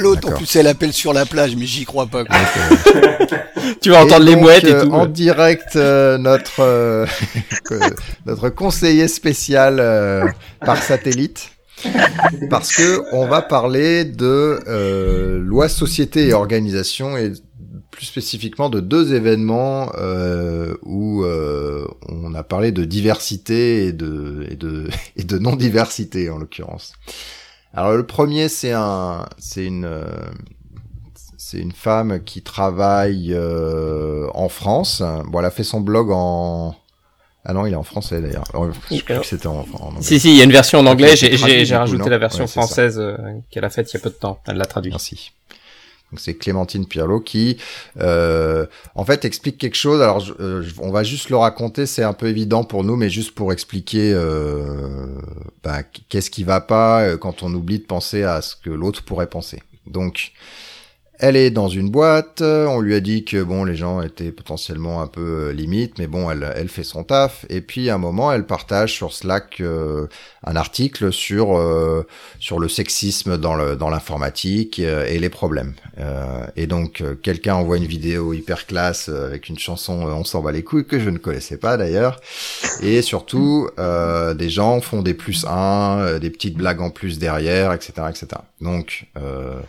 L'autre, 0.00 0.28
en 0.28 0.36
plus 0.36 0.56
elle 0.56 0.66
appelle 0.66 0.92
sur 0.92 1.12
la 1.12 1.26
plage, 1.26 1.56
mais 1.56 1.66
j'y 1.66 1.84
crois 1.84 2.06
pas. 2.06 2.24
Quoi. 2.24 2.36
Tu 3.80 3.90
vas 3.90 4.02
entendre 4.04 4.22
Et 4.22 4.30
les 4.30 4.34
donc, 4.34 4.42
mouettes 4.42 4.64
et 4.64 4.72
euh, 4.72 4.84
tout. 4.84 4.92
En 4.92 5.06
direct, 5.06 5.76
euh, 5.76 6.16
notre 6.18 6.60
euh, 6.60 7.06
notre 8.26 8.48
conseiller 8.50 9.08
spécial 9.08 9.78
euh, 9.80 10.26
par 10.60 10.82
satellite, 10.82 11.50
parce 12.50 12.74
que 12.74 13.02
on 13.12 13.26
va 13.26 13.42
parler 13.42 14.04
de 14.04 14.60
euh, 14.68 15.38
loi 15.38 15.68
société 15.68 16.28
et 16.28 16.32
organisation 16.32 17.16
et 17.16 17.32
plus 17.90 18.06
spécifiquement 18.06 18.70
de 18.70 18.80
deux 18.80 19.14
événements 19.14 19.92
euh, 19.96 20.74
où 20.82 21.24
euh, 21.24 21.86
on 22.08 22.34
a 22.34 22.42
parlé 22.42 22.72
de 22.72 22.84
diversité 22.84 23.86
et 23.86 23.92
de 23.92 24.46
et 24.50 24.56
de 24.56 24.88
et 25.16 25.24
de 25.24 25.38
non 25.38 25.56
diversité 25.56 26.30
en 26.30 26.38
l'occurrence. 26.38 26.92
Alors 27.72 27.92
le 27.92 28.06
premier 28.06 28.48
c'est 28.48 28.72
un 28.72 29.26
c'est 29.38 29.64
une 29.64 29.84
euh, 29.84 30.04
c'est 31.46 31.58
une 31.58 31.72
femme 31.72 32.24
qui 32.24 32.42
travaille 32.42 33.34
euh, 33.34 34.26
en 34.34 34.48
France. 34.48 35.02
Bon, 35.26 35.40
elle 35.40 35.44
a 35.44 35.50
fait 35.50 35.62
son 35.62 35.82
blog 35.82 36.10
en... 36.10 36.74
Ah 37.44 37.52
non, 37.52 37.66
il 37.66 37.72
est 37.72 37.76
en 37.76 37.82
français 37.82 38.20
d'ailleurs. 38.22 38.44
Oh, 38.54 38.68
Je 38.90 39.02
crois 39.02 39.18
que 39.18 39.26
c'était 39.26 39.46
en, 39.48 39.66
en 39.74 39.86
anglais. 39.88 40.00
Si, 40.02 40.18
si, 40.18 40.30
il 40.30 40.36
y 40.38 40.40
a 40.40 40.44
une 40.44 40.52
version 40.52 40.78
en 40.78 40.86
anglais, 40.86 41.14
j'ai 41.16 41.76
rajouté 41.76 42.08
la 42.10 42.18
version 42.18 42.44
Ouais, 42.44 42.48
française 42.50 42.98
euh, 42.98 43.16
qu'elle 43.50 43.64
a 43.64 43.70
faite 43.70 43.92
il 43.92 43.96
y 43.96 44.00
a 44.00 44.00
peu 44.00 44.10
de 44.10 44.14
temps. 44.14 44.40
Elle 44.46 44.56
l'a 44.56 44.64
traduit. 44.66 44.90
Merci. 44.90 45.32
Donc 46.12 46.20
c'est 46.20 46.34
Clémentine 46.34 46.86
Pirlo 46.86 47.18
qui, 47.20 47.56
euh, 48.00 48.66
en 48.94 49.04
fait, 49.04 49.24
explique 49.24 49.58
quelque 49.58 49.74
chose. 49.74 50.00
Alors, 50.00 50.20
je- 50.20 50.32
euh, 50.38 50.62
je- 50.62 50.74
on 50.78 50.90
va 50.92 51.02
juste 51.02 51.28
le 51.28 51.36
raconter. 51.36 51.86
C'est 51.86 52.04
un 52.04 52.12
peu 52.12 52.28
évident 52.28 52.62
pour 52.62 52.84
nous, 52.84 52.94
mais 52.96 53.10
juste 53.10 53.34
pour 53.34 53.52
expliquer 53.52 54.12
euh, 54.14 55.06
bah, 55.64 55.82
qu'est-ce 56.08 56.30
qui 56.30 56.44
va 56.44 56.60
pas 56.60 57.02
euh, 57.02 57.16
quand 57.16 57.42
on 57.42 57.52
oublie 57.52 57.78
de 57.80 57.84
penser 57.84 58.22
à 58.22 58.42
ce 58.42 58.54
que 58.54 58.70
l'autre 58.70 59.02
pourrait 59.02 59.26
penser. 59.28 59.62
Donc, 59.86 60.32
elle 61.18 61.36
est 61.36 61.50
dans 61.50 61.68
une 61.68 61.90
boîte, 61.90 62.42
on 62.42 62.80
lui 62.80 62.94
a 62.94 63.00
dit 63.00 63.24
que 63.24 63.42
bon, 63.42 63.64
les 63.64 63.76
gens 63.76 64.02
étaient 64.02 64.32
potentiellement 64.32 65.00
un 65.00 65.06
peu 65.06 65.48
euh, 65.48 65.52
limites, 65.52 65.98
mais 65.98 66.06
bon, 66.06 66.30
elle, 66.30 66.52
elle 66.56 66.68
fait 66.68 66.82
son 66.82 67.04
taf. 67.04 67.46
Et 67.48 67.60
puis 67.60 67.88
à 67.90 67.94
un 67.94 67.98
moment, 67.98 68.32
elle 68.32 68.46
partage 68.46 68.92
sur 68.92 69.12
Slack 69.12 69.60
euh, 69.60 70.06
un 70.44 70.56
article 70.56 71.12
sur 71.12 71.56
euh, 71.56 72.06
sur 72.40 72.58
le 72.58 72.68
sexisme 72.68 73.38
dans 73.38 73.54
le 73.54 73.76
dans 73.76 73.90
l'informatique 73.90 74.78
et 74.78 75.18
les 75.18 75.28
problèmes. 75.28 75.74
et 76.56 76.66
donc 76.66 77.02
quelqu'un 77.22 77.54
envoie 77.54 77.76
une 77.76 77.86
vidéo 77.86 78.32
hyper 78.32 78.66
classe 78.66 79.08
avec 79.08 79.48
une 79.48 79.58
chanson 79.58 80.02
"On 80.02 80.24
s'en 80.24 80.42
bat 80.42 80.52
les 80.52 80.62
couilles" 80.62 80.86
que 80.86 80.98
je 80.98 81.10
ne 81.10 81.18
connaissais 81.18 81.56
pas 81.56 81.76
d'ailleurs. 81.76 82.20
Et 82.82 83.02
surtout, 83.02 83.68
des 83.78 84.48
gens 84.50 84.80
font 84.80 85.02
des 85.02 85.14
plus 85.14 85.46
un, 85.48 86.18
des 86.18 86.30
petites 86.30 86.56
blagues 86.56 86.80
en 86.80 86.90
plus 86.90 87.18
derrière, 87.18 87.72
etc., 87.72 87.92
etc. 88.10 88.26
Donc 88.60 89.06
euh, 89.16 89.60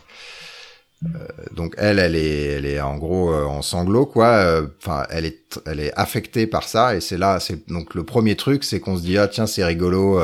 donc 1.52 1.74
elle, 1.76 1.98
elle 1.98 2.16
est, 2.16 2.54
elle 2.54 2.66
est 2.66 2.80
en 2.80 2.96
gros 2.96 3.30
euh, 3.30 3.44
en 3.44 3.62
sanglots 3.62 4.06
quoi. 4.06 4.28
Euh, 4.28 4.66
enfin, 4.78 5.04
elle 5.10 5.26
est, 5.26 5.60
elle 5.66 5.80
est 5.80 5.92
affectée 5.94 6.46
par 6.46 6.64
ça 6.64 6.96
et 6.96 7.00
c'est 7.00 7.18
là, 7.18 7.38
c'est 7.38 7.68
donc 7.68 7.94
le 7.94 8.04
premier 8.04 8.34
truc, 8.36 8.64
c'est 8.64 8.80
qu'on 8.80 8.96
se 8.96 9.02
dit 9.02 9.18
ah 9.18 9.28
tiens 9.28 9.46
c'est 9.46 9.64
rigolo, 9.64 10.20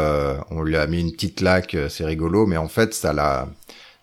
on 0.50 0.62
lui 0.62 0.76
a 0.76 0.86
mis 0.86 1.00
une 1.00 1.12
petite 1.12 1.40
laque, 1.40 1.76
c'est 1.88 2.04
rigolo, 2.04 2.46
mais 2.46 2.56
en 2.56 2.68
fait 2.68 2.94
ça 2.94 3.12
la, 3.12 3.48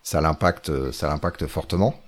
ça 0.04 0.22
l'impacte, 0.22 0.92
ça 0.92 1.08
l'impacte 1.08 1.48
fortement. 1.48 2.00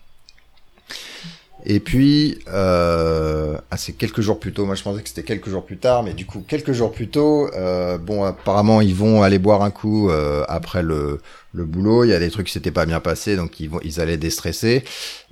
Et 1.65 1.79
puis, 1.79 2.39
euh, 2.51 3.57
ah, 3.69 3.77
c'est 3.77 3.93
quelques 3.93 4.21
jours 4.21 4.39
plus 4.39 4.51
tôt. 4.51 4.65
Moi, 4.65 4.75
je 4.75 4.83
pensais 4.83 5.01
que 5.01 5.09
c'était 5.09 5.23
quelques 5.23 5.49
jours 5.49 5.63
plus 5.63 5.77
tard, 5.77 6.03
mais 6.03 6.13
du 6.13 6.25
coup, 6.25 6.43
quelques 6.47 6.71
jours 6.71 6.91
plus 6.91 7.07
tôt, 7.07 7.49
euh, 7.53 7.97
bon, 7.97 8.23
apparemment, 8.23 8.81
ils 8.81 8.95
vont 8.95 9.21
aller 9.21 9.37
boire 9.37 9.61
un 9.61 9.69
coup 9.69 10.09
euh, 10.09 10.43
après 10.47 10.81
le, 10.81 11.19
le 11.53 11.65
boulot. 11.65 12.03
Il 12.03 12.09
y 12.09 12.13
a 12.13 12.19
des 12.19 12.31
trucs 12.31 12.47
qui 12.47 12.53
s'étaient 12.53 12.71
pas 12.71 12.85
bien 12.85 12.99
passés, 12.99 13.35
donc 13.35 13.59
ils 13.59 13.69
vont, 13.69 13.79
ils 13.83 13.99
allaient 14.01 14.17
déstresser. 14.17 14.83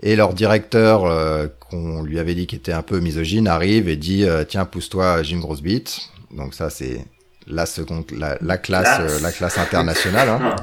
Et 0.03 0.15
leur 0.15 0.33
directeur, 0.33 1.05
euh, 1.05 1.47
qu'on 1.69 2.03
lui 2.03 2.19
avait 2.19 2.35
dit 2.35 2.45
qu'il 2.45 2.59
était 2.59 2.73
un 2.73 2.83
peu 2.83 2.99
misogyne, 2.99 3.47
arrive 3.47 3.89
et 3.89 3.95
dit 3.95 4.23
euh, 4.23 4.43
tiens, 4.47 4.65
pousse-toi, 4.65 5.23
j'ai 5.23 5.33
une 5.33 5.41
grosse 5.41 5.61
bite. 5.61 5.99
Donc 6.35 6.53
ça, 6.53 6.69
c'est 6.69 7.03
la 7.47 7.65
seconde, 7.65 8.05
la, 8.15 8.37
la 8.41 8.57
classe, 8.59 9.21
la 9.23 9.31
classe 9.31 9.57
internationale, 9.57 10.29
hein, 10.29 10.55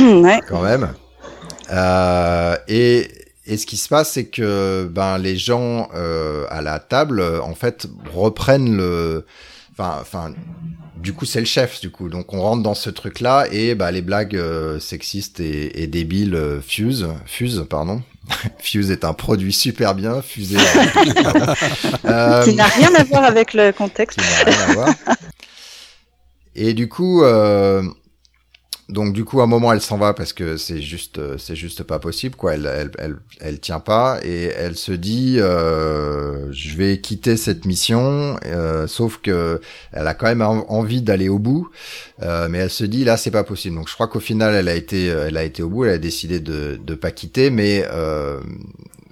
ouais. 0.00 0.40
quand 0.48 0.62
même. 0.62 0.92
et 2.68 3.08
et 3.48 3.56
ce 3.56 3.66
qui 3.66 3.76
se 3.76 3.88
passe, 3.88 4.12
c'est 4.12 4.26
que 4.26 4.88
ben 4.90 5.18
les 5.18 5.36
gens 5.36 5.88
euh, 5.94 6.46
à 6.50 6.62
la 6.62 6.78
table, 6.78 7.22
en 7.42 7.54
fait, 7.54 7.86
reprennent 8.12 8.76
le, 8.76 9.24
enfin, 9.72 9.98
enfin, 10.00 10.32
du 10.96 11.12
coup, 11.12 11.24
c'est 11.24 11.40
le 11.40 11.46
chef, 11.46 11.80
du 11.80 11.90
coup. 11.90 12.08
Donc, 12.08 12.34
on 12.34 12.42
rentre 12.42 12.62
dans 12.62 12.74
ce 12.74 12.90
truc-là 12.90 13.46
et 13.50 13.74
bah 13.74 13.90
les 13.90 14.02
blagues 14.02 14.36
euh, 14.36 14.80
sexistes 14.80 15.40
et, 15.40 15.82
et 15.82 15.86
débiles 15.86 16.34
euh, 16.34 16.60
fusent, 16.60 17.08
fusent, 17.26 17.64
pardon. 17.68 18.02
Fuse 18.58 18.90
est 18.90 19.04
un 19.04 19.14
produit 19.14 19.54
super 19.54 19.94
bien 19.94 20.20
fusé. 20.20 20.58
euh, 22.04 22.44
qui 22.44 22.54
n'a 22.54 22.66
rien 22.66 22.94
à 22.94 23.04
voir 23.04 23.24
avec 23.24 23.54
le 23.54 23.72
contexte. 23.72 24.18
Qui 24.18 24.26
n'a 24.26 24.52
rien 24.52 24.68
à 24.68 24.72
voir. 24.74 24.94
Et 26.54 26.74
du 26.74 26.88
coup, 26.88 27.22
euh, 27.22 27.82
donc 28.88 29.12
du 29.12 29.24
coup, 29.26 29.40
à 29.40 29.44
un 29.44 29.46
moment, 29.46 29.72
elle 29.74 29.82
s'en 29.82 29.98
va 29.98 30.14
parce 30.14 30.32
que 30.32 30.56
c'est 30.56 30.80
juste, 30.80 31.18
euh, 31.18 31.36
c'est 31.36 31.56
juste 31.56 31.82
pas 31.82 31.98
possible, 31.98 32.36
quoi. 32.36 32.54
Elle, 32.54 32.64
elle, 32.66 32.90
elle, 32.98 33.16
elle 33.40 33.60
tient 33.60 33.80
pas 33.80 34.18
et 34.22 34.44
elle 34.44 34.76
se 34.76 34.92
dit, 34.92 35.36
euh, 35.38 36.50
je 36.52 36.74
vais 36.74 36.98
quitter 36.98 37.36
cette 37.36 37.66
mission. 37.66 38.38
Euh, 38.46 38.86
sauf 38.86 39.18
que 39.18 39.60
elle 39.92 40.06
a 40.06 40.14
quand 40.14 40.26
même 40.26 40.40
envie 40.40 41.02
d'aller 41.02 41.28
au 41.28 41.38
bout, 41.38 41.68
euh, 42.22 42.48
mais 42.48 42.58
elle 42.58 42.70
se 42.70 42.84
dit 42.84 43.04
là, 43.04 43.18
c'est 43.18 43.30
pas 43.30 43.44
possible. 43.44 43.76
Donc 43.76 43.88
je 43.88 43.94
crois 43.94 44.08
qu'au 44.08 44.20
final, 44.20 44.54
elle 44.54 44.68
a 44.68 44.74
été, 44.74 45.06
elle 45.06 45.36
a 45.36 45.44
été 45.44 45.62
au 45.62 45.68
bout. 45.68 45.84
Elle 45.84 45.92
a 45.94 45.98
décidé 45.98 46.40
de, 46.40 46.80
de 46.82 46.94
pas 46.94 47.10
quitter, 47.10 47.50
mais 47.50 47.84
euh, 47.92 48.40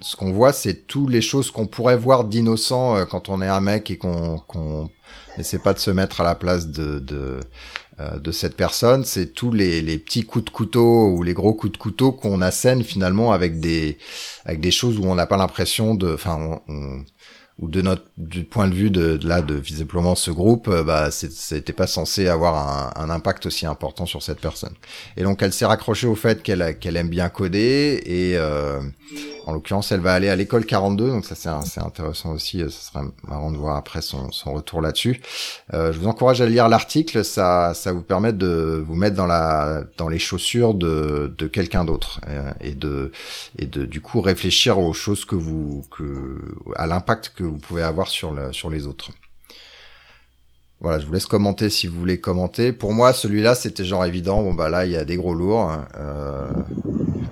ce 0.01 0.15
qu'on 0.15 0.31
voit, 0.31 0.53
c'est 0.53 0.87
toutes 0.87 1.11
les 1.11 1.21
choses 1.21 1.51
qu'on 1.51 1.67
pourrait 1.67 1.97
voir 1.97 2.23
d'innocent 2.23 3.05
quand 3.05 3.29
on 3.29 3.43
est 3.43 3.47
un 3.47 3.61
mec 3.61 3.91
et 3.91 3.97
qu'on 3.97 4.39
qu'on 4.39 4.89
n'essaie 5.37 5.59
pas 5.59 5.73
de 5.73 5.79
se 5.79 5.91
mettre 5.91 6.21
à 6.21 6.23
la 6.23 6.35
place 6.35 6.67
de, 6.67 6.99
de 6.99 7.15
euh, 7.15 7.39
de 7.99 8.31
cette 8.31 8.55
personne, 8.55 9.05
c'est 9.05 9.33
tous 9.33 9.51
les, 9.51 9.81
les, 9.81 9.97
petits 9.97 10.23
coups 10.23 10.45
de 10.45 10.49
couteau 10.51 11.07
ou 11.07 11.23
les 11.23 11.33
gros 11.33 11.53
coups 11.53 11.73
de 11.73 11.77
couteau 11.77 12.11
qu'on 12.11 12.41
assène 12.41 12.83
finalement 12.83 13.31
avec 13.31 13.59
des 13.59 13.97
avec 14.45 14.59
des 14.59 14.69
choses 14.71 14.99
où 14.99 15.05
on 15.05 15.15
n'a 15.15 15.25
pas 15.25 15.37
l'impression 15.37 15.95
de, 15.95 16.13
enfin, 16.13 16.61
ou 17.59 17.67
de 17.67 17.81
notre 17.81 18.03
du 18.17 18.43
point 18.43 18.67
de 18.67 18.75
vue 18.75 18.91
de, 18.91 19.17
de 19.17 19.27
là 19.27 19.41
de 19.41 19.55
visiblement 19.55 20.15
ce 20.15 20.29
groupe 20.29 20.67
euh, 20.67 20.83
bah 20.83 21.09
c'était 21.11 21.73
pas 21.73 21.87
censé 21.87 22.27
avoir 22.27 22.55
un, 22.55 23.03
un, 23.03 23.09
impact 23.09 23.47
aussi 23.47 23.65
important 23.65 24.05
sur 24.05 24.21
cette 24.21 24.39
personne. 24.39 24.73
Et 25.15 25.23
donc 25.23 25.41
elle 25.41 25.53
s'est 25.53 25.65
raccrochée 25.65 26.07
au 26.07 26.15
fait 26.15 26.43
qu'elle 26.43 26.77
qu'elle 26.79 26.97
aime 26.97 27.09
bien 27.09 27.29
coder 27.29 28.01
et 28.05 28.37
euh, 28.37 28.79
en 29.47 29.53
l'occurrence 29.53 29.91
elle 29.91 30.01
va 30.01 30.13
aller 30.13 30.29
à 30.29 30.35
l'école 30.35 30.65
42 30.65 31.09
donc 31.09 31.25
ça 31.25 31.35
c'est 31.35 31.79
intéressant 31.81 32.33
aussi 32.33 32.61
euh, 32.61 32.69
ce 32.69 32.91
serait 32.91 33.05
marrant 33.27 33.51
de 33.51 33.57
voir 33.57 33.77
après 33.77 34.01
son, 34.01 34.29
retour 34.45 34.81
là-dessus 34.81 35.21
euh, 35.73 35.91
je 35.91 35.99
vous 35.99 36.07
encourage 36.07 36.41
à 36.41 36.45
lire 36.45 36.67
l'article 36.67 37.23
ça 37.23 37.73
ça 37.73 37.93
vous 37.93 38.01
permet 38.01 38.33
de 38.33 38.83
vous 38.85 38.95
mettre 38.95 39.15
dans 39.15 39.25
la 39.25 39.83
dans 39.97 40.09
les 40.09 40.19
chaussures 40.19 40.73
de 40.73 41.33
de 41.37 41.47
quelqu'un 41.47 41.85
d'autre 41.85 42.19
euh, 42.27 42.51
et 42.61 42.75
de 42.75 43.11
et 43.57 43.65
de 43.65 43.85
du 43.85 44.01
coup 44.01 44.21
réfléchir 44.21 44.79
aux 44.79 44.93
choses 44.93 45.25
que 45.25 45.35
vous 45.35 45.85
que 45.89 46.41
à 46.75 46.85
l'impact 46.85 47.33
que 47.35 47.43
vous 47.43 47.57
pouvez 47.57 47.83
avoir 47.83 48.07
sur, 48.07 48.31
le, 48.31 48.51
sur 48.53 48.69
les 48.69 48.87
autres. 48.87 49.11
Voilà, 50.79 50.99
je 50.99 51.07
vous 51.07 51.13
laisse 51.13 51.25
commenter 51.25 51.71
si 51.71 51.87
vous 51.87 51.97
voulez 51.97 52.19
commenter. 52.19 52.71
Pour 52.71 52.93
moi, 52.93 53.11
celui-là, 53.11 53.55
c'était 53.55 53.83
genre 53.83 54.05
évident. 54.05 54.43
Bon 54.43 54.53
bah 54.53 54.69
là, 54.69 54.85
il 54.85 54.91
y 54.91 54.95
a 54.95 55.05
des 55.05 55.15
gros 55.15 55.33
lourds. 55.33 55.71
Hein. 55.71 55.87
Euh, 55.97 56.47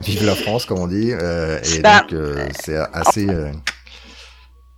vive 0.02 0.26
la 0.26 0.34
France, 0.34 0.66
comme 0.66 0.80
on 0.80 0.88
dit. 0.88 1.12
Euh, 1.12 1.60
et 1.76 1.80
bah, 1.82 2.02
donc, 2.02 2.14
euh, 2.14 2.48
c'est 2.60 2.78
assez. 2.92 3.30
Euh, 3.30 3.52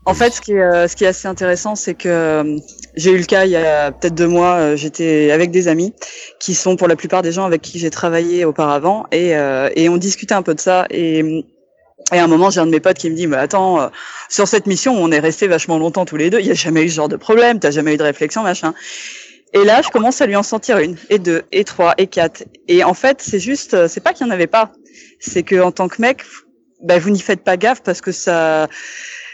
en 0.06 0.14
fait, 0.14 0.32
ce 0.32 0.42
qui 0.42 0.52
est, 0.52 0.62
euh, 0.62 0.88
ce 0.90 0.98
qui 0.98 1.06
est 1.06 1.08
assez 1.08 1.30
intéressant, 1.30 1.76
c'est 1.76 1.94
que 1.94 2.10
euh, 2.10 2.58
j'ai 2.96 3.12
eu 3.12 3.18
le 3.18 3.24
cas 3.24 3.46
il 3.46 3.52
y 3.52 3.56
a 3.56 3.92
peut-être 3.94 4.16
deux 4.16 4.28
mois. 4.28 4.76
J'étais 4.76 5.32
avec 5.32 5.52
des 5.52 5.70
amis 5.70 5.94
qui 6.42 6.54
sont 6.54 6.76
pour 6.76 6.90
la 6.90 6.98
plupart 6.98 7.22
des 7.22 7.32
gens 7.32 7.46
avec 7.46 7.62
qui 7.62 7.80
j'ai 7.80 7.90
travaillé 7.90 8.44
auparavant, 8.44 9.06
et, 9.14 9.30
et 9.76 9.90
on 9.90 9.96
discutait 9.96 10.36
un 10.36 10.42
peu 10.42 10.56
de 10.56 10.60
ça. 10.60 10.88
Et 10.90 11.46
et 12.14 12.20
à 12.20 12.24
un 12.24 12.28
moment, 12.28 12.50
j'ai 12.50 12.60
un 12.60 12.66
de 12.66 12.72
mes 12.72 12.80
potes 12.80 12.98
qui 12.98 13.10
me 13.10 13.16
dit, 13.16 13.28
mais 13.28 13.38
attends, 13.38 13.82
euh, 13.82 13.88
sur 14.30 14.48
cette 14.48 14.66
mission, 14.66 14.94
on 14.96 15.12
est 15.12 15.20
resté 15.20 15.48
vachement 15.48 15.78
longtemps 15.78 16.06
tous 16.06 16.18
les 16.18 16.30
deux, 16.30 16.40
il 16.40 16.46
n'y 16.46 16.52
a 16.52 16.56
jamais 16.56 16.84
eu 16.84 16.90
ce 16.90 16.96
genre 16.96 17.10
de 17.10 17.18
problème, 17.18 17.60
t'as 17.60 17.72
jamais 17.72 17.96
eu 17.96 17.98
de 17.98 18.04
réflexion, 18.04 18.44
machin. 18.44 18.74
Et 19.54 19.64
là, 19.64 19.82
je 19.82 19.90
commence 19.90 20.22
à 20.22 20.26
lui 20.26 20.36
en 20.36 20.44
sentir 20.44 20.78
une, 20.78 20.98
et 21.10 21.20
deux, 21.20 21.44
et 21.52 21.64
trois, 21.64 21.96
et 21.98 22.08
quatre. 22.08 22.44
Et 22.68 22.84
en 22.84 22.94
fait, 22.94 23.22
c'est 23.22 23.40
juste, 23.40 23.74
euh, 23.74 23.88
c'est 23.88 24.02
pas 24.02 24.14
qu'il 24.14 24.26
n'y 24.26 24.32
en 24.32 24.36
avait 24.36 24.48
pas, 24.48 24.72
c'est 25.20 25.44
que 25.44 25.62
en 25.62 25.72
tant 25.72 25.88
que 25.88 26.02
mec, 26.02 26.24
bah, 26.82 27.00
vous 27.00 27.10
n'y 27.10 27.20
faites 27.20 27.44
pas 27.44 27.58
gaffe 27.58 27.82
parce 27.82 28.02
que 28.02 28.12
ça, 28.12 28.68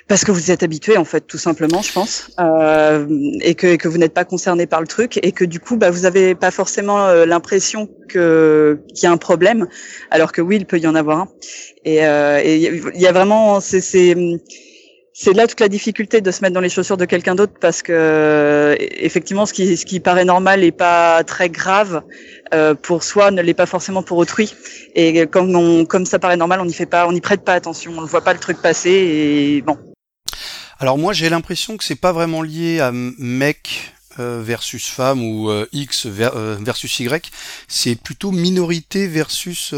parce 0.08 0.26
que 0.26 0.32
vous 0.32 0.51
êtes 0.51 0.64
habitué 0.64 0.97
en 0.97 1.06
fait 1.06 1.22
tout 1.22 1.38
simplement 1.38 1.82
je 1.82 1.93
pense 1.93 2.30
euh, 2.39 3.08
et 3.41 3.56
que, 3.56 3.76
que 3.76 3.88
vous 3.88 3.97
n'êtes 3.97 4.14
pas 4.14 4.26
concerné 4.26 4.68
par 4.68 4.82
le 4.82 4.88
truc 4.88 5.20
et 5.24 5.32
que 5.32 5.45
du 5.45 5.60
coup 5.60 5.78
bah 5.78 5.91
vous 5.91 6.06
avez 6.06 6.36
pas 6.36 6.51
forcément 6.51 7.08
euh, 7.08 7.26
l'impression 7.26 7.89
que 8.10 8.80
qu'il 8.93 9.04
y 9.04 9.08
a 9.08 9.12
un 9.12 9.18
problème 9.18 9.68
alors 10.12 10.32
que 10.32 10.41
oui 10.41 10.58
il 10.58 10.66
peut 10.66 10.80
y 10.80 10.88
en 10.88 10.95
avoir 10.95 11.20
un. 11.20 11.28
Et 11.86 12.06
euh, 12.06 12.41
il 12.43 13.01
y 13.01 13.08
a 13.08 13.12
vraiment 13.12 13.60
c'est 13.60 13.82
c'est 15.16 15.34
là 15.34 15.45
toute 15.45 15.60
la 15.60 15.68
difficulté 15.68 16.22
de 16.22 16.32
se 16.32 16.41
mettre 16.41 16.56
dans 16.56 16.60
les 16.60 16.70
chaussures 16.70 16.97
de 16.97 17.06
quelqu'un 17.06 17.36
d'autre 17.36 17.54
parce 17.62 17.84
que 17.84 18.76
effectivement 18.80 19.45
ce 19.45 19.54
qui 19.54 19.78
ce 19.78 19.86
qui 19.86 19.99
paraît 19.99 20.26
normal 20.26 20.64
et 20.64 20.72
pas 20.72 21.24
très 21.24 21.49
grave 21.49 22.01
euh, 22.54 22.74
pour 22.74 23.04
soi 23.04 23.30
ne 23.32 23.41
l'est 23.41 23.54
pas 23.54 23.68
forcément 23.68 24.04
pour 24.04 24.18
autrui. 24.18 24.54
Et 24.95 25.28
comme 25.28 25.56
on 25.56 25.86
comme 25.86 26.06
ça 26.06 26.20
paraît 26.20 26.38
normal 26.38 26.62
on 26.62 26.66
n'y 26.66 26.74
fait 26.74 26.88
pas 26.88 27.08
on 27.08 27.12
n'y 27.12 27.22
prête 27.22 27.43
pas 27.43 27.54
attention 27.54 27.93
on 27.97 28.01
ne 28.01 28.08
voit 28.08 28.24
pas 28.24 28.34
le 28.34 28.39
truc 28.39 28.62
passer 28.62 28.91
et 28.91 29.62
bon 29.62 29.78
alors 30.84 30.98
moi 30.98 31.14
j'ai 31.14 31.30
l'impression 31.30 31.78
que 31.78 31.84
c'est 31.86 31.96
pas 31.96 32.12
vraiment 32.12 32.42
lié 32.42 32.82
à 32.82 32.92
mec 32.92 33.94
euh, 34.20 34.42
versus 34.44 34.86
femme 34.86 35.24
ou 35.24 35.50
euh, 35.50 35.66
X 35.72 36.08
euh, 36.08 36.58
versus 36.60 37.00
Y, 37.00 37.32
c'est 37.70 37.96
plutôt 37.96 38.32
minorité 38.32 39.08
versus 39.08 39.74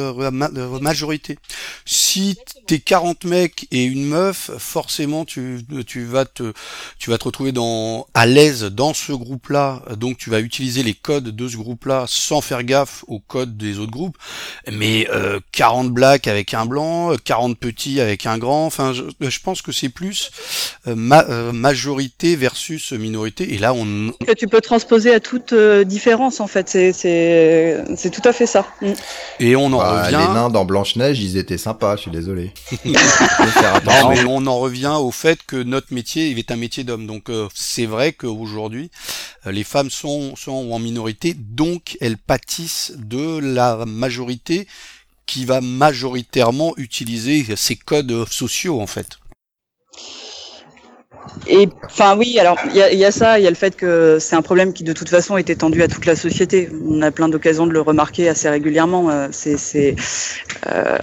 majorité. 0.82 1.38
T'es 2.66 2.80
40 2.80 3.26
mecs 3.26 3.68
et 3.72 3.84
une 3.84 4.05
meuf, 4.05 4.51
forcément 4.57 5.26
tu, 5.26 5.66
tu 5.86 6.05
vas 6.05 6.26
te 6.26 6.53
tu 6.99 7.09
vas 7.09 7.18
te 7.18 7.26
retrouver 7.26 7.51
dans 7.51 8.07
à 8.13 8.26
l'aise 8.26 8.63
dans 8.63 8.93
ce 8.93 9.11
groupe-là, 9.11 9.84
donc 9.97 10.18
tu 10.18 10.30
vas 10.30 10.39
utiliser 10.39 10.84
les 10.84 10.93
codes 10.93 11.36
de 11.36 11.47
ce 11.47 11.57
groupe-là 11.57 12.05
sans 12.07 12.41
faire 12.41 12.63
gaffe 12.63 13.03
aux 13.07 13.20
codes 13.20 13.57
des 13.57 13.80
autres 13.80 13.91
groupes. 13.91 14.18
Mais 14.72 15.07
40 15.51 15.91
blacks 15.91 16.28
avec 16.28 16.53
un 16.53 16.66
blanc, 16.66 17.16
40 17.24 17.57
petits 17.57 18.01
avec 18.01 18.26
un 18.26 18.38
grand, 18.38 18.66
enfin 18.66 18.93
je, 18.93 19.03
je 19.20 19.39
pense 19.39 19.61
que 19.61 19.72
c'est 19.72 19.89
plus 19.89 20.32
majorité 20.86 22.36
versus 22.36 22.91
minorité 22.91 23.53
et 23.53 23.57
là 23.57 23.74
on 23.74 24.11
que 24.26 24.34
tu 24.34 24.47
peux 24.47 24.61
transposer 24.61 25.13
à 25.13 25.20
toute 25.20 25.53
euh, 25.53 25.84
différence 25.84 26.39
en 26.39 26.47
fait. 26.47 26.70
C'est 26.70 26.93
c'est 26.93 28.09
tout 28.09 28.28
à 28.28 28.34
fait 28.34 28.45
ça. 28.45 28.66
Mm. 28.82 28.91
Et 29.39 29.55
on 29.55 29.66
en 29.68 29.78
bah, 29.78 30.03
revient. 30.03 30.18
Les 30.18 30.34
nains 30.34 30.49
dans 30.49 30.66
Blanche 30.66 30.95
Neige, 30.95 31.20
ils 31.22 31.38
étaient 31.38 31.57
sympas. 31.57 31.95
Je 31.95 32.03
suis 32.03 32.11
désolé. 32.11 32.51
Non, 32.86 34.10
mais 34.10 34.24
on 34.26 34.45
en 34.47 34.60
revient 34.60 34.95
au 34.99 35.12
fait 35.12 35.39
que 35.45 35.58
notre 35.58 35.93
métier 35.93 36.32
est 36.32 36.51
un 36.51 36.56
métier 36.56 36.84
d'homme. 36.84 37.08
Donc 37.08 37.30
euh, 37.30 37.47
c'est 37.53 37.86
vrai 37.86 38.14
qu'aujourd'hui 38.14 38.91
euh, 39.45 39.51
les 39.51 39.64
femmes 39.64 39.89
sont 39.89 40.36
sont 40.36 40.72
en 40.72 40.80
minorité, 40.80 41.34
donc 41.34 41.97
elles 42.01 42.18
pâtissent 42.18 42.93
de 42.97 43.39
la 43.39 43.86
majorité 43.86 44.68
qui 45.26 45.45
va 45.45 45.62
majoritairement 45.62 46.74
utiliser 46.78 47.56
ces 47.56 47.76
codes 47.76 48.26
sociaux 48.30 48.82
en 48.82 48.88
fait. 48.88 49.18
Et 51.47 51.70
enfin 51.86 52.18
oui, 52.18 52.39
alors 52.39 52.58
il 52.70 52.76
y 52.76 52.82
a, 52.82 52.93
y 52.93 53.06
a, 53.06 53.12
ça, 53.12 53.39
il 53.39 53.43
y 53.43 53.47
a 53.47 53.49
le 53.49 53.56
fait 53.56 53.76
que 53.76 54.18
c'est 54.20 54.36
un 54.36 54.41
problème 54.41 54.74
qui 54.74 54.84
de 54.84 54.93
toute 54.93 55.10
façon 55.10 55.38
est 55.38 55.49
étendu 55.49 55.82
à 55.84 55.88
toute 55.88 56.06
la 56.06 56.16
société. 56.16 56.70
On 56.88 57.01
a 57.01 57.12
plein 57.12 57.30
d'occasions 57.30 57.68
de 57.68 57.72
le 57.72 57.82
remarquer 57.82 58.30
assez 58.30 58.49
régulièrement. 58.49 59.10
Euh, 59.10 59.28
c'est 59.32 59.95
euh, 60.68 60.97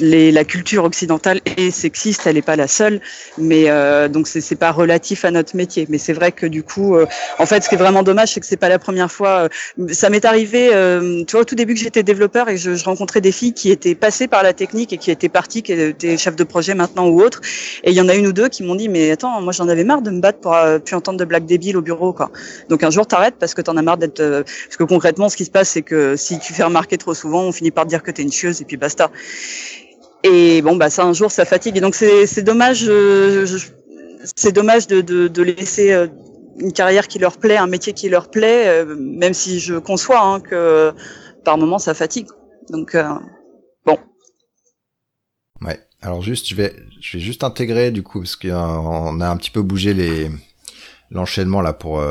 les, 0.00 0.32
la 0.32 0.44
culture 0.44 0.84
occidentale 0.84 1.40
est 1.56 1.70
sexiste, 1.70 2.26
elle 2.26 2.34
n'est 2.34 2.42
pas 2.42 2.56
la 2.56 2.68
seule, 2.68 3.00
mais 3.38 3.64
euh, 3.68 4.08
donc 4.08 4.28
c'est 4.28 4.56
pas 4.56 4.72
relatif 4.72 5.24
à 5.24 5.30
notre 5.30 5.56
métier. 5.56 5.86
Mais 5.88 5.98
c'est 5.98 6.12
vrai 6.12 6.32
que 6.32 6.46
du 6.46 6.62
coup, 6.62 6.96
euh, 6.96 7.06
en 7.38 7.46
fait, 7.46 7.62
ce 7.62 7.68
qui 7.68 7.74
est 7.74 7.78
vraiment 7.78 8.02
dommage, 8.02 8.32
c'est 8.32 8.40
que 8.40 8.46
c'est 8.46 8.56
pas 8.56 8.68
la 8.68 8.78
première 8.78 9.10
fois. 9.10 9.48
Euh, 9.78 9.88
ça 9.92 10.10
m'est 10.10 10.24
arrivé, 10.24 10.70
euh, 10.72 11.24
tu 11.24 11.32
vois, 11.32 11.42
au 11.42 11.44
tout 11.44 11.54
début 11.54 11.74
que 11.74 11.80
j'étais 11.80 12.02
développeur 12.02 12.48
et 12.48 12.56
je, 12.56 12.74
je, 12.74 12.84
rencontrais 12.84 13.20
des 13.20 13.32
filles 13.32 13.52
qui 13.52 13.70
étaient 13.70 13.94
passées 13.94 14.28
par 14.28 14.42
la 14.42 14.52
technique 14.52 14.92
et 14.92 14.98
qui 14.98 15.10
étaient 15.10 15.28
parties, 15.28 15.62
qui 15.62 15.72
étaient 15.72 16.16
chefs 16.16 16.36
de 16.36 16.44
projet 16.44 16.74
maintenant 16.74 17.08
ou 17.08 17.22
autres. 17.22 17.40
Et 17.84 17.90
il 17.90 17.96
y 17.96 18.00
en 18.00 18.08
a 18.08 18.14
une 18.14 18.26
ou 18.26 18.32
deux 18.32 18.48
qui 18.48 18.62
m'ont 18.62 18.74
dit, 18.74 18.88
mais 18.88 19.10
attends, 19.10 19.40
moi 19.40 19.52
j'en 19.52 19.68
avais 19.68 19.84
marre 19.84 20.02
de 20.02 20.10
me 20.10 20.20
battre 20.20 20.38
pour 20.40 20.54
euh, 20.54 20.78
plus 20.78 20.96
entendre 20.96 21.18
de 21.18 21.24
blagues 21.24 21.46
débiles 21.46 21.76
au 21.76 21.82
bureau, 21.82 22.12
quoi. 22.12 22.30
Donc 22.68 22.82
un 22.82 22.90
jour 22.90 23.06
t'arrêtes 23.06 23.36
parce 23.38 23.54
que 23.54 23.62
t'en 23.62 23.76
as 23.76 23.82
marre 23.82 23.98
d'être. 23.98 24.22
parce 24.22 24.76
que 24.76 24.84
concrètement, 24.84 25.28
ce 25.28 25.36
qui 25.36 25.44
se 25.44 25.50
passe, 25.50 25.70
c'est 25.70 25.82
que 25.82 26.16
si 26.16 26.38
tu 26.38 26.52
fais 26.52 26.62
remarquer 26.62 26.98
trop 26.98 27.14
souvent, 27.14 27.42
on 27.42 27.52
finit 27.52 27.70
par 27.70 27.84
te 27.84 27.88
dire 27.88 28.02
que 28.02 28.10
t'es 28.10 28.22
une 28.22 28.32
chieuse 28.32 28.60
et 28.60 28.64
puis 28.64 28.76
basta. 28.76 29.10
Et 30.24 30.62
bon, 30.62 30.76
bah 30.76 30.90
ça 30.90 31.04
un 31.04 31.12
jour, 31.12 31.30
ça 31.30 31.44
fatigue. 31.44 31.76
Et 31.76 31.80
donc 31.80 31.94
c'est 31.94 32.42
dommage, 32.42 32.84
euh, 32.88 33.46
c'est 34.36 34.52
dommage 34.52 34.86
de, 34.86 35.00
de, 35.00 35.28
de 35.28 35.42
laisser 35.42 35.92
euh, 35.92 36.06
une 36.58 36.72
carrière 36.72 37.08
qui 37.08 37.18
leur 37.18 37.38
plaît, 37.38 37.56
un 37.56 37.66
métier 37.66 37.92
qui 37.92 38.08
leur 38.08 38.30
plaît, 38.30 38.68
euh, 38.68 38.96
même 38.96 39.34
si 39.34 39.58
je 39.58 39.74
conçois 39.74 40.20
hein, 40.20 40.40
que 40.40 40.92
par 41.44 41.58
moment 41.58 41.78
ça 41.78 41.94
fatigue. 41.94 42.28
Donc 42.70 42.94
euh, 42.94 43.14
bon. 43.84 43.98
Ouais. 45.60 45.80
Alors 46.02 46.22
juste, 46.22 46.48
je 46.48 46.54
vais, 46.54 46.74
je 47.00 47.16
vais 47.16 47.22
juste 47.22 47.42
intégrer 47.42 47.90
du 47.90 48.02
coup 48.02 48.20
parce 48.20 48.36
qu'on 48.36 49.20
a 49.20 49.28
un 49.28 49.36
petit 49.36 49.50
peu 49.50 49.62
bougé 49.62 49.94
les 49.94 50.30
l'enchaînement 51.10 51.60
là 51.60 51.72
pour 51.72 52.02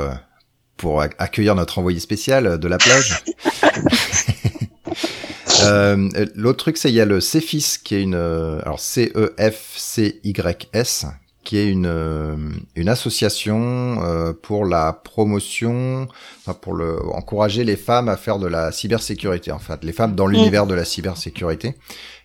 pour 0.77 1.01
accueillir 1.01 1.55
notre 1.55 1.79
envoyé 1.79 1.99
spécial 1.99 2.59
de 2.59 2.67
la 2.67 2.77
plage. 2.77 3.23
Euh, 5.63 6.09
L'autre 6.35 6.57
truc, 6.57 6.77
c'est 6.77 6.89
il 6.89 6.95
y 6.95 7.01
a 7.01 7.05
le 7.05 7.19
CEFIS 7.19 7.77
qui 7.83 7.95
est 7.95 8.01
une, 8.01 8.15
euh, 8.15 8.61
alors 8.63 8.79
C 8.79 9.11
E 9.15 9.33
F 9.39 9.77
C 9.77 10.19
Y 10.23 10.69
S, 10.73 11.05
qui 11.43 11.57
est 11.57 11.67
une 11.67 11.87
euh, 11.87 12.35
une 12.75 12.89
association 12.89 13.99
euh, 14.03 14.33
pour 14.33 14.65
la 14.65 14.93
promotion, 14.93 16.07
enfin 16.39 16.53
pour 16.53 16.73
le 16.73 16.99
encourager 17.13 17.63
les 17.63 17.77
femmes 17.77 18.09
à 18.09 18.17
faire 18.17 18.39
de 18.39 18.47
la 18.47 18.71
cybersécurité, 18.71 19.51
en 19.51 19.59
fait, 19.59 19.83
les 19.83 19.93
femmes 19.93 20.15
dans 20.15 20.27
mmh. 20.27 20.31
l'univers 20.31 20.67
de 20.67 20.75
la 20.75 20.85
cybersécurité. 20.85 21.75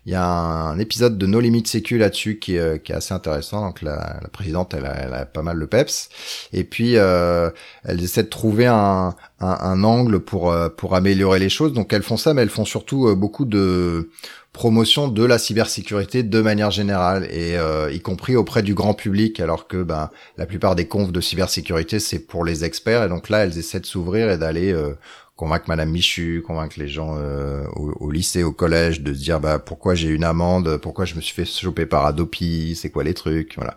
Il 0.06 0.12
y 0.12 0.14
a 0.14 0.24
un, 0.24 0.78
épisode 0.78 1.18
de 1.18 1.26
No 1.26 1.40
Limit 1.40 1.66
Sécu 1.66 1.98
là-dessus 1.98 2.38
qui, 2.38 2.54
est, 2.56 2.80
qui 2.82 2.92
est 2.92 2.94
assez 2.94 3.12
intéressant. 3.12 3.66
Donc 3.66 3.82
la, 3.82 4.20
la 4.22 4.28
présidente, 4.28 4.72
elle 4.72 4.86
a, 4.86 4.94
elle 4.94 5.12
a, 5.12 5.26
pas 5.26 5.42
mal 5.42 5.56
le 5.56 5.66
peps. 5.66 6.08
Et 6.52 6.62
puis 6.62 6.96
euh, 6.96 7.50
elles 7.84 8.02
essaient 8.02 8.22
de 8.22 8.28
trouver 8.28 8.66
un, 8.66 9.14
un, 9.40 9.58
un, 9.60 9.82
angle 9.82 10.20
pour 10.20 10.52
euh, 10.52 10.68
pour 10.68 10.94
améliorer 10.94 11.40
les 11.40 11.48
choses. 11.48 11.72
Donc 11.72 11.92
elles 11.92 12.04
font 12.04 12.16
ça, 12.16 12.34
mais 12.34 12.42
elles 12.42 12.50
font 12.50 12.64
surtout 12.64 13.08
euh, 13.08 13.16
beaucoup 13.16 13.44
de 13.44 14.08
promotion 14.56 15.08
de 15.08 15.22
la 15.22 15.36
cybersécurité 15.36 16.22
de 16.22 16.40
manière 16.40 16.70
générale 16.70 17.26
et 17.30 17.58
euh, 17.58 17.92
y 17.92 18.00
compris 18.00 18.36
auprès 18.36 18.62
du 18.62 18.72
grand 18.72 18.94
public 18.94 19.38
alors 19.38 19.68
que 19.68 19.82
ben 19.82 20.10
la 20.38 20.46
plupart 20.46 20.74
des 20.74 20.88
confs 20.88 21.12
de 21.12 21.20
cybersécurité 21.20 22.00
c'est 22.00 22.20
pour 22.20 22.42
les 22.42 22.64
experts 22.64 23.04
et 23.04 23.08
donc 23.10 23.28
là 23.28 23.44
elles 23.44 23.58
essaient 23.58 23.80
de 23.80 23.86
s'ouvrir 23.86 24.30
et 24.30 24.38
d'aller 24.38 24.72
euh, 24.72 24.94
convaincre 25.36 25.66
Madame 25.68 25.90
Michu, 25.90 26.42
convaincre 26.46 26.78
les 26.78 26.88
gens 26.88 27.16
euh, 27.18 27.64
au, 27.76 27.92
au, 28.00 28.10
lycée, 28.10 28.42
au 28.42 28.52
collège, 28.52 29.02
de 29.02 29.12
se 29.12 29.18
dire 29.18 29.38
bah 29.38 29.58
pourquoi 29.58 29.94
j'ai 29.94 30.08
une 30.08 30.24
amende, 30.24 30.78
pourquoi 30.78 31.04
je 31.04 31.14
me 31.14 31.20
suis 31.20 31.34
fait 31.34 31.44
choper 31.44 31.86
par 31.86 32.06
Adopi, 32.06 32.74
c'est 32.74 32.90
quoi 32.90 33.04
les 33.04 33.14
trucs, 33.14 33.54
voilà. 33.56 33.76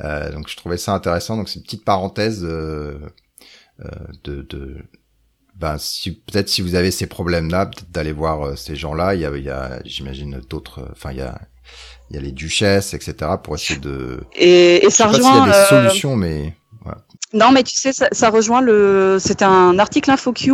Euh, 0.00 0.32
donc 0.32 0.48
je 0.48 0.56
trouvais 0.56 0.78
ça 0.78 0.92
intéressant. 0.92 1.36
Donc 1.36 1.48
c'est 1.48 1.56
une 1.56 1.64
petite 1.64 1.84
parenthèse 1.84 2.40
euh, 2.44 2.98
euh 3.80 3.88
de, 4.24 4.42
de 4.42 4.76
ben 5.54 5.78
si 5.78 6.12
peut-être 6.12 6.48
si 6.48 6.60
vous 6.62 6.74
avez 6.74 6.90
ces 6.90 7.06
problèmes-là, 7.06 7.66
peut-être 7.66 7.90
d'aller 7.90 8.12
voir 8.12 8.42
euh, 8.42 8.56
ces 8.56 8.76
gens-là. 8.76 9.14
Il 9.14 9.20
y 9.20 9.26
a, 9.26 9.36
il 9.36 9.44
y 9.44 9.50
a 9.50 9.80
j'imagine 9.84 10.40
d'autres. 10.48 10.88
Enfin 10.92 11.12
il 11.12 11.18
y 11.18 11.22
a 11.22 11.40
il 12.10 12.16
y 12.16 12.18
a 12.18 12.22
les 12.22 12.32
duchesses, 12.32 12.94
etc. 12.94 13.32
pour 13.42 13.54
essayer 13.54 13.80
de. 13.80 14.20
Et, 14.34 14.84
et 14.84 14.90
ça 14.90 15.08
rejoint. 15.08 15.46
il 15.46 15.50
y 15.50 15.54
a 15.54 15.62
des 15.62 15.68
solutions, 15.68 16.16
mais. 16.16 16.54
Non, 17.32 17.50
mais 17.50 17.64
tu 17.64 17.74
sais, 17.74 17.92
ça, 17.92 18.08
ça 18.12 18.30
rejoint 18.30 18.60
le. 18.60 19.16
C'était 19.18 19.44
un 19.44 19.80
article 19.80 20.12
InfoQ 20.12 20.52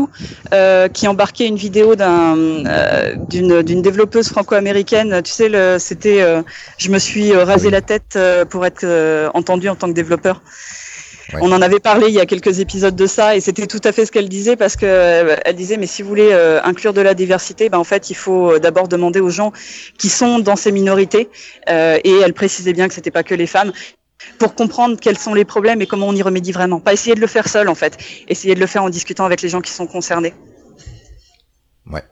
euh, 0.55 0.89
qui 0.89 1.07
embarquait 1.07 1.47
une 1.47 1.57
vidéo 1.57 1.97
d'un 1.97 2.37
euh, 2.66 3.14
d'une 3.29 3.62
d'une 3.62 3.83
développeuse 3.83 4.31
franco-américaine. 4.31 5.20
Tu 5.23 5.33
sais, 5.33 5.51
le 5.51 5.77
c'était. 5.79 6.23
Euh, 6.23 6.43
je 6.79 6.89
me 6.89 6.99
suis 6.99 7.33
euh, 7.33 7.45
rasé 7.45 7.66
oui. 7.66 7.73
la 7.73 7.83
tête 7.83 8.14
euh, 8.16 8.47
pour 8.47 8.64
être 8.64 8.85
euh, 8.85 9.29
entendu 9.35 9.68
en 9.68 9.77
tant 9.77 9.89
que 9.89 9.93
développeur. 9.93 10.41
Ouais. 11.35 11.41
On 11.43 11.53
en 11.53 11.61
avait 11.61 11.79
parlé 11.79 12.09
il 12.09 12.14
y 12.14 12.20
a 12.20 12.27
quelques 12.27 12.59
épisodes 12.61 12.97
de 12.97 13.07
ça 13.07 13.37
et 13.37 13.41
c'était 13.41 13.66
tout 13.66 13.81
à 13.85 13.93
fait 13.93 14.07
ce 14.07 14.12
qu'elle 14.12 14.29
disait 14.29 14.57
parce 14.57 14.77
que 14.77 15.37
elle 15.45 15.55
disait 15.55 15.77
mais 15.77 15.87
si 15.87 16.03
vous 16.03 16.09
voulez 16.09 16.33
inclure 16.64 16.93
de 16.93 17.01
la 17.01 17.14
diversité, 17.14 17.70
ben 17.70 17.79
en 17.79 17.85
fait 17.85 18.11
il 18.11 18.16
faut 18.16 18.59
d'abord 18.59 18.89
demander 18.89 19.20
aux 19.20 19.31
gens 19.31 19.53
qui 19.99 20.11
sont 20.11 20.41
dans 20.41 20.57
ces 20.57 20.73
minorités 20.73 21.31
et 21.68 22.12
elle 22.23 22.35
précisait 22.35 22.75
bien 22.75 22.89
que 22.89 22.93
c'était 22.93 23.12
pas 23.12 23.23
que 23.23 23.35
les 23.35 23.47
femmes 23.47 23.73
pour 24.39 24.55
comprendre 24.55 24.99
quels 25.01 25.18
sont 25.18 25.35
les 25.35 25.45
problèmes 25.45 25.83
et 25.83 25.87
comment 25.87 26.09
on 26.09 26.14
y 26.14 26.23
remédie 26.23 26.53
vraiment. 26.53 26.81
Pas 26.81 26.93
essayer 26.93 27.14
de 27.14 27.20
le 27.20 27.27
faire 27.27 27.49
seul 27.49 27.68
en 27.68 27.75
fait, 27.75 27.99
essayer 28.29 28.55
de 28.55 28.61
le 28.61 28.66
faire 28.66 28.85
en 28.85 28.91
discutant 28.91 29.25
avec 29.25 29.43
les 29.43 29.49
gens 29.49 29.61
qui 29.61 29.73
sont 29.73 29.87
concernés. 29.87 30.35
Ouais. 31.91 32.05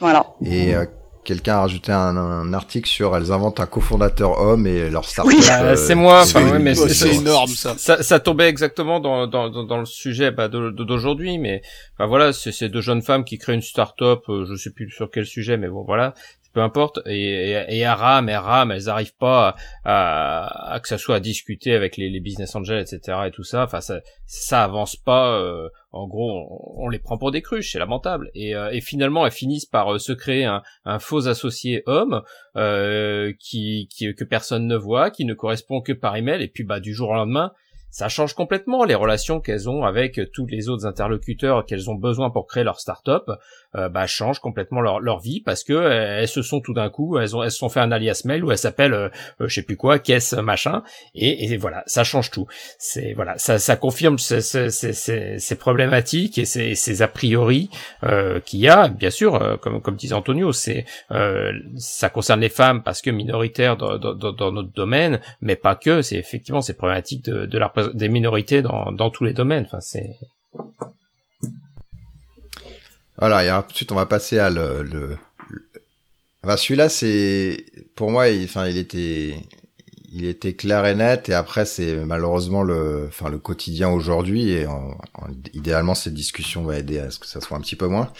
Voilà. 0.00 0.26
Et 0.44 0.74
euh, 0.74 0.86
quelqu'un 1.24 1.56
a 1.56 1.60
rajouté 1.60 1.92
un, 1.92 2.16
un, 2.16 2.52
article 2.52 2.88
sur 2.88 3.16
elles 3.16 3.32
inventent 3.32 3.60
un 3.60 3.66
cofondateur 3.66 4.40
homme 4.40 4.66
et 4.66 4.90
leur 4.90 5.04
start 5.04 5.28
Oui, 5.28 5.40
euh, 5.50 5.76
c'est 5.76 5.94
moi. 5.94 6.22
Enfin, 6.22 6.44
ouais, 6.50 6.58
mais 6.58 6.74
c'est 6.74 7.14
énorme 7.14 7.50
ça. 7.50 7.76
ça. 7.76 8.02
ça. 8.02 8.20
tombait 8.20 8.48
exactement 8.48 9.00
dans, 9.00 9.26
dans, 9.26 9.48
dans 9.48 9.78
le 9.78 9.84
sujet 9.84 10.30
bah, 10.30 10.48
d'aujourd'hui, 10.48 11.38
mais 11.38 11.62
enfin 11.96 12.06
voilà, 12.06 12.32
c'est 12.32 12.52
ces 12.52 12.68
deux 12.68 12.80
jeunes 12.80 13.02
femmes 13.02 13.24
qui 13.24 13.38
créent 13.38 13.54
une 13.54 13.62
start-up, 13.62 14.24
euh, 14.28 14.46
je 14.48 14.56
sais 14.56 14.70
plus 14.70 14.90
sur 14.90 15.10
quel 15.10 15.26
sujet, 15.26 15.56
mais 15.56 15.68
bon 15.68 15.84
voilà, 15.84 16.14
peu 16.52 16.60
importe, 16.60 17.00
et, 17.06 17.52
et, 17.52 17.78
et 17.78 17.84
à 17.84 17.94
RAM, 17.94 18.28
et 18.28 18.36
RAM, 18.36 18.72
elles 18.72 18.88
arrivent 18.88 19.16
pas 19.16 19.54
à, 19.84 20.74
à, 20.74 20.80
que 20.80 20.88
ça 20.88 20.98
soit 20.98 21.16
à 21.16 21.20
discuter 21.20 21.74
avec 21.74 21.96
les, 21.96 22.20
business 22.20 22.54
angels, 22.54 22.80
etc. 22.80 23.18
et 23.26 23.30
tout 23.30 23.44
ça. 23.44 23.64
Enfin, 23.64 23.80
ça, 23.80 24.00
ça 24.26 24.64
avance 24.64 24.96
pas. 24.96 25.38
Euh, 25.38 25.68
en 25.92 26.06
gros, 26.06 26.74
on, 26.76 26.88
les 26.88 26.98
prend 26.98 27.18
pour 27.18 27.30
des 27.30 27.42
cruches, 27.42 27.72
c'est 27.72 27.78
lamentable. 27.78 28.30
Et, 28.34 28.54
euh, 28.54 28.78
finalement, 28.80 29.26
elles 29.26 29.32
finissent 29.32 29.66
par 29.66 29.94
euh, 29.94 29.98
se 29.98 30.12
créer 30.12 30.44
un, 30.44 30.62
faux 30.98 31.28
associé 31.28 31.82
homme 31.86 32.22
qui, 32.54 33.88
que 33.98 34.24
personne 34.24 34.66
ne 34.66 34.76
voit, 34.76 35.10
qui 35.10 35.24
ne 35.24 35.34
correspond 35.34 35.80
que 35.80 35.92
par 35.92 36.16
email. 36.16 36.42
Et 36.42 36.48
puis, 36.48 36.64
bah, 36.64 36.80
du 36.80 36.94
jour 36.94 37.10
au 37.10 37.14
lendemain, 37.14 37.52
ça 37.90 38.08
change 38.08 38.34
complètement 38.34 38.84
les 38.84 38.94
relations 38.94 39.40
qu'elles 39.40 39.68
ont 39.68 39.82
avec 39.82 40.20
tous 40.32 40.46
les 40.46 40.68
autres 40.68 40.86
interlocuteurs 40.86 41.66
qu'elles 41.66 41.90
ont 41.90 41.96
besoin 41.96 42.30
pour 42.30 42.46
créer 42.46 42.62
leur 42.62 42.78
start-up, 42.78 43.28
euh, 43.76 43.88
bah, 43.88 44.06
changent 44.06 44.40
complètement 44.40 44.80
leur, 44.80 45.00
leur 45.00 45.20
vie 45.20 45.40
parce 45.40 45.64
que 45.64 45.72
euh, 45.72 46.20
elles 46.20 46.28
se 46.28 46.42
sont 46.42 46.60
tout 46.60 46.74
d'un 46.74 46.90
coup, 46.90 47.18
elles 47.18 47.36
ont 47.36 47.42
elles 47.42 47.50
se 47.50 47.58
sont 47.58 47.68
fait 47.68 47.80
un 47.80 47.92
alias 47.92 48.22
mail 48.24 48.44
où 48.44 48.50
elles 48.50 48.58
s'appellent 48.58 48.94
euh, 48.94 49.08
je 49.40 49.54
sais 49.54 49.62
plus 49.62 49.76
quoi, 49.76 49.98
caisse 49.98 50.32
machin, 50.32 50.82
et, 51.14 51.52
et, 51.52 51.56
voilà, 51.56 51.82
ça 51.86 52.04
change 52.04 52.30
tout. 52.30 52.46
C'est 52.78 53.12
voilà, 53.14 53.38
ça, 53.38 53.58
ça 53.58 53.76
confirme 53.76 54.18
ces, 54.18 54.40
ces, 54.40 54.70
ces, 54.70 55.38
ces 55.38 55.54
problématiques 55.56 56.38
et 56.38 56.44
ces, 56.44 56.74
ces 56.74 57.02
a 57.02 57.08
priori 57.08 57.70
euh, 58.04 58.40
qu'il 58.40 58.60
y 58.60 58.68
a, 58.68 58.88
bien 58.88 59.10
sûr, 59.10 59.58
comme 59.60 59.80
comme 59.80 59.96
disait 59.96 60.14
Antonio, 60.14 60.52
c'est 60.52 60.84
ça 61.76 62.10
concerne 62.10 62.40
les 62.40 62.48
femmes 62.48 62.82
parce 62.82 63.02
que 63.02 63.10
minoritaires 63.10 63.76
dans, 63.76 63.98
dans, 63.98 64.14
dans 64.14 64.52
notre 64.52 64.72
domaine, 64.72 65.20
mais 65.40 65.56
pas 65.56 65.76
que. 65.76 66.02
C'est 66.02 66.16
effectivement 66.16 66.60
ces 66.60 66.74
problématiques 66.74 67.24
de, 67.24 67.46
de 67.46 67.58
la 67.58 67.72
des 67.94 68.08
minorités 68.08 68.62
dans, 68.62 68.92
dans 68.92 69.10
tous 69.10 69.24
les 69.24 69.32
domaines. 69.32 69.64
Enfin, 69.66 69.80
c'est. 69.80 70.16
Voilà, 73.20 73.44
et 73.44 73.50
ensuite 73.50 73.92
on 73.92 73.96
va 73.96 74.06
passer 74.06 74.38
à 74.38 74.50
le. 74.50 74.82
le... 74.82 75.16
Enfin, 76.42 76.56
celui-là, 76.56 76.88
c'est 76.88 77.66
pour 77.94 78.10
moi, 78.10 78.30
il, 78.30 78.44
enfin, 78.44 78.66
il 78.66 78.78
était, 78.78 79.36
il 80.10 80.24
était 80.24 80.54
clair 80.54 80.86
et 80.86 80.94
net. 80.94 81.28
Et 81.28 81.34
après, 81.34 81.66
c'est 81.66 81.96
malheureusement 81.96 82.62
le, 82.62 83.04
enfin, 83.08 83.28
le 83.28 83.38
quotidien 83.38 83.90
aujourd'hui. 83.90 84.52
Et 84.52 84.66
en, 84.66 84.96
en, 85.14 85.26
idéalement, 85.52 85.94
cette 85.94 86.14
discussion 86.14 86.62
va 86.64 86.78
aider 86.78 86.98
à 86.98 87.10
ce 87.10 87.18
que 87.18 87.26
ça 87.26 87.42
soit 87.42 87.58
un 87.58 87.60
petit 87.60 87.76
peu 87.76 87.88
moins. 87.88 88.10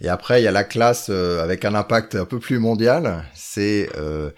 Et 0.00 0.08
après, 0.08 0.40
il 0.40 0.44
y 0.44 0.48
a 0.48 0.52
la 0.52 0.64
classe 0.64 1.08
euh, 1.10 1.42
avec 1.42 1.66
un 1.66 1.74
impact 1.74 2.14
un 2.14 2.24
peu 2.24 2.38
plus 2.38 2.58
mondial. 2.58 3.24
C'est 3.34 3.90
euh, 3.96 4.30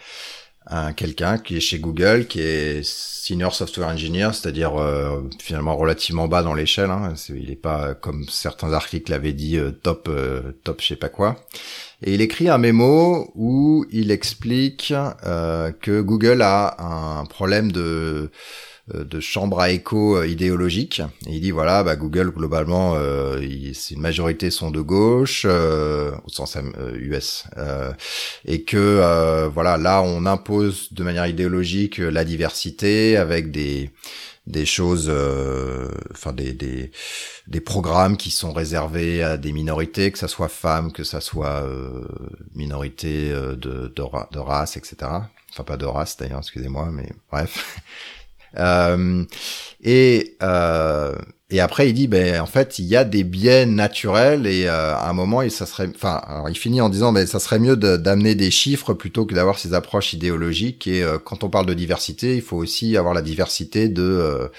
un 0.69 0.93
quelqu'un 0.93 1.39
qui 1.39 1.57
est 1.57 1.61
chez 1.61 1.79
Google, 1.79 2.27
qui 2.27 2.41
est 2.41 2.85
senior 2.85 3.55
software 3.55 3.89
engineer, 3.89 4.31
c'est-à-dire 4.33 4.77
euh, 4.77 5.23
finalement 5.39 5.77
relativement 5.77 6.29
bas 6.29 6.43
dans 6.43 6.55
l'échelle. 6.55 6.91
Hein. 6.91 7.15
il 7.31 7.49
n'est 7.49 7.57
pas 7.57 7.95
comme 7.95 8.25
certains 8.29 8.73
articles 8.73 9.11
l'avaient 9.11 9.33
dit 9.33 9.57
euh, 9.57 9.71
top 9.71 10.09
euh, 10.09 10.53
top 10.65 10.81
je 10.81 10.89
sais 10.89 10.97
pas 10.97 11.09
quoi. 11.09 11.37
Et 12.03 12.15
il 12.15 12.21
écrit 12.21 12.49
un 12.49 12.59
mémo 12.59 13.31
où 13.35 13.85
il 13.91 14.11
explique 14.11 14.93
euh, 15.25 15.73
que 15.73 16.01
Google 16.01 16.43
a 16.43 16.77
un 16.79 17.25
problème 17.25 17.73
de 17.73 18.31
de 18.95 19.21
chambre 19.21 19.61
à 19.61 19.71
écho 19.71 20.23
idéologique. 20.23 21.01
Et 21.27 21.35
il 21.35 21.41
dit 21.41 21.51
voilà, 21.51 21.83
bah, 21.83 21.97
Google 21.97 22.31
globalement, 22.31 22.95
euh, 22.97 23.41
c'est 23.75 23.95
une 23.95 24.01
majorité 24.01 24.51
sont 24.51 24.71
de 24.71 24.81
gauche 24.81 25.45
au 25.45 26.29
sens 26.29 26.57
US, 26.99 27.45
et 28.45 28.63
que 28.63 29.49
voilà, 29.53 29.77
là 29.77 30.03
on 30.03 30.27
impose 30.27 30.93
de 30.93 31.03
manière 31.03 31.27
idéologique 31.27 31.99
la 31.99 32.25
diversité 32.25 33.17
avec 33.17 33.51
des 33.51 33.91
des 34.49 34.65
choses, 34.67 35.09
euh, 35.09 35.91
enfin 36.13 36.33
des, 36.33 36.53
des, 36.55 36.91
des 37.47 37.61
programmes 37.61 38.17
qui 38.17 38.31
sont 38.31 38.53
réservés 38.53 39.23
à 39.23 39.37
des 39.37 39.53
minorités, 39.53 40.11
que 40.11 40.19
ça 40.19 40.29
soit 40.29 40.49
femmes, 40.49 40.91
que 40.91 41.05
ça 41.05 41.21
soit 41.21 41.63
euh, 41.65 42.09
minorités 42.55 43.31
euh, 43.31 43.55
de, 43.55 43.89
de, 43.89 44.05
de, 44.33 44.39
race, 44.39 44.77
etc. 44.77 44.97
Enfin 45.51 45.65
pas 45.65 45.77
de 45.77 45.85
race 45.85 46.17
d'ailleurs, 46.17 46.39
excusez-moi, 46.39 46.89
mais 46.93 47.11
bref. 47.31 47.81
Euh, 48.57 49.25
et 49.83 50.37
euh, 50.43 51.15
et 51.51 51.61
après, 51.61 51.89
il 51.89 51.95
dit, 51.95 52.09
ben 52.09 52.41
en 52.43 52.47
fait, 52.47 52.79
il 52.79 52.85
y 52.85 52.95
a 52.95 53.05
des 53.05 53.25
biais 53.25 53.65
naturels 53.65 54.47
et 54.47 54.67
euh, 54.67 54.95
à 54.95 55.09
un 55.09 55.15
moment, 55.15 55.41
et 55.41 55.49
ça 55.49 55.65
serait, 55.65 55.89
enfin, 55.95 56.21
alors 56.27 56.51
il 56.51 56.55
finit 56.55 56.83
en 56.83 56.91
disant, 56.91 57.11
ben 57.11 57.27
ça 57.27 57.41
serait 57.41 57.59
mieux 57.59 57.75
d'amener 57.75 58.35
des 58.35 58.51
chiffres 58.51 58.93
plutôt 58.93 59.25
que 59.25 59.35
d'avoir 59.35 59.59
ces 59.59 59.73
approches 59.73 60.13
idéologiques. 60.13 60.87
Et 60.87 61.03
euh, 61.03 61.19
quand 61.19 61.45
on 61.45 61.49
parle 61.49 61.65
de 61.65 61.73
diversité, 61.73 62.37
il 62.37 62.43
faut 62.43 62.59
aussi 62.59 62.99
avoir 62.99 63.15
la 63.15 63.23
diversité 63.23 63.89
de 63.89 64.51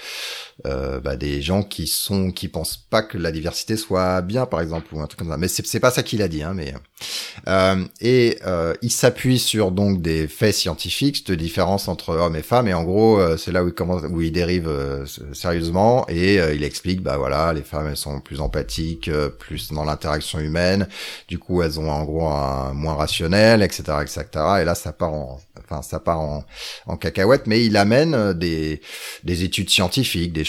euh, 0.66 0.80
euh, 0.80 1.00
bah, 1.00 1.16
des 1.16 1.42
gens 1.42 1.62
qui 1.62 1.86
sont 1.86 2.30
qui 2.30 2.48
pensent 2.48 2.76
pas 2.76 3.02
que 3.02 3.18
la 3.18 3.32
diversité 3.32 3.76
soit 3.76 4.20
bien 4.22 4.46
par 4.46 4.60
exemple 4.60 4.94
ou 4.94 5.00
un 5.00 5.06
truc 5.06 5.18
comme 5.18 5.30
ça. 5.30 5.36
Mais 5.36 5.48
c'est 5.48 5.80
pas 5.80 5.90
ça 5.90 6.02
qu'il 6.02 6.22
a 6.22 6.28
dit 6.28 6.42
hein 6.42 6.52
mais 6.54 6.74
euh, 7.48 7.84
et 8.00 8.38
euh, 8.46 8.74
il 8.82 8.90
s'appuie 8.90 9.38
sur 9.38 9.70
donc 9.70 10.02
des 10.02 10.28
faits 10.28 10.54
scientifiques 10.54 11.26
de 11.26 11.34
différence 11.34 11.88
entre 11.88 12.14
hommes 12.14 12.36
et 12.36 12.42
femmes 12.42 12.68
et 12.68 12.74
en 12.74 12.84
gros 12.84 13.18
euh, 13.18 13.36
c'est 13.36 13.52
là 13.52 13.64
où 13.64 13.68
il 13.68 13.74
commence 13.74 14.02
où 14.08 14.20
il 14.20 14.32
dérive 14.32 14.68
euh, 14.68 15.06
sérieusement 15.32 16.04
et 16.08 16.36
il 16.54 16.64
explique 16.64 17.02
bah 17.02 17.16
voilà 17.16 17.52
les 17.52 17.62
femmes 17.62 17.88
elles 17.88 17.96
sont 17.96 18.20
plus 18.20 18.40
empathiques 18.40 19.10
plus 19.38 19.72
dans 19.72 19.84
l'interaction 19.84 20.38
humaine 20.38 20.88
du 21.28 21.38
coup 21.38 21.62
elles 21.62 21.80
ont 21.80 21.90
en 21.90 22.04
gros 22.04 22.28
un 22.28 22.72
moins 22.74 22.94
rationnel 22.94 23.62
etc 23.62 23.98
etc 24.02 24.24
et 24.60 24.64
là 24.64 24.74
ça 24.74 24.92
part 24.92 25.14
en 25.14 25.40
enfin 25.58 25.82
ça 25.82 26.00
part 26.00 26.20
en, 26.20 26.44
en 26.86 26.96
cacahuète 26.96 27.46
mais 27.46 27.64
il 27.64 27.76
amène 27.76 28.32
des 28.34 28.80
des 29.24 29.44
études 29.44 29.70
scientifiques 29.70 30.32
des 30.32 30.44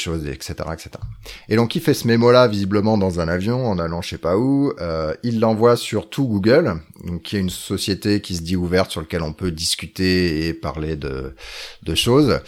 Et 1.50 1.56
donc 1.56 1.76
il 1.76 1.82
fait 1.82 1.94
ce 1.94 2.08
mémo-là 2.08 2.48
visiblement 2.48 2.98
dans 2.98 3.20
un 3.20 3.28
avion 3.28 3.68
en 3.68 3.80
allant 3.80 4.02
je 4.02 4.10
sais 4.10 4.18
pas 4.18 4.38
où. 4.38 4.74
Euh, 4.80 5.14
il 5.24 5.40
l'envoie 5.40 5.76
sur 5.76 6.10
tout 6.10 6.26
Google, 6.26 6.76
donc 7.06 7.24
qui 7.24 7.38
est 7.38 7.40
une 7.40 7.50
société 7.50 8.22
qui 8.22 8.36
se 8.36 8.42
dit 8.42 8.56
ouverte 8.56 8.92
sur 8.92 9.02
lequel 9.02 9.22
on 9.22 9.34
peut 9.34 9.52
discuter 9.52 10.48
et 10.48 10.54
parler 10.54 10.96
de, 10.96 11.36
de 11.84 11.96
choses. 11.96 12.40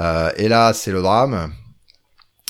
Euh, 0.00 0.30
et 0.36 0.48
là, 0.48 0.72
c'est 0.72 0.92
le 0.92 1.02
drame 1.02 1.52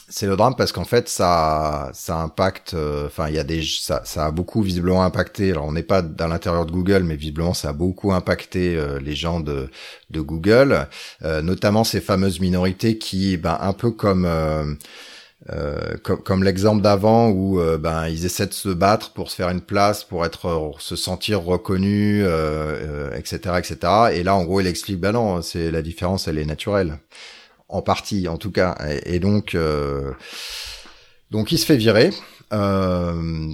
c'est 0.08 0.26
le 0.26 0.36
drame 0.36 0.54
parce 0.56 0.72
qu'en 0.72 0.84
fait 0.84 1.08
ça 1.08 1.90
ça 1.92 2.16
impacte 2.16 2.74
euh, 2.74 3.06
enfin 3.06 3.28
il 3.28 3.34
y 3.34 3.38
a 3.38 3.44
des 3.44 3.62
ça, 3.62 4.02
ça 4.04 4.26
a 4.26 4.30
beaucoup 4.30 4.62
visiblement 4.62 5.04
impacté 5.04 5.50
alors 5.50 5.66
on 5.66 5.72
n'est 5.72 5.82
pas 5.82 6.02
dans 6.02 6.28
l'intérieur 6.28 6.64
de 6.66 6.72
Google 6.72 7.02
mais 7.02 7.16
visiblement 7.16 7.54
ça 7.54 7.70
a 7.70 7.72
beaucoup 7.72 8.12
impacté 8.12 8.76
euh, 8.76 8.98
les 9.00 9.14
gens 9.14 9.40
de 9.40 9.68
de 10.10 10.20
Google 10.20 10.88
euh, 11.24 11.42
notamment 11.42 11.84
ces 11.84 12.00
fameuses 12.00 12.40
minorités 12.40 12.96
qui 12.98 13.36
ben 13.36 13.58
un 13.60 13.72
peu 13.72 13.90
comme 13.90 14.28
comme, 16.02 16.22
comme 16.22 16.44
l'exemple 16.44 16.82
d'avant 16.82 17.30
où 17.30 17.60
ben 17.78 18.08
ils 18.08 18.26
essaient 18.26 18.46
de 18.46 18.52
se 18.52 18.68
battre 18.68 19.12
pour 19.12 19.30
se 19.30 19.36
faire 19.36 19.48
une 19.48 19.60
place, 19.62 20.04
pour 20.04 20.26
être 20.26 20.74
se 20.78 20.96
sentir 20.96 21.42
reconnus, 21.42 22.26
etc., 23.16 23.54
etc. 23.58 23.78
Et 24.12 24.22
là, 24.24 24.34
en 24.34 24.44
gros, 24.44 24.60
il 24.60 24.66
explique 24.66 25.00
ben 25.00 25.12
non, 25.12 25.40
c'est 25.40 25.70
la 25.70 25.80
différence, 25.80 26.28
elle 26.28 26.38
est 26.38 26.44
naturelle 26.44 26.98
en 27.68 27.82
partie 27.82 28.28
en 28.28 28.38
tout 28.38 28.50
cas. 28.50 28.76
Et, 29.04 29.18
donc, 29.18 29.54
euh, 29.54 30.12
donc 31.30 31.52
il 31.52 31.58
se 31.58 31.66
fait 31.66 31.76
virer. 31.76 32.10
Euh, 32.52 33.52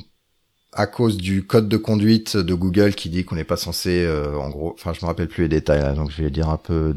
à 0.74 0.86
cause 0.86 1.16
du 1.16 1.46
code 1.46 1.68
de 1.68 1.76
conduite 1.76 2.36
de 2.36 2.54
Google 2.54 2.94
qui 2.94 3.08
dit 3.08 3.24
qu'on 3.24 3.36
n'est 3.36 3.44
pas 3.44 3.56
censé, 3.56 4.04
euh, 4.04 4.36
en 4.36 4.50
gros, 4.50 4.72
enfin 4.74 4.92
je 4.92 5.00
me 5.02 5.06
rappelle 5.06 5.28
plus 5.28 5.44
les 5.44 5.48
détails, 5.48 5.94
donc 5.94 6.10
je 6.10 6.22
vais 6.22 6.30
dire 6.30 6.48
un 6.48 6.56
peu 6.56 6.92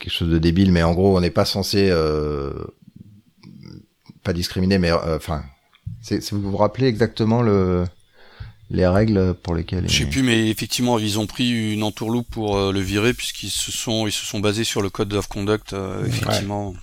quelque 0.00 0.10
chose 0.12 0.30
de 0.30 0.38
débile, 0.38 0.72
mais 0.72 0.82
en 0.82 0.94
gros 0.94 1.16
on 1.16 1.20
n'est 1.20 1.30
pas 1.30 1.44
censé, 1.44 1.88
euh, 1.90 2.52
pas 4.24 4.32
discriminer, 4.32 4.78
mais 4.78 4.90
euh, 4.90 5.16
enfin, 5.16 5.42
c'est 6.00 6.26
vous 6.32 6.50
vous 6.50 6.56
rappelez 6.56 6.86
exactement 6.86 7.42
le 7.42 7.84
les 8.70 8.86
règles 8.86 9.34
pour 9.34 9.54
lesquelles. 9.54 9.88
Je 9.88 9.98
sais 9.98 10.06
plus, 10.06 10.22
mais 10.22 10.48
effectivement, 10.48 10.98
ils 10.98 11.18
ont 11.18 11.26
pris 11.26 11.72
une 11.72 11.82
entourloupe 11.82 12.28
pour 12.30 12.56
euh, 12.58 12.72
le 12.72 12.80
virer 12.80 13.14
puisqu'ils 13.14 13.50
se 13.50 13.72
sont 13.72 14.06
ils 14.06 14.12
se 14.12 14.26
sont 14.26 14.40
basés 14.40 14.64
sur 14.64 14.82
le 14.82 14.90
code 14.90 15.12
of 15.14 15.26
conduct, 15.28 15.72
euh, 15.72 16.04
effectivement. 16.06 16.74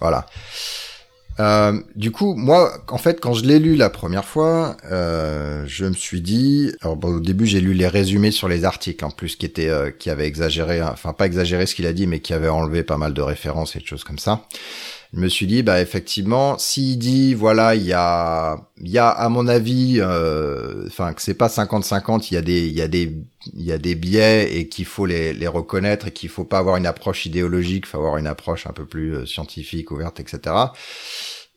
Voilà. 0.00 0.26
Euh, 1.38 1.78
du 1.94 2.12
coup, 2.12 2.34
moi, 2.34 2.72
en 2.88 2.96
fait, 2.98 3.20
quand 3.20 3.34
je 3.34 3.44
l'ai 3.44 3.58
lu 3.58 3.76
la 3.76 3.90
première 3.90 4.24
fois, 4.24 4.76
euh, 4.90 5.64
je 5.66 5.84
me 5.84 5.92
suis 5.92 6.22
dit, 6.22 6.72
alors 6.80 6.96
bon, 6.96 7.16
au 7.16 7.20
début, 7.20 7.46
j'ai 7.46 7.60
lu 7.60 7.74
les 7.74 7.88
résumés 7.88 8.30
sur 8.30 8.48
les 8.48 8.64
articles, 8.64 9.04
en 9.04 9.10
plus, 9.10 9.36
qui 9.36 9.44
étaient, 9.44 9.68
euh, 9.68 9.90
qui 9.90 10.08
avaient 10.08 10.26
exagéré, 10.26 10.82
enfin 10.82 11.12
pas 11.12 11.26
exagéré 11.26 11.66
ce 11.66 11.74
qu'il 11.74 11.86
a 11.86 11.92
dit, 11.92 12.06
mais 12.06 12.20
qui 12.20 12.32
avaient 12.32 12.48
enlevé 12.48 12.84
pas 12.84 12.96
mal 12.96 13.12
de 13.12 13.20
références 13.20 13.76
et 13.76 13.80
de 13.80 13.86
choses 13.86 14.04
comme 14.04 14.18
ça 14.18 14.46
je 15.16 15.20
me 15.22 15.28
suis 15.28 15.46
dit 15.46 15.62
bah 15.62 15.80
effectivement 15.80 16.58
s'il 16.58 16.98
dit 16.98 17.32
voilà 17.32 17.74
il 17.74 17.84
y 17.84 17.94
a 17.94 18.58
il 18.82 18.90
y 18.90 18.98
a 18.98 19.08
à 19.08 19.30
mon 19.30 19.48
avis 19.48 19.96
euh, 19.98 20.84
enfin 20.86 21.14
que 21.14 21.22
c'est 21.22 21.34
pas 21.34 21.48
50-50 21.48 22.28
il 22.30 22.34
y 22.34 22.36
a 22.36 22.42
des 22.42 22.66
il 22.66 22.74
y 22.74 22.82
a 22.82 22.88
des 22.88 23.16
il 23.54 23.62
y 23.62 23.72
a 23.72 23.78
des 23.78 23.94
biais 23.94 24.54
et 24.54 24.68
qu'il 24.68 24.84
faut 24.84 25.06
les, 25.06 25.46
reconnaître 25.46 26.08
et 26.08 26.10
qu'il 26.10 26.28
faut 26.28 26.44
pas 26.44 26.58
avoir 26.58 26.76
une 26.76 26.84
approche 26.84 27.24
idéologique 27.24 27.86
faut 27.86 27.96
avoir 27.96 28.18
une 28.18 28.26
approche 28.26 28.66
un 28.66 28.72
peu 28.72 28.84
plus 28.84 29.14
euh, 29.14 29.26
scientifique 29.26 29.90
ouverte 29.90 30.20
etc 30.20 30.54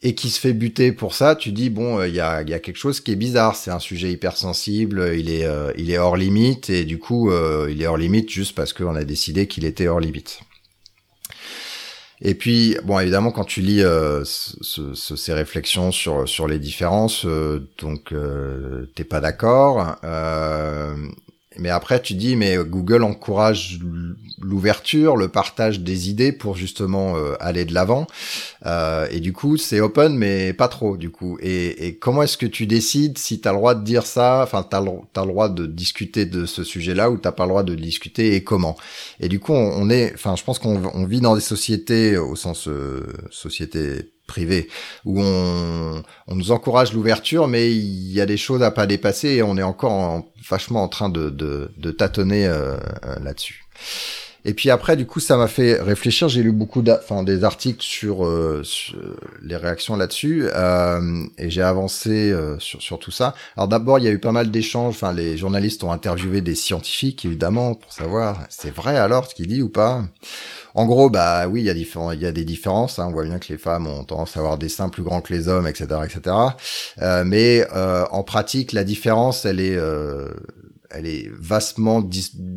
et 0.01 0.15
qui 0.15 0.29
se 0.29 0.39
fait 0.39 0.53
buter 0.53 0.93
pour 0.93 1.13
ça, 1.13 1.35
tu 1.35 1.51
dis 1.51 1.69
bon, 1.69 1.99
euh, 1.99 2.07
il 2.07 2.15
y, 2.15 2.21
a, 2.21 2.41
y 2.43 2.53
a 2.53 2.59
quelque 2.59 2.77
chose 2.77 3.01
qui 3.01 3.11
est 3.11 3.17
bizarre. 3.17 3.57
C'est 3.57 3.69
un 3.69 3.79
sujet 3.79 4.09
hypersensible, 4.09 5.11
il 5.17 5.29
est 5.29 5.45
il 5.77 5.91
est 5.91 5.97
hors 5.97 6.15
limite 6.15 6.69
et 6.69 6.85
du 6.85 6.99
coup 6.99 7.29
il 7.69 7.81
est 7.81 7.85
hors 7.85 7.97
limite 7.97 8.29
juste 8.29 8.55
parce 8.55 8.71
qu'on 8.71 8.95
a 8.95 9.03
décidé 9.03 9.47
qu'il 9.47 9.65
était 9.65 9.89
hors 9.89 9.99
limite. 9.99 10.39
Et 12.21 12.35
puis, 12.35 12.77
bon, 12.83 12.99
évidemment, 12.99 13.31
quand 13.31 13.45
tu 13.45 13.61
lis 13.61 13.81
euh, 13.81 14.23
ce, 14.25 14.93
ce, 14.93 15.15
ces 15.15 15.33
réflexions 15.33 15.91
sur 15.91 16.27
sur 16.27 16.47
les 16.47 16.59
différences, 16.59 17.25
euh, 17.25 17.69
donc 17.79 18.11
euh, 18.11 18.91
t'es 18.95 19.05
pas 19.05 19.21
d'accord. 19.21 19.95
Mais 21.59 21.69
après, 21.69 22.01
tu 22.01 22.13
dis, 22.13 22.35
mais 22.35 22.57
Google 22.57 23.03
encourage 23.03 23.79
l'ouverture, 24.41 25.15
le 25.17 25.27
partage 25.27 25.81
des 25.81 26.09
idées 26.09 26.31
pour 26.31 26.55
justement 26.55 27.15
euh, 27.17 27.35
aller 27.39 27.65
de 27.65 27.73
l'avant. 27.73 28.07
Euh, 28.65 29.07
et 29.11 29.19
du 29.19 29.33
coup, 29.33 29.57
c'est 29.57 29.79
open, 29.79 30.15
mais 30.15 30.53
pas 30.53 30.67
trop, 30.67 30.97
du 30.97 31.09
coup. 31.09 31.37
Et, 31.41 31.97
comment 31.99 32.23
est-ce 32.23 32.37
que 32.37 32.45
tu 32.45 32.65
décides 32.65 33.17
si 33.17 33.41
tu 33.41 33.47
as 33.47 33.51
le 33.51 33.57
droit 33.57 33.75
de 33.75 33.83
dire 33.83 34.05
ça, 34.05 34.41
enfin, 34.43 34.65
tu 34.69 34.75
as, 34.75 34.81
le 34.81 35.27
droit 35.27 35.49
de 35.49 35.65
discuter 35.65 36.25
de 36.25 36.45
ce 36.45 36.63
sujet-là 36.63 37.11
ou 37.11 37.17
t'as 37.17 37.31
pas 37.31 37.43
le 37.43 37.49
droit 37.49 37.63
de 37.63 37.75
discuter 37.75 38.35
et 38.35 38.43
comment? 38.43 38.77
Et 39.19 39.29
du 39.29 39.39
coup, 39.39 39.53
on, 39.53 39.89
est, 39.89 40.13
enfin, 40.13 40.35
je 40.35 40.43
pense 40.43 40.59
qu'on 40.59 41.05
vit 41.05 41.21
dans 41.21 41.35
des 41.35 41.41
sociétés, 41.41 42.17
au 42.17 42.35
sens 42.35 42.67
euh, 42.67 43.05
société 43.31 44.11
privé 44.29 44.69
où 45.03 45.21
on, 45.21 46.03
on 46.27 46.35
nous 46.35 46.51
encourage 46.51 46.93
l'ouverture, 46.93 47.47
mais 47.47 47.71
il 47.71 48.13
y 48.13 48.21
a 48.21 48.25
des 48.25 48.37
choses 48.37 48.63
à 48.63 48.71
pas 48.71 48.85
dépasser 48.85 49.29
et 49.29 49.43
on 49.43 49.57
est 49.57 49.63
encore 49.63 49.91
en, 49.91 50.31
vachement 50.47 50.83
en 50.83 50.87
train 50.87 51.09
de, 51.09 51.29
de, 51.29 51.71
de 51.77 51.91
tâtonner 51.91 52.47
euh, 52.47 52.77
euh, 53.05 53.15
là-dessus. 53.21 53.65
Et 54.45 54.53
puis 54.53 54.69
après, 54.69 54.95
du 54.95 55.05
coup, 55.05 55.19
ça 55.19 55.35
m'a 55.35 55.49
fait 55.49 55.81
réfléchir. 55.81 56.29
J'ai 56.29 56.41
lu 56.43 56.53
beaucoup 56.53 56.81
enfin, 56.87 57.23
des 57.23 57.43
articles 57.43 57.83
sur, 57.83 58.25
euh, 58.25 58.63
les 59.41 59.57
réactions 59.57 59.97
là-dessus 59.97 60.45
euh, 60.55 61.25
et 61.37 61.49
j'ai 61.49 61.61
avancé 61.61 62.33
sur, 62.59 62.81
sur 62.81 62.99
tout 62.99 63.11
ça. 63.11 63.35
Alors 63.57 63.67
d'abord, 63.67 63.99
il 63.99 64.05
y 64.05 64.07
a 64.07 64.11
eu 64.11 64.19
pas 64.19 64.31
mal 64.31 64.49
d'échanges. 64.49 64.95
Enfin, 64.95 65.11
les 65.11 65.35
journalistes 65.35 65.83
ont 65.83 65.91
interviewé 65.91 66.39
des 66.39 66.55
scientifiques, 66.55 67.25
évidemment, 67.25 67.75
pour 67.75 67.91
savoir 67.91 68.45
c'est 68.49 68.73
vrai 68.73 68.95
alors 68.95 69.25
ce 69.29 69.35
qu'il 69.35 69.47
dit 69.47 69.61
ou 69.61 69.69
pas. 69.69 70.05
En 70.75 70.85
gros, 70.85 71.09
bah 71.09 71.47
oui, 71.47 71.61
il 71.61 71.65
y 71.65 71.69
a 71.69 71.73
différents, 71.73 72.11
il 72.11 72.21
y 72.21 72.25
a 72.25 72.31
des 72.31 72.45
différences. 72.45 72.99
Hein. 72.99 73.07
On 73.09 73.11
voit 73.11 73.23
bien 73.23 73.39
que 73.39 73.51
les 73.51 73.57
femmes 73.57 73.87
ont 73.87 74.03
tendance 74.03 74.37
à 74.37 74.39
avoir 74.39 74.57
des 74.57 74.69
seins 74.69 74.89
plus 74.89 75.03
grands 75.03 75.21
que 75.21 75.33
les 75.33 75.47
hommes, 75.47 75.67
etc., 75.67 75.87
etc. 76.05 76.35
Euh, 77.01 77.23
mais 77.25 77.65
euh, 77.75 78.05
en 78.11 78.23
pratique, 78.23 78.71
la 78.73 78.83
différence, 78.83 79.45
elle 79.45 79.59
est, 79.59 79.75
euh, 79.75 80.29
elle 80.91 81.07
est 81.07 81.29
vastement 81.39 82.07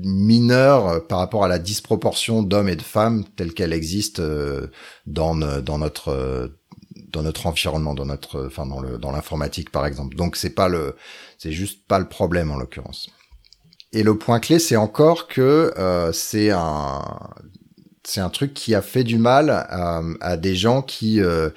mineure 0.05 1.07
par 1.07 1.19
rapport 1.19 1.45
à 1.45 1.49
la 1.49 1.59
disproportion 1.59 2.43
d'hommes 2.43 2.69
et 2.69 2.77
de 2.77 2.83
femmes 2.83 3.25
telle 3.37 3.53
qu'elle 3.55 3.73
existe 3.73 4.23
dans 5.07 5.35
dans 5.37 5.79
notre 5.79 6.51
dans 7.13 7.23
notre 7.23 7.47
environnement, 7.47 7.95
dans 7.95 8.07
notre, 8.07 8.47
enfin 8.47 8.65
dans 8.65 8.81
le 8.81 8.97
dans 8.97 9.13
l'informatique 9.13 9.71
par 9.71 9.85
exemple. 9.85 10.17
Donc 10.17 10.37
c'est 10.37 10.55
pas 10.55 10.69
le, 10.69 10.97
c'est 11.37 11.53
juste 11.53 11.87
pas 11.87 11.99
le 11.99 12.09
problème 12.09 12.51
en 12.51 12.57
l'occurrence. 12.57 13.11
Et 13.93 14.03
le 14.03 14.17
point 14.17 14.41
clé, 14.41 14.59
c'est 14.59 14.77
encore 14.77 15.29
que 15.29 15.71
c'est 16.15 16.51
un 16.51 17.03
c'est 18.05 18.21
un 18.21 18.31
truc 18.31 18.55
qui 18.55 18.75
a 18.75 18.83
fait 18.83 19.05
du 19.05 19.19
mal 19.19 19.51
à, 19.51 20.37
des 20.37 20.57
gens 20.57 20.83
qui 20.83 21.21
euh, 21.21 21.51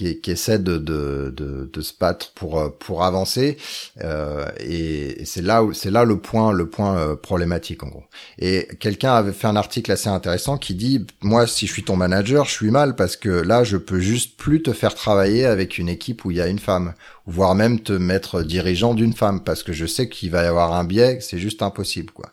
qui, 0.00 0.20
qui 0.20 0.30
essaient 0.30 0.58
de, 0.58 0.78
de, 0.78 1.32
de, 1.36 1.70
de, 1.70 1.80
se 1.82 1.92
battre 1.98 2.32
pour 2.32 2.76
pour 2.78 3.04
avancer. 3.04 3.58
Euh, 4.02 4.46
et, 4.58 5.22
et 5.22 5.24
c'est 5.26 5.42
là 5.42 5.62
où 5.62 5.74
c'est 5.74 5.90
là 5.90 6.04
le 6.04 6.18
point 6.18 6.52
le 6.52 6.68
point 6.68 6.96
euh, 6.96 7.16
problématique 7.16 7.82
en 7.82 7.88
gros. 7.88 8.04
Et 8.38 8.66
quelqu'un 8.80 9.12
avait 9.12 9.32
fait 9.32 9.46
un 9.46 9.56
article 9.56 9.92
assez 9.92 10.08
intéressant 10.08 10.56
qui 10.56 10.74
dit 10.74 11.06
moi 11.20 11.46
si 11.46 11.66
je 11.66 11.72
suis 11.72 11.84
ton 11.84 11.96
manager, 11.96 12.46
je 12.46 12.52
suis 12.52 12.70
mal 12.70 12.96
parce 12.96 13.16
que 13.16 13.28
là 13.28 13.62
je 13.62 13.76
peux 13.76 14.00
juste 14.00 14.38
plus 14.38 14.62
te 14.62 14.72
faire 14.72 14.94
travailler 14.94 15.44
avec 15.44 15.76
une 15.76 15.88
équipe 15.88 16.24
où 16.24 16.30
il 16.30 16.38
y 16.38 16.40
a 16.40 16.46
une 16.46 16.58
femme, 16.58 16.94
voire 17.26 17.54
même 17.54 17.80
te 17.80 17.92
mettre 17.92 18.42
dirigeant 18.42 18.94
d'une 18.94 19.12
femme 19.12 19.40
parce 19.44 19.62
que 19.62 19.74
je 19.74 19.84
sais 19.84 20.08
qu'il 20.08 20.30
va 20.30 20.44
y 20.44 20.46
avoir 20.46 20.72
un 20.72 20.84
biais, 20.84 21.18
c'est 21.20 21.38
juste 21.38 21.62
impossible 21.62 22.12
quoi. 22.12 22.30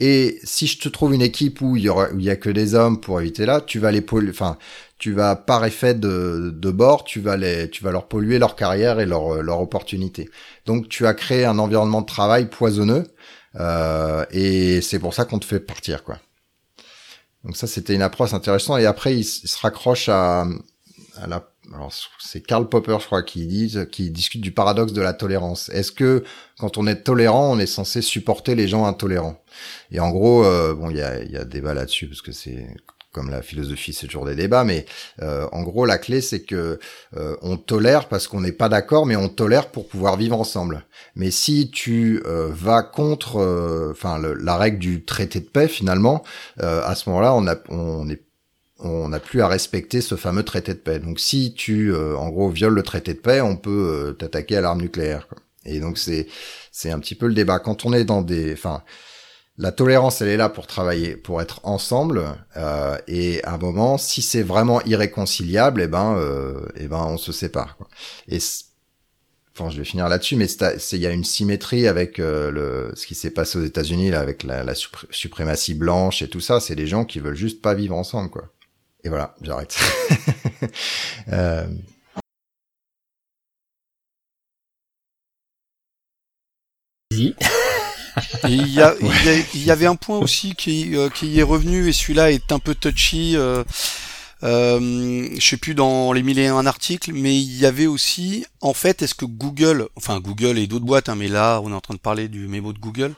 Et 0.00 0.40
si 0.42 0.66
je 0.66 0.80
te 0.80 0.88
trouve 0.88 1.14
une 1.14 1.22
équipe 1.22 1.60
où 1.60 1.76
il 1.76 1.84
y 1.84 1.88
aura 1.88 2.10
où 2.10 2.18
il 2.18 2.24
y 2.24 2.30
a 2.30 2.36
que 2.36 2.50
des 2.50 2.74
hommes 2.74 3.00
pour 3.00 3.20
éviter 3.20 3.46
là, 3.46 3.60
tu 3.60 3.78
vas 3.78 3.92
les 3.92 4.04
enfin 4.30 4.58
tu 4.98 5.12
vas 5.12 5.36
par 5.36 5.64
effet 5.64 5.94
de, 5.94 6.70
bord, 6.70 7.04
tu 7.04 7.20
vas 7.20 7.36
les, 7.36 7.68
tu 7.70 7.84
vas 7.84 7.92
leur 7.92 8.08
polluer 8.08 8.38
leur 8.38 8.56
carrière 8.56 8.98
et 9.00 9.06
leur, 9.06 9.42
leur 9.42 9.60
opportunité. 9.60 10.30
Donc 10.64 10.88
tu 10.88 11.06
as 11.06 11.14
créé 11.14 11.44
un 11.44 11.58
environnement 11.58 12.00
de 12.00 12.06
travail 12.06 12.48
poisonneux 12.48 13.04
euh, 13.56 14.24
et 14.30 14.80
c'est 14.80 14.98
pour 14.98 15.14
ça 15.14 15.24
qu'on 15.24 15.38
te 15.38 15.44
fait 15.44 15.60
partir 15.60 16.02
quoi. 16.02 16.18
Donc 17.44 17.56
ça 17.56 17.66
c'était 17.66 17.94
une 17.94 18.02
approche 18.02 18.32
intéressante 18.32 18.80
et 18.80 18.86
après 18.86 19.16
il, 19.16 19.24
se 19.24 19.58
raccroche 19.58 20.08
à, 20.08 20.46
à 21.16 21.26
la 21.26 21.48
alors 21.74 21.92
c'est 22.20 22.42
Karl 22.42 22.68
Popper 22.68 22.98
je 23.00 23.06
crois 23.06 23.24
qui 23.24 23.46
dit 23.46 23.76
qui 23.90 24.10
discute 24.10 24.40
du 24.40 24.52
paradoxe 24.52 24.92
de 24.92 25.02
la 25.02 25.12
tolérance. 25.12 25.68
Est-ce 25.70 25.92
que 25.92 26.24
quand 26.58 26.78
on 26.78 26.86
est 26.86 27.02
tolérant, 27.02 27.52
on 27.52 27.58
est 27.58 27.66
censé 27.66 28.02
supporter 28.02 28.54
les 28.54 28.68
gens 28.68 28.86
intolérants? 28.86 29.42
Et 29.90 30.00
en 30.00 30.10
gros 30.10 30.44
euh, 30.44 30.74
bon 30.74 30.90
il 30.90 30.96
y 30.96 31.02
a 31.02 31.22
il 31.22 31.30
y 31.30 31.36
a 31.36 31.44
débat 31.44 31.74
là-dessus 31.74 32.08
parce 32.08 32.22
que 32.22 32.32
c'est 32.32 32.68
comme 33.16 33.30
la 33.30 33.40
philosophie, 33.40 33.94
c'est 33.94 34.08
toujours 34.08 34.26
des 34.26 34.34
débats, 34.34 34.62
mais 34.62 34.84
euh, 35.22 35.48
en 35.50 35.62
gros, 35.62 35.86
la 35.86 35.96
clé, 35.96 36.20
c'est 36.20 36.42
que 36.42 36.78
euh, 37.16 37.34
on 37.40 37.56
tolère 37.56 38.08
parce 38.08 38.28
qu'on 38.28 38.42
n'est 38.42 38.52
pas 38.52 38.68
d'accord, 38.68 39.06
mais 39.06 39.16
on 39.16 39.30
tolère 39.30 39.70
pour 39.70 39.88
pouvoir 39.88 40.18
vivre 40.18 40.38
ensemble. 40.38 40.84
Mais 41.14 41.30
si 41.30 41.70
tu 41.70 42.22
euh, 42.26 42.50
vas 42.52 42.82
contre, 42.82 43.90
enfin, 43.90 44.20
la 44.20 44.58
règle 44.58 44.78
du 44.78 45.02
traité 45.02 45.40
de 45.40 45.46
paix, 45.46 45.66
finalement, 45.66 46.22
à 46.60 46.94
ce 46.94 47.08
moment-là, 47.08 47.34
on 47.34 47.46
a, 47.46 47.56
on 47.70 48.06
on 48.78 49.08
n'a 49.08 49.20
plus 49.20 49.40
à 49.40 49.48
respecter 49.48 50.02
ce 50.02 50.16
fameux 50.16 50.42
traité 50.42 50.74
de 50.74 50.78
paix. 50.78 50.98
Donc 50.98 51.18
si 51.18 51.54
tu, 51.54 51.96
en 51.96 52.28
gros, 52.28 52.50
violes 52.50 52.74
le 52.74 52.82
traité 52.82 53.14
de 53.14 53.18
paix, 53.18 53.40
on 53.40 53.56
peut 53.56 54.14
t'attaquer 54.18 54.58
à 54.58 54.60
l'arme 54.60 54.82
nucléaire. 54.82 55.26
Et 55.64 55.80
donc 55.80 55.96
c'est 55.96 56.26
c'est 56.70 56.90
un 56.90 56.98
petit 56.98 57.14
peu 57.14 57.26
le 57.26 57.32
débat. 57.32 57.58
Quand 57.58 57.86
on 57.86 57.94
est 57.94 58.04
dans 58.04 58.20
des, 58.20 58.52
enfin, 58.52 58.82
la 59.58 59.72
tolérance, 59.72 60.20
elle 60.20 60.28
est 60.28 60.36
là 60.36 60.48
pour 60.48 60.66
travailler, 60.66 61.16
pour 61.16 61.40
être 61.40 61.60
ensemble. 61.64 62.24
Euh, 62.56 62.98
et 63.08 63.42
à 63.44 63.54
un 63.54 63.58
moment, 63.58 63.96
si 63.96 64.20
c'est 64.20 64.42
vraiment 64.42 64.82
irréconciliable, 64.82 65.82
eh 65.82 65.86
ben, 65.86 66.16
euh, 66.18 66.66
eh 66.76 66.88
ben, 66.88 67.04
on 67.06 67.16
se 67.16 67.32
sépare. 67.32 67.76
Quoi. 67.78 67.88
Et 68.28 68.38
enfin, 69.54 69.70
je 69.70 69.78
vais 69.78 69.84
finir 69.84 70.08
là-dessus, 70.08 70.36
mais 70.36 70.46
il 70.46 70.98
y 70.98 71.06
a 71.06 71.10
une 71.10 71.24
symétrie 71.24 71.86
avec 71.86 72.18
euh, 72.18 72.50
le 72.50 72.92
ce 72.94 73.06
qui 73.06 73.14
s'est 73.14 73.30
passé 73.30 73.58
aux 73.58 73.64
États-Unis 73.64 74.10
là, 74.10 74.20
avec 74.20 74.42
la, 74.42 74.74
suprématie 75.10 75.74
blanche 75.74 76.20
et 76.20 76.28
tout 76.28 76.40
ça. 76.40 76.60
C'est 76.60 76.76
des 76.76 76.86
gens 76.86 77.06
qui 77.06 77.20
veulent 77.20 77.34
juste 77.34 77.62
pas 77.62 77.72
vivre 77.72 77.96
ensemble, 77.96 78.30
quoi. 78.30 78.52
Et 79.04 79.08
voilà, 79.08 79.34
j'arrête. 79.40 79.78
euh... 81.32 81.66
il 88.44 88.66
y, 88.66 88.80
il, 89.54 89.64
y 89.64 89.70
avait 89.70 89.86
un 89.86 89.96
point 89.96 90.18
aussi 90.18 90.54
qui, 90.54 90.96
euh, 90.96 91.08
qui 91.08 91.38
est 91.38 91.42
revenu 91.42 91.88
et 91.88 91.92
celui-là 91.92 92.32
est 92.32 92.52
un 92.52 92.58
peu 92.58 92.74
touchy. 92.74 93.36
Euh, 93.36 93.62
euh, 94.42 95.28
je 95.34 95.40
sais 95.40 95.56
plus 95.56 95.74
dans 95.74 96.12
les 96.12 96.22
mille 96.22 96.38
et 96.38 96.46
un 96.46 96.66
articles, 96.66 97.12
mais 97.12 97.40
il 97.40 97.56
y 97.58 97.66
avait 97.66 97.86
aussi, 97.86 98.44
en 98.60 98.74
fait, 98.74 99.02
est-ce 99.02 99.14
que 99.14 99.24
Google, 99.24 99.88
enfin 99.96 100.20
Google 100.20 100.58
et 100.58 100.66
d'autres 100.66 100.84
boîtes, 100.84 101.08
hein, 101.08 101.14
mais 101.16 101.28
là 101.28 101.60
on 101.64 101.70
est 101.70 101.74
en 101.74 101.80
train 101.80 101.94
de 101.94 102.00
parler 102.00 102.28
du 102.28 102.46
mémo 102.46 102.72
de 102.72 102.78
Google, 102.78 103.14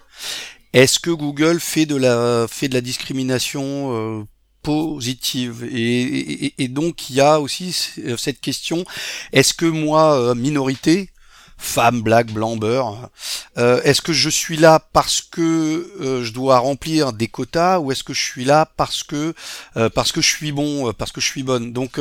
est-ce 0.72 0.98
que 0.98 1.10
Google 1.10 1.58
fait 1.60 1.86
de 1.86 1.96
la 1.96 2.46
fait 2.48 2.68
de 2.68 2.74
la 2.74 2.80
discrimination 2.80 4.20
euh, 4.20 4.24
positive? 4.62 5.66
Et, 5.72 6.62
et, 6.62 6.68
donc 6.68 7.10
il 7.10 7.16
y 7.16 7.20
a 7.20 7.40
aussi 7.40 7.72
cette 8.16 8.40
question 8.40 8.84
est-ce 9.32 9.54
que 9.54 9.66
moi 9.66 10.34
minorité 10.36 11.10
femme, 11.58 12.02
black, 12.02 12.32
blanc, 12.32 12.56
beurre. 12.56 13.10
Euh, 13.58 13.82
est-ce 13.82 14.00
que 14.00 14.12
je 14.12 14.30
suis 14.30 14.56
là 14.56 14.78
parce 14.92 15.20
que 15.20 15.92
euh, 16.00 16.24
je 16.24 16.32
dois 16.32 16.58
remplir 16.58 17.12
des 17.12 17.28
quotas 17.28 17.80
ou 17.80 17.92
est-ce 17.92 18.04
que 18.04 18.14
je 18.14 18.22
suis 18.22 18.44
là 18.44 18.70
parce 18.76 19.02
que 19.02 19.34
euh, 19.76 19.90
parce 19.90 20.12
que 20.12 20.22
je 20.22 20.28
suis 20.28 20.52
bon, 20.52 20.92
parce 20.92 21.12
que 21.12 21.20
je 21.20 21.26
suis 21.26 21.42
bonne? 21.42 21.72
Donc 21.72 22.00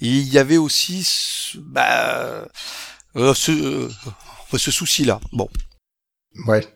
il 0.00 0.28
y 0.28 0.38
avait 0.38 0.58
aussi 0.58 1.54
bah, 1.56 2.48
ce, 3.14 3.88
ce 4.56 4.70
souci-là. 4.70 5.20
Bon. 5.32 5.48
Ouais. 6.46 6.66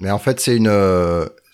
Mais 0.00 0.10
en 0.10 0.18
fait, 0.18 0.40
c'est 0.40 0.56
une 0.56 0.68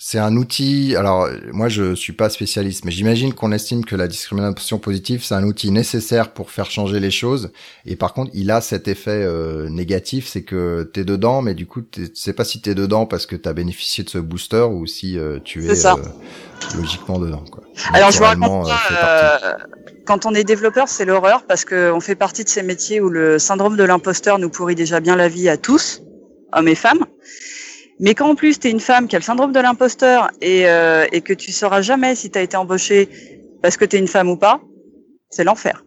c'est 0.08 0.18
un 0.18 0.36
outil. 0.36 0.94
Alors, 0.94 1.28
moi, 1.52 1.68
je 1.68 1.94
suis 1.96 2.12
pas 2.12 2.28
spécialiste, 2.28 2.84
mais 2.84 2.92
j'imagine 2.92 3.34
qu'on 3.34 3.50
estime 3.50 3.84
que 3.84 3.96
la 3.96 4.06
discrimination 4.06 4.78
positive, 4.78 5.24
c'est 5.24 5.34
un 5.34 5.42
outil 5.42 5.72
nécessaire 5.72 6.32
pour 6.32 6.50
faire 6.50 6.70
changer 6.70 7.00
les 7.00 7.10
choses. 7.10 7.50
Et 7.86 7.96
par 7.96 8.12
contre, 8.12 8.30
il 8.34 8.50
a 8.50 8.60
cet 8.60 8.88
effet 8.88 9.22
euh, 9.24 9.68
négatif, 9.68 10.28
c'est 10.28 10.42
que 10.42 10.88
t'es 10.92 11.04
dedans, 11.04 11.42
mais 11.42 11.54
du 11.54 11.66
coup, 11.66 11.80
tu 11.80 12.08
sais 12.14 12.34
pas 12.34 12.44
si 12.44 12.60
t'es 12.60 12.76
dedans 12.76 13.04
parce 13.06 13.26
que 13.26 13.34
t'as 13.34 13.52
bénéficié 13.52 14.04
de 14.04 14.10
ce 14.10 14.18
booster 14.18 14.66
ou 14.70 14.86
si 14.86 15.18
euh, 15.18 15.40
tu 15.42 15.66
es 15.66 15.86
euh, 15.86 15.94
logiquement 16.76 17.18
dedans. 17.18 17.44
Quoi. 17.50 17.64
Alors, 17.92 18.12
je 18.12 18.18
vous 18.18 18.24
quand 20.04 20.24
on 20.24 20.34
est 20.34 20.44
développeur, 20.44 20.86
c'est 20.86 21.04
l'horreur 21.04 21.46
parce 21.48 21.64
qu'on 21.64 21.98
fait 21.98 22.14
partie 22.14 22.44
de 22.44 22.48
ces 22.48 22.62
métiers 22.62 23.00
où 23.00 23.08
le 23.08 23.40
syndrome 23.40 23.76
de 23.76 23.82
l'imposteur 23.82 24.38
nous 24.38 24.50
pourrit 24.50 24.76
déjà 24.76 25.00
bien 25.00 25.16
la 25.16 25.26
vie 25.26 25.48
à 25.48 25.56
tous, 25.56 26.00
hommes 26.52 26.68
et 26.68 26.76
femmes. 26.76 27.04
Mais 27.98 28.14
quand 28.14 28.28
en 28.28 28.34
plus 28.34 28.58
tu 28.58 28.68
es 28.68 28.70
une 28.70 28.80
femme 28.80 29.08
qui 29.08 29.16
a 29.16 29.18
le 29.18 29.24
syndrome 29.24 29.52
de 29.52 29.60
l'imposteur 29.60 30.30
et, 30.40 30.68
euh, 30.68 31.06
et 31.12 31.22
que 31.22 31.32
tu 31.32 31.52
sauras 31.52 31.80
jamais 31.80 32.14
si 32.14 32.30
tu 32.30 32.38
as 32.38 32.42
été 32.42 32.56
embauchée 32.56 33.08
parce 33.62 33.76
que 33.76 33.84
tu 33.84 33.96
es 33.96 33.98
une 33.98 34.08
femme 34.08 34.28
ou 34.28 34.36
pas, 34.36 34.60
c'est 35.30 35.44
l'enfer. 35.44 35.84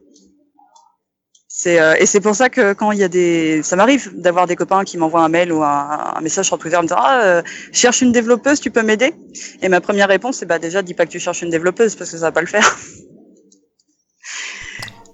C'est 1.47 1.79
euh, 1.79 1.95
et 1.99 2.05
c'est 2.05 2.21
pour 2.21 2.35
ça 2.35 2.49
que 2.49 2.73
quand 2.73 2.91
il 2.91 2.99
y 2.99 3.03
a 3.03 3.09
des, 3.09 3.61
ça 3.63 3.75
m'arrive 3.75 4.11
d'avoir 4.15 4.47
des 4.47 4.55
copains 4.55 4.85
qui 4.85 4.97
m'envoient 4.97 5.23
un 5.23 5.29
mail 5.29 5.51
ou 5.51 5.61
un, 5.61 6.19
message 6.21 6.45
sur 6.45 6.57
Twitter 6.57 6.77
en 6.77 6.83
me 6.83 6.87
disant 6.87 6.99
ah 6.99 7.21
euh, 7.23 7.41
cherche 7.73 8.01
une 8.01 8.11
développeuse, 8.11 8.59
tu 8.61 8.71
peux 8.71 8.81
m'aider? 8.81 9.13
Et 9.61 9.67
ma 9.67 9.81
première 9.81 10.07
réponse 10.07 10.37
c'est 10.37 10.45
bah 10.45 10.57
déjà 10.57 10.81
dis 10.81 10.93
pas 10.93 11.05
que 11.05 11.11
tu 11.11 11.19
cherches 11.19 11.41
une 11.41 11.49
développeuse 11.49 11.95
parce 11.95 12.11
que 12.11 12.17
ça 12.17 12.27
va 12.27 12.31
pas 12.31 12.41
le 12.41 12.47
faire. 12.47 12.77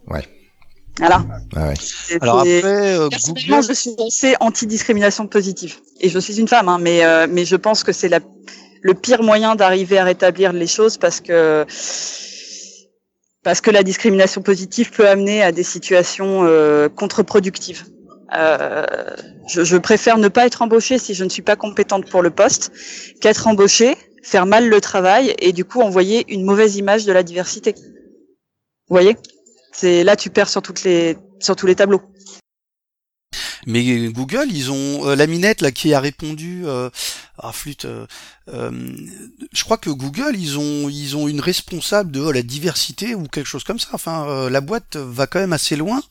Ouais. 0.08 0.35
Voilà. 1.00 1.26
Ah 1.56 1.68
ouais. 1.68 1.74
Alors 2.22 2.40
après, 2.40 2.64
euh, 2.64 3.10
Google... 3.28 3.64
je 3.68 3.74
suis 3.74 3.96
assez 4.08 4.36
anti-discrimination 4.40 5.28
positive. 5.28 5.76
Et 6.00 6.10
je 6.10 6.20
suis 6.20 6.40
une 6.40 6.48
femme, 6.48 6.70
hein, 6.70 6.78
mais 6.80 7.04
euh, 7.04 7.28
mais 7.30 7.46
je 7.46 7.56
pense 7.56 7.84
que 7.84 7.92
c'est 7.92 8.08
la 8.08 8.20
le 8.82 8.94
pire 8.94 9.24
moyen 9.24 9.56
d'arriver 9.56 9.98
à 9.98 10.04
rétablir 10.04 10.54
les 10.54 10.68
choses 10.68 10.98
parce 10.98 11.20
que 11.20 11.66
parce 13.44 13.62
que 13.62 13.72
la 13.72 13.84
discrimination 13.84 14.42
positive 14.42 14.92
peut 14.92 15.08
amener 15.08 15.44
à 15.44 15.52
des 15.52 15.64
situations 15.64 16.44
euh, 16.44 16.90
contre-productives. 16.90 17.86
Euh, 18.36 18.86
je, 19.48 19.64
je, 19.64 19.78
préfère 19.78 20.18
ne 20.18 20.28
pas 20.30 20.48
être 20.48 20.64
embauchée 20.64 20.98
si 20.98 21.14
je 21.14 21.24
ne 21.24 21.30
suis 21.30 21.44
pas 21.44 21.56
compétente 21.56 22.10
pour 22.10 22.24
le 22.24 22.32
poste 22.32 22.72
qu'être 23.22 23.48
embauchée, 23.48 23.96
faire 24.24 24.48
mal 24.48 24.68
le 24.68 24.82
travail 24.82 25.36
et 25.38 25.54
du 25.54 25.64
coup 25.64 25.82
envoyer 25.82 26.26
une 26.34 26.44
mauvaise 26.44 26.76
image 26.78 27.06
de 27.06 27.12
la 27.12 27.22
diversité. 27.22 27.76
Vous 28.88 28.96
voyez? 28.96 29.16
C'est 29.76 30.04
là 30.04 30.16
tu 30.16 30.30
perds 30.30 30.50
sur 30.50 30.62
toutes 30.62 30.84
les 30.84 31.18
sur 31.40 31.56
tous 31.56 31.68
les 31.68 31.76
tableaux. 31.76 32.02
Mais 33.68 34.08
Google, 34.10 34.48
ils 34.52 34.72
ont 34.72 35.08
euh, 35.08 35.16
la 35.16 35.28
minette 35.28 35.62
là 35.62 35.72
qui 35.72 35.94
a 35.94 36.00
répondu 36.00 36.64
euh, 36.66 36.90
ah, 37.40 37.52
flûte. 37.52 37.86
Euh, 37.86 38.06
euh, 38.48 38.96
je 39.52 39.64
crois 39.64 39.78
que 39.78 39.90
Google, 39.90 40.36
ils 40.36 40.60
ont 40.60 40.88
ils 40.88 41.18
ont 41.18 41.28
une 41.28 41.42
responsable 41.42 42.12
de 42.12 42.30
la 42.30 42.44
diversité 42.44 43.16
ou 43.16 43.24
quelque 43.24 43.48
chose 43.48 43.64
comme 43.64 43.80
ça. 43.80 43.90
Enfin, 43.94 44.50
la 44.50 44.62
boîte 44.62 44.96
va 44.98 45.28
quand 45.28 45.40
même 45.40 45.54
assez 45.54 45.76
loin. 45.76 46.02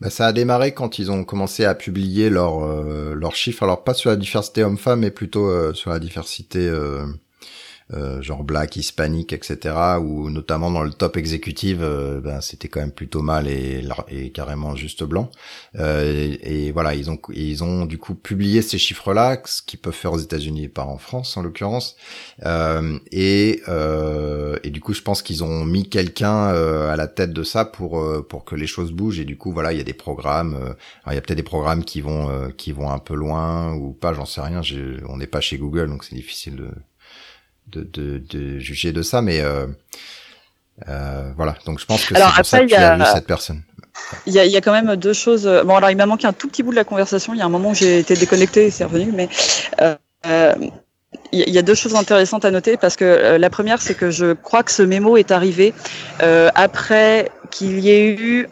Bah, 0.00 0.10
ça 0.10 0.26
a 0.26 0.32
démarré 0.32 0.74
quand 0.74 0.98
ils 0.98 1.10
ont 1.10 1.24
commencé 1.24 1.64
à 1.64 1.74
publier 1.74 2.30
leurs 2.30 2.66
leurs 3.14 3.36
chiffres. 3.36 3.62
Alors 3.62 3.84
pas 3.84 3.94
sur 3.94 4.10
la 4.10 4.16
diversité 4.16 4.64
homme-femme, 4.64 5.00
mais 5.00 5.10
plutôt 5.10 5.74
sur 5.74 5.90
la 5.90 5.98
diversité 5.98 6.70
euh, 7.94 8.20
genre 8.20 8.42
black, 8.42 8.74
hispanique, 8.74 9.32
etc. 9.32 9.76
Ou 10.00 10.28
notamment 10.28 10.72
dans 10.72 10.82
le 10.82 10.90
top 10.90 11.16
exécutif, 11.16 11.78
euh, 11.80 12.20
ben, 12.20 12.40
c'était 12.40 12.66
quand 12.66 12.80
même 12.80 12.90
plutôt 12.90 13.22
mal 13.22 13.46
et, 13.46 13.86
et 14.08 14.30
carrément 14.32 14.74
juste 14.74 15.04
blanc. 15.04 15.30
Euh, 15.78 16.36
et, 16.42 16.72
voilà, 16.72 16.96
ils 16.96 17.10
ont 17.10 17.18
ils 17.32 17.62
ont 17.62 17.86
du 17.86 17.96
coup 17.96 18.16
publié 18.16 18.60
ces 18.60 18.78
chiffres-là, 18.78 19.40
ce 19.44 19.62
qu'ils 19.62 19.78
peuvent 19.78 19.94
faire 19.94 20.12
aux 20.12 20.18
États-Unis 20.18 20.64
et 20.64 20.68
pas 20.68 20.84
en 20.84 20.98
France 20.98 21.36
en 21.36 21.42
l'occurrence. 21.42 21.96
et 23.12 23.62
et 24.64 24.70
du 24.70 24.80
coup, 24.80 24.92
je 24.92 25.02
pense 25.02 25.22
qu'ils 25.22 25.44
ont 25.44 25.64
mis 25.64 25.88
quelqu'un 25.88 26.46
à 26.48 26.96
la 26.96 27.06
tête 27.06 27.32
de 27.32 27.44
ça 27.44 27.64
pour 27.64 28.02
pour 28.28 28.44
que 28.44 28.56
les 28.56 28.66
choses 28.66 28.90
bougent. 28.92 29.20
Et 29.20 29.24
du 29.24 29.36
coup, 29.38 29.52
voilà, 29.52 29.72
il 29.72 29.78
y 29.78 29.80
a 29.80 29.84
des 29.84 29.94
programmes. 29.94 30.74
il 31.06 31.14
y 31.14 31.16
a 31.16 31.20
peut-être 31.20 31.36
des 31.36 31.42
programmes 31.44 31.84
qui 31.84 32.00
vont 32.00 32.50
qui 32.56 32.72
vont 32.72 32.90
un 32.90 32.98
peu 32.98 33.14
loin 33.14 33.74
ou 33.74 33.92
pas, 33.92 34.12
j'en 34.12 34.26
sais 34.26 34.40
rien. 34.40 34.60
On 35.08 35.18
n'est 35.18 35.26
pas 35.28 35.40
chez 35.40 35.56
Google, 35.58 35.88
donc 35.88 36.04
c'est 36.04 36.16
difficile 36.16 36.56
de 36.56 36.68
de, 37.72 37.82
de, 37.92 38.18
de, 38.30 38.58
juger 38.58 38.92
de 38.92 39.02
ça, 39.02 39.22
mais 39.22 39.40
euh, 39.40 39.66
Euh, 40.88 41.32
voilà, 41.36 41.54
donc 41.64 41.80
je 41.80 41.86
pense 41.86 42.04
que 42.04 42.14
c'est 42.14 42.20
pour 42.22 42.44
ça 42.46 42.60
que 42.60 42.66
tu 42.66 42.74
as 42.74 42.92
a- 42.92 42.96
vu 42.98 43.04
cette 43.14 43.26
personne. 43.26 43.62
Il 44.26 44.34
y 44.34 44.38
a, 44.38 44.44
il 44.44 44.52
y 44.52 44.58
a 44.58 44.60
quand 44.60 44.72
même 44.72 44.94
deux 44.96 45.14
choses. 45.14 45.46
Bon, 45.64 45.74
alors 45.74 45.90
il 45.90 45.96
m'a 45.96 46.04
manqué 46.04 46.26
un 46.26 46.34
tout 46.34 46.48
petit 46.48 46.62
bout 46.62 46.70
de 46.70 46.76
la 46.76 46.84
conversation. 46.84 47.32
Il 47.32 47.38
y 47.38 47.42
a 47.42 47.46
un 47.46 47.48
moment 47.48 47.70
où 47.70 47.74
j'ai 47.74 47.98
été 48.00 48.14
déconnecté 48.14 48.66
et 48.66 48.70
c'est 48.70 48.84
revenu, 48.84 49.10
mais 49.10 49.30
euh, 49.80 49.94
euh, 50.26 50.54
il 51.32 51.38
y 51.38 51.42
a- 51.42 51.46
il 51.46 51.54
y 51.54 51.58
a 51.58 51.62
deux 51.62 51.74
choses 51.74 51.94
intéressantes 51.94 52.44
à 52.44 52.50
noter 52.50 52.76
parce 52.76 52.94
que 52.96 53.06
euh, 53.06 53.38
la 53.38 53.48
première, 53.48 53.80
c'est 53.80 53.94
que 53.94 54.10
je 54.10 54.34
crois 54.34 54.62
que 54.62 54.70
ce 54.70 54.82
mémo 54.82 55.16
est 55.16 55.30
arrivé 55.30 55.72
euh, 56.22 56.50
après 56.54 57.30
qu'il 57.50 57.78
y 57.78 57.88
ait 57.90 58.10
eu. 58.14 58.46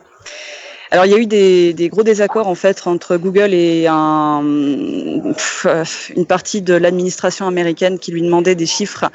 Alors 0.95 1.07
il 1.07 1.11
y 1.11 1.15
a 1.15 1.19
eu 1.19 1.27
des, 1.27 1.73
des 1.73 1.89
gros 1.89 2.05
désaccords 2.05 2.47
en 2.47 2.55
fait 2.55 2.87
entre 2.87 3.17
Google 3.17 3.53
et 3.53 3.89
un, 3.89 4.45
euh, 4.45 5.85
une 6.15 6.25
partie 6.25 6.63
de 6.63 6.73
l'administration 6.75 7.49
américaine 7.49 7.99
qui 7.99 8.13
lui 8.13 8.23
demandait 8.23 8.55
des 8.55 8.67
chiffres 8.67 9.07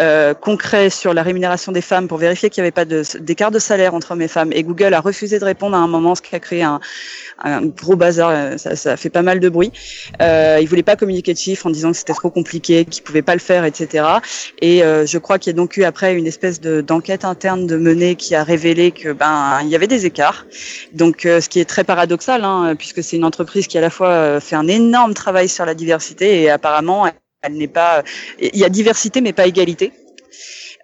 euh, 0.00 0.34
concrets 0.34 0.90
sur 0.90 1.14
la 1.14 1.22
rémunération 1.22 1.70
des 1.70 1.80
femmes 1.80 2.08
pour 2.08 2.18
vérifier 2.18 2.50
qu'il 2.50 2.62
n'y 2.62 2.66
avait 2.66 2.72
pas 2.72 2.84
d'écart 3.20 3.52
de 3.52 3.60
salaire 3.60 3.94
entre 3.94 4.10
hommes 4.10 4.22
et 4.22 4.26
femmes. 4.26 4.50
Et 4.52 4.64
Google 4.64 4.94
a 4.94 5.00
refusé 5.00 5.38
de 5.38 5.44
répondre 5.44 5.76
à 5.76 5.78
un 5.78 5.86
moment, 5.86 6.16
ce 6.16 6.22
qui 6.22 6.34
a 6.34 6.40
créé 6.40 6.64
un, 6.64 6.80
un 7.40 7.62
gros 7.66 7.94
bazar. 7.94 8.30
euh, 8.30 8.56
Ça, 8.58 8.74
ça 8.74 8.96
fait 8.96 9.10
pas 9.10 9.22
mal 9.22 9.38
de 9.38 9.48
bruit. 9.48 9.70
Euh, 10.20 10.58
il 10.60 10.66
voulait 10.68 10.82
pas 10.82 10.96
communiquer 10.96 11.34
de 11.34 11.38
chiffres 11.38 11.66
en 11.66 11.70
disant 11.70 11.92
que 11.92 11.98
c'était 11.98 12.14
trop 12.14 12.30
compliqué, 12.30 12.84
qu'il 12.84 13.04
pouvait 13.04 13.22
pas 13.22 13.34
le 13.34 13.40
faire, 13.40 13.64
etc. 13.64 14.20
Et 14.60 14.82
euh, 14.82 15.06
je 15.06 15.18
crois 15.18 15.38
qu'il 15.38 15.52
y 15.52 15.54
a 15.54 15.56
donc 15.56 15.76
eu 15.76 15.84
après 15.84 16.16
une 16.16 16.26
espèce 16.26 16.60
de- 16.60 16.80
d'enquête 16.80 17.24
interne 17.24 17.68
de 17.68 17.76
menée 17.76 18.16
qui 18.16 18.34
a 18.34 18.42
révélé 18.42 18.90
que 18.90 19.12
ben 19.12 19.60
il 19.62 19.68
y 19.68 19.76
avait 19.76 19.86
des 19.86 20.04
écarts. 20.04 20.46
Donc 20.92 21.26
ce 21.40 21.48
qui 21.48 21.60
est 21.60 21.64
très 21.64 21.84
paradoxal, 21.84 22.44
hein, 22.44 22.74
puisque 22.76 23.02
c'est 23.02 23.16
une 23.16 23.24
entreprise 23.24 23.66
qui 23.66 23.78
à 23.78 23.80
la 23.80 23.90
fois 23.90 24.10
euh, 24.10 24.40
fait 24.40 24.56
un 24.56 24.68
énorme 24.68 25.14
travail 25.14 25.48
sur 25.48 25.64
la 25.64 25.74
diversité 25.74 26.42
et 26.42 26.50
apparemment 26.50 27.06
elle, 27.42 27.54
n'est 27.54 27.68
pas. 27.68 28.02
Il 28.40 28.58
y 28.58 28.64
a 28.64 28.68
diversité 28.68 29.20
mais 29.20 29.32
pas 29.32 29.46
égalité. 29.46 29.92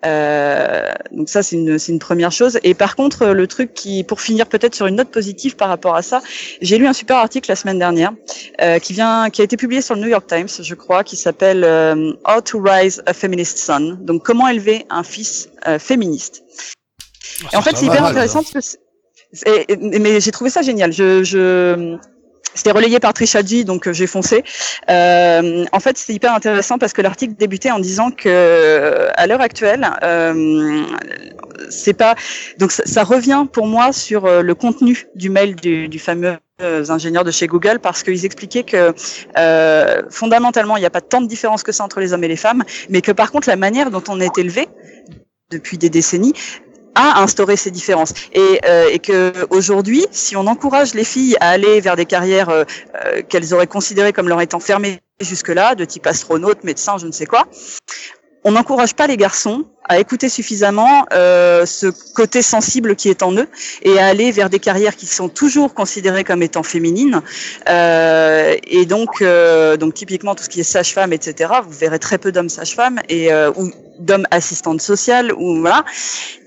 Euh, 0.05 0.92
donc 1.12 1.28
ça 1.30 1.42
c'est 1.42 1.57
une 1.57 1.99
première 1.99 2.30
chose. 2.30 2.59
Et 2.62 2.74
par 2.74 2.95
contre 2.95 3.22
euh, 3.22 3.32
le 3.32 3.47
truc 3.47 3.72
qui 3.74 4.05
pour 4.05 4.20
finir 4.20 4.47
peut-être 4.47 4.74
sur 4.74 4.86
une 4.86 4.97
note 4.97 5.11
positive 5.11 5.57
par 5.57 5.68
rapport 5.68 5.97
à 5.97 6.03
ça, 6.03 6.20
j'ai 6.61 6.76
lu 6.76 6.86
un 6.86 6.92
super 6.92 7.16
article 7.16 7.51
la 7.51 7.57
semaine 7.57 7.78
dernière 7.78 8.12
euh, 8.61 8.78
qui 8.78 8.92
vient 8.92 9.30
qui 9.30 9.40
a 9.40 9.45
été 9.45 9.57
publié 9.57 9.80
sur 9.80 9.95
le 9.95 10.03
New 10.03 10.09
York 10.09 10.26
Times, 10.26 10.49
je 10.61 10.74
crois, 10.74 11.05
qui 11.05 11.16
s'appelle 11.16 11.64
euh, 11.64 12.12
How 12.26 12.40
to 12.42 12.61
Raise 12.61 13.03
a 13.07 13.14
Feminist 13.14 13.59
Son. 13.59 13.97
Donc 14.01 14.22
comment 14.22 14.49
élever 14.49 14.84
un 14.90 15.03
fils 15.03 15.49
euh, 15.66 15.78
féministe. 15.78 16.42
Et 17.53 17.57
en 17.57 17.62
fait, 17.62 17.76
c'est 17.76 17.86
hyper 17.86 18.03
mal, 18.03 18.12
intéressant 18.12 18.42
parce 18.42 18.53
que 18.53 18.84
mais 19.80 20.20
j'ai 20.20 20.30
trouvé 20.30 20.51
ça 20.51 20.62
génial. 20.62 20.93
Je, 20.93 21.24
je 21.24 21.99
c'était 22.55 22.70
relayé 22.70 23.01
par 23.01 23.12
Trisha 23.12 23.43
G, 23.45 23.64
donc 23.64 23.89
euh, 23.89 23.93
j'ai 23.93 24.07
foncé. 24.07 24.45
Euh, 24.89 25.64
en 25.72 25.80
fait, 25.80 25.99
c'est 25.99 26.14
hyper 26.14 26.32
intéressant 26.35 26.78
parce 26.78 26.93
que 26.93 27.03
l'article 27.03 27.35
débutait 27.35 27.72
en 27.72 27.80
disant 27.80 28.11
que 28.11 28.28
euh, 28.28 29.11
à 29.16 29.26
l'heure 29.26 29.41
actuelle, 29.41 29.89
euh, 30.03 30.85
c'est 31.68 31.95
pas 31.95 32.14
donc 32.59 32.70
ça, 32.70 33.03
revient 33.03 33.47
pour 33.53 33.66
moi 33.66 33.93
sur 33.93 34.24
euh, 34.24 34.43
le 34.43 34.55
contenu 34.55 35.07
du 35.16 35.30
mail 35.30 35.57
du, 35.57 35.89
du 35.89 35.99
fameux 35.99 36.37
euh, 36.62 36.85
ingénieur 36.89 37.24
de 37.24 37.32
chez 37.32 37.49
Google 37.49 37.80
parce 37.80 38.05
qu'ils 38.05 38.24
expliquaient 38.24 38.62
que 38.62 38.95
euh, 39.37 40.03
fondamentalement 40.11 40.76
il 40.76 40.80
n'y 40.80 40.87
a 40.87 40.91
pas 40.91 41.01
tant 41.01 41.20
de 41.20 41.26
différence 41.26 41.64
que 41.64 41.72
ça 41.72 41.82
entre 41.82 41.99
les 41.99 42.12
hommes 42.12 42.24
et 42.24 42.28
les 42.28 42.37
femmes, 42.37 42.62
mais 42.89 43.03
que 43.03 43.11
par 43.11 43.32
contre 43.32 43.49
la 43.49 43.57
manière 43.57 43.91
dont 43.91 44.05
on 44.09 44.20
est 44.20 44.39
élevé 44.39 44.68
depuis 45.51 45.78
des 45.78 45.91
décennies 45.91 46.35
a 46.95 47.22
instauré 47.22 47.57
ces 47.57 47.70
différences. 47.70 48.12
Et, 48.32 48.61
euh, 48.64 48.88
et 48.90 48.99
que 48.99 49.47
aujourd'hui, 49.51 50.07
si 50.11 50.36
on 50.36 50.47
encourage 50.47 50.95
les 50.95 51.05
filles 51.05 51.36
à 51.40 51.51
aller 51.51 51.80
vers 51.80 51.97
des 51.97 52.07
carrières 52.07 52.49
euh, 52.49 52.64
euh, 53.05 53.22
qu'elles 53.22 53.55
auraient 53.55 53.66
considérées 53.66 54.12
comme 54.12 54.28
leur 54.28 54.40
étant 54.40 54.61
fermées 54.61 55.01
jusque-là, 55.20 55.74
de 55.74 55.84
type 55.84 56.07
astronaute, 56.07 56.64
médecin, 56.64 56.99
je 56.99 57.07
ne 57.07 57.12
sais 57.12 57.26
quoi, 57.26 57.47
on 58.45 58.53
n'encourage 58.53 58.95
pas 58.95 59.07
les 59.07 59.16
garçons 59.16 59.64
à 59.88 59.99
écouter 59.99 60.28
suffisamment 60.28 61.05
euh, 61.12 61.66
ce 61.66 61.86
côté 62.14 62.40
sensible 62.42 62.97
qui 62.97 63.09
est 63.11 63.22
en 63.22 63.32
eux 63.36 63.49
et 63.82 63.99
à 63.99 64.07
aller 64.07 64.32
vers 64.32 64.49
des 64.51 64.59
carrières 64.59 64.97
qui 64.97 65.07
sont 65.07 65.28
toujours 65.28 65.74
considérées 65.74 66.24
comme 66.24 66.42
étant 66.42 66.62
féminines. 66.62 67.20
Euh, 67.68 68.55
et 68.66 68.86
donc, 68.86 69.20
euh, 69.20 69.76
donc 69.76 69.95
typiquement 69.95 70.34
tout 70.34 70.45
ce 70.45 70.49
qui 70.49 70.61
est 70.61 70.64
sage-femme, 70.64 71.12
etc. 71.12 71.53
Vous 71.66 71.76
verrez 71.78 71.99
très 71.99 72.18
peu 72.18 72.32
d'hommes 72.32 72.49
sage-femmes 72.49 73.01
et 73.09 73.32
euh, 73.32 73.51
ou 73.57 73.70
d'hommes 73.99 74.26
assistantes 74.30 74.80
sociales 74.80 75.32
ou 75.32 75.61
voilà. 75.61 75.84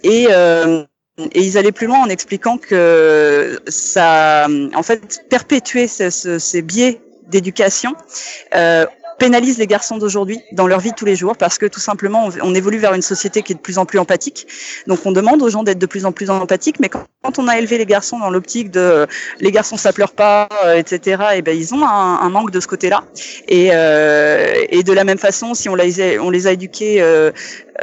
Et 0.03 0.27
euh, 0.31 0.83
et 1.31 1.41
ils 1.41 1.57
allaient 1.57 1.71
plus 1.71 1.87
loin 1.87 1.99
en 1.99 2.09
expliquant 2.09 2.59
que 2.59 3.59
ça, 3.67 4.47
en 4.75 4.83
fait, 4.83 5.21
perpétuer 5.29 5.87
ce- 5.87 6.11
ce- 6.11 6.37
ces 6.37 6.61
biais 6.61 7.01
d'éducation 7.27 7.95
euh, 8.55 8.85
pénalise 9.19 9.57
les 9.57 9.67
garçons 9.67 9.97
d'aujourd'hui 9.97 10.39
dans 10.51 10.67
leur 10.67 10.79
vie 10.79 10.91
de 10.91 10.95
tous 10.95 11.05
les 11.05 11.15
jours 11.15 11.35
parce 11.37 11.57
que 11.57 11.65
tout 11.65 11.79
simplement 11.79 12.29
on, 12.41 12.55
évolue 12.55 12.77
vers 12.77 12.93
une 12.93 13.01
société 13.01 13.41
qui 13.41 13.53
est 13.53 13.55
de 13.55 13.61
plus 13.61 13.77
en 13.77 13.85
plus 13.85 13.99
empathique. 13.99 14.47
Donc 14.87 15.05
on 15.05 15.11
demande 15.11 15.41
aux 15.41 15.49
gens 15.49 15.63
d'être 15.63 15.79
de 15.79 15.85
plus 15.85 16.05
en 16.05 16.11
plus 16.11 16.29
empathiques, 16.29 16.79
mais 16.79 16.89
quand, 16.89 17.05
on 17.37 17.47
a 17.47 17.57
élevé 17.57 17.77
les 17.77 17.85
garçons 17.85 18.19
dans 18.19 18.29
l'optique 18.29 18.71
de 18.71 18.79
euh, 18.79 19.05
les 19.39 19.51
garçons 19.51 19.75
ça 19.77 19.91
pleure 19.91 20.13
pas, 20.13 20.47
euh, 20.65 20.75
etc. 20.75 21.23
Et 21.35 21.41
ben 21.41 21.57
ils 21.57 21.73
ont 21.73 21.85
un, 21.85 22.19
un 22.21 22.29
manque 22.29 22.51
de 22.51 22.59
ce 22.59 22.67
côté-là. 22.67 23.03
Et, 23.47 23.69
euh, 23.73 24.65
et 24.69 24.83
de 24.83 24.93
la 24.93 25.03
même 25.03 25.17
façon, 25.17 25.53
si 25.53 25.67
on 25.69 25.75
les 25.75 26.01
a, 26.01 26.21
on 26.21 26.29
les 26.29 26.47
a 26.47 26.53
éduqués 26.53 27.01
euh, 27.01 27.31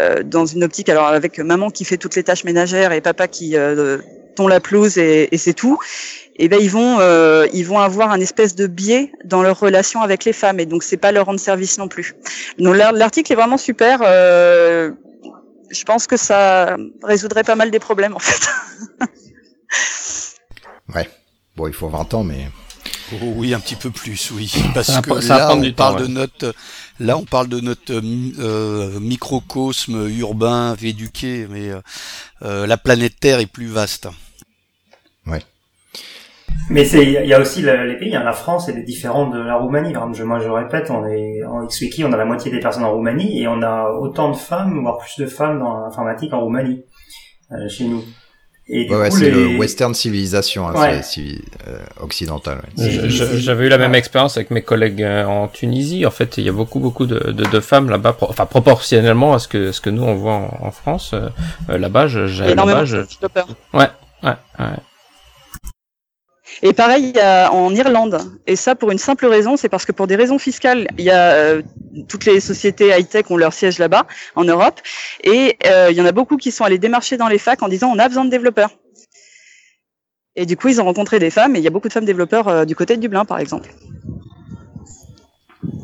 euh, 0.01 0.23
dans 0.23 0.47
une 0.47 0.65
optique, 0.65 0.89
alors 0.89 1.07
avec 1.07 1.39
maman 1.39 1.71
qui 1.71 1.85
fait 1.85 1.99
toutes 1.99 2.17
les 2.17 2.25
tâches 2.25 2.45
ménagères 2.45 2.93
et 2.93 3.01
papa 3.01 3.29
qui 3.29 3.57
euh, 3.57 3.99
tond 4.35 4.49
la 4.49 4.61
pelouse 4.61 4.99
et, 4.99 5.29
et 5.33 5.39
c'est 5.39 5.55
tout. 5.55 5.79
Et 6.37 6.49
ben 6.49 6.59
ils 6.61 6.71
vont 6.71 6.99
euh, 7.01 7.47
ils 7.53 7.65
vont 7.65 7.79
avoir 7.79 8.11
un 8.11 8.21
espèce 8.21 8.55
de 8.57 8.67
biais 8.67 9.13
dans 9.25 9.43
leur 9.43 9.59
relation 9.61 10.01
avec 10.03 10.25
les 10.25 10.33
femmes 10.33 10.59
et 10.61 10.67
donc 10.67 10.83
c'est 10.83 10.97
pas 10.97 11.13
leur 11.13 11.27
rendre 11.27 11.39
service 11.41 11.79
non 11.79 11.89
plus. 11.89 12.15
Donc 12.59 12.75
l'ar- 12.77 12.93
l'article 12.93 13.33
est 13.33 13.37
vraiment 13.37 13.59
super. 13.59 14.01
euh, 14.03 14.91
je 15.71 15.83
pense 15.85 16.07
que 16.07 16.17
ça 16.17 16.77
résoudrait 17.03 17.45
pas 17.45 17.55
mal 17.57 17.71
des 17.71 17.79
problèmes 17.79 18.15
en 18.15 18.19
fait. 18.21 18.49
Ouais. 20.95 21.09
Bon, 21.57 21.67
il 21.67 21.73
faut 21.73 21.89
20 21.89 22.13
ans, 22.15 22.25
mais 22.25 22.49
Oh 23.13 23.33
oui, 23.37 23.55
un 23.55 23.61
petit 23.61 23.77
peu 23.77 23.91
plus, 23.91 24.31
oui. 24.33 24.53
Parce 24.75 24.89
Ça 24.89 25.03
que 25.03 25.21
ça 25.21 25.37
là, 25.39 25.53
on 25.55 25.61
temps, 25.63 25.73
parle 25.77 25.97
de 26.01 26.05
ouais. 26.05 26.11
notre, 26.11 26.55
là, 27.01 27.17
on 27.19 27.25
parle 27.25 27.49
de 27.49 27.61
notre 27.61 27.93
euh, 27.93 28.01
euh, 28.39 29.01
microcosme 29.01 30.09
urbain 30.09 30.75
éduqué, 30.83 31.47
mais 31.51 31.71
euh, 31.71 31.81
euh, 32.43 32.67
la 32.67 32.77
planète 32.77 33.15
Terre 33.21 33.41
est 33.41 33.47
plus 33.47 33.67
vaste. 33.67 34.09
Mais 36.71 36.85
c'est, 36.85 37.05
il 37.05 37.27
y 37.29 37.35
a 37.35 37.41
aussi 37.41 37.61
le- 37.63 37.85
les 37.87 37.97
pays. 37.99 38.15
hein. 38.17 38.23
La 38.25 38.33
France 38.33 38.69
est 38.69 38.83
différente 38.85 39.33
de 39.35 39.39
la 39.39 39.57
Roumanie. 39.57 39.93
Je, 40.15 40.23
moi, 40.25 40.39
je 40.41 40.49
répète, 40.49 40.91
on 40.91 41.07
est 41.07 41.45
en 41.45 41.67
XWiki, 41.67 42.05
on 42.05 42.13
a 42.13 42.17
la 42.17 42.25
moitié 42.25 42.51
des 42.51 42.61
personnes 42.61 42.85
en 42.85 42.93
Roumanie 42.93 43.43
et 43.43 43.49
on 43.49 43.61
a 43.63 43.91
autant 43.91 44.31
de 44.31 44.37
femmes, 44.37 44.81
voire 44.81 44.99
plus 44.99 45.19
de 45.23 45.27
femmes 45.27 45.59
dans 45.59 45.81
l'informatique 45.81 46.33
en 46.33 46.41
Roumanie 46.41 46.85
euh, 47.53 47.69
chez 47.69 47.85
nous. 47.85 48.03
Et 48.67 48.89
ouais, 48.91 48.97
ouais, 48.97 49.11
c'est 49.11 49.31
les... 49.31 49.53
le 49.53 49.59
western 49.59 49.93
civilisation, 49.93 50.67
hein, 50.67 50.73
Ouais. 50.75 51.03
c'est 51.03 51.21
civi- 51.21 51.43
euh, 51.69 51.77
occidental. 52.01 52.63
ouais. 52.79 53.09
J'avais 53.11 53.67
eu 53.67 53.69
la 53.69 53.77
même 53.77 53.95
expérience 53.95 54.39
avec 54.39 54.51
mes 54.51 54.63
collègues 54.63 55.03
euh, 55.03 55.27
en 55.27 55.49
Tunisie. 55.49 56.07
En 56.07 56.11
fait, 56.11 56.39
il 56.39 56.45
y 56.45 56.49
a 56.49 56.53
beaucoup, 56.53 56.81
beaucoup 56.81 57.05
de, 57.05 57.19
de, 57.31 57.45
de 57.45 57.61
femmes 57.61 57.91
là-bas, 57.91 58.15
pro- 58.15 58.27
enfin 58.31 58.47
proportionnellement 58.47 59.35
à 59.35 59.39
ce 59.39 59.49
que 59.49 59.71
ce 59.71 59.83
que 59.83 59.91
nous 59.91 60.03
on 60.03 60.15
voit 60.15 60.33
en, 60.33 60.59
en 60.63 60.71
France. 60.71 61.13
euh, 61.13 61.29
là-bas, 61.77 62.07
je, 62.07 62.27
j'ai- 62.27 62.53
Énormément 62.53 62.79
là-bas, 62.79 62.85
je- 62.87 62.97
de 62.97 63.03
développeurs. 63.07 63.49
ouais, 63.75 63.89
ouais. 64.23 64.33
Et 66.63 66.73
pareil, 66.73 67.11
il 67.11 67.17
y 67.17 67.21
a 67.21 67.53
en 67.53 67.75
Irlande. 67.75 68.21
Et 68.47 68.57
ça, 68.57 68.75
pour 68.75 68.91
une 68.91 68.99
simple 68.99 69.27
raison, 69.27 69.57
c'est 69.57 69.69
parce 69.69 69.85
que 69.85 69.93
pour 69.93 70.07
des 70.07 70.17
raisons 70.17 70.39
fiscales, 70.39 70.87
il 70.99 71.05
y 71.05 71.11
a 71.11 71.33
euh, 71.33 71.63
toutes 72.09 72.25
les 72.25 72.41
sociétés 72.41 72.89
high-tech 72.89 73.31
ont 73.31 73.37
leur 73.37 73.53
siège 73.53 73.79
là-bas, 73.79 74.07
en 74.37 74.45
Europe. 74.45 74.81
Et 75.23 75.57
euh, 75.67 75.89
il 75.91 75.97
y 75.97 76.01
en 76.01 76.07
a 76.07 76.13
beaucoup 76.13 76.37
qui 76.37 76.51
sont 76.51 76.65
allés 76.65 76.79
démarcher 76.79 77.17
dans 77.17 77.29
les 77.29 77.39
facs 77.39 77.63
en 77.63 77.69
disant 77.69 77.91
on 77.95 77.99
a 77.99 78.09
besoin 78.09 78.25
de 78.25 78.31
développeurs. 78.31 78.71
Et 80.37 80.47
du 80.47 80.57
coup, 80.57 80.69
ils 80.69 80.81
ont 80.81 80.85
rencontré 80.85 81.19
des 81.19 81.31
femmes. 81.31 81.57
Et 81.57 81.59
il 81.59 81.65
y 81.65 81.69
a 81.69 81.71
beaucoup 81.71 81.89
de 81.89 81.93
femmes 81.93 82.05
développeurs 82.05 82.49
euh, 82.49 82.65
du 82.65 82.75
côté 82.75 82.97
de 82.97 83.01
Dublin, 83.01 83.25
par 83.25 83.39
exemple. 83.39 83.71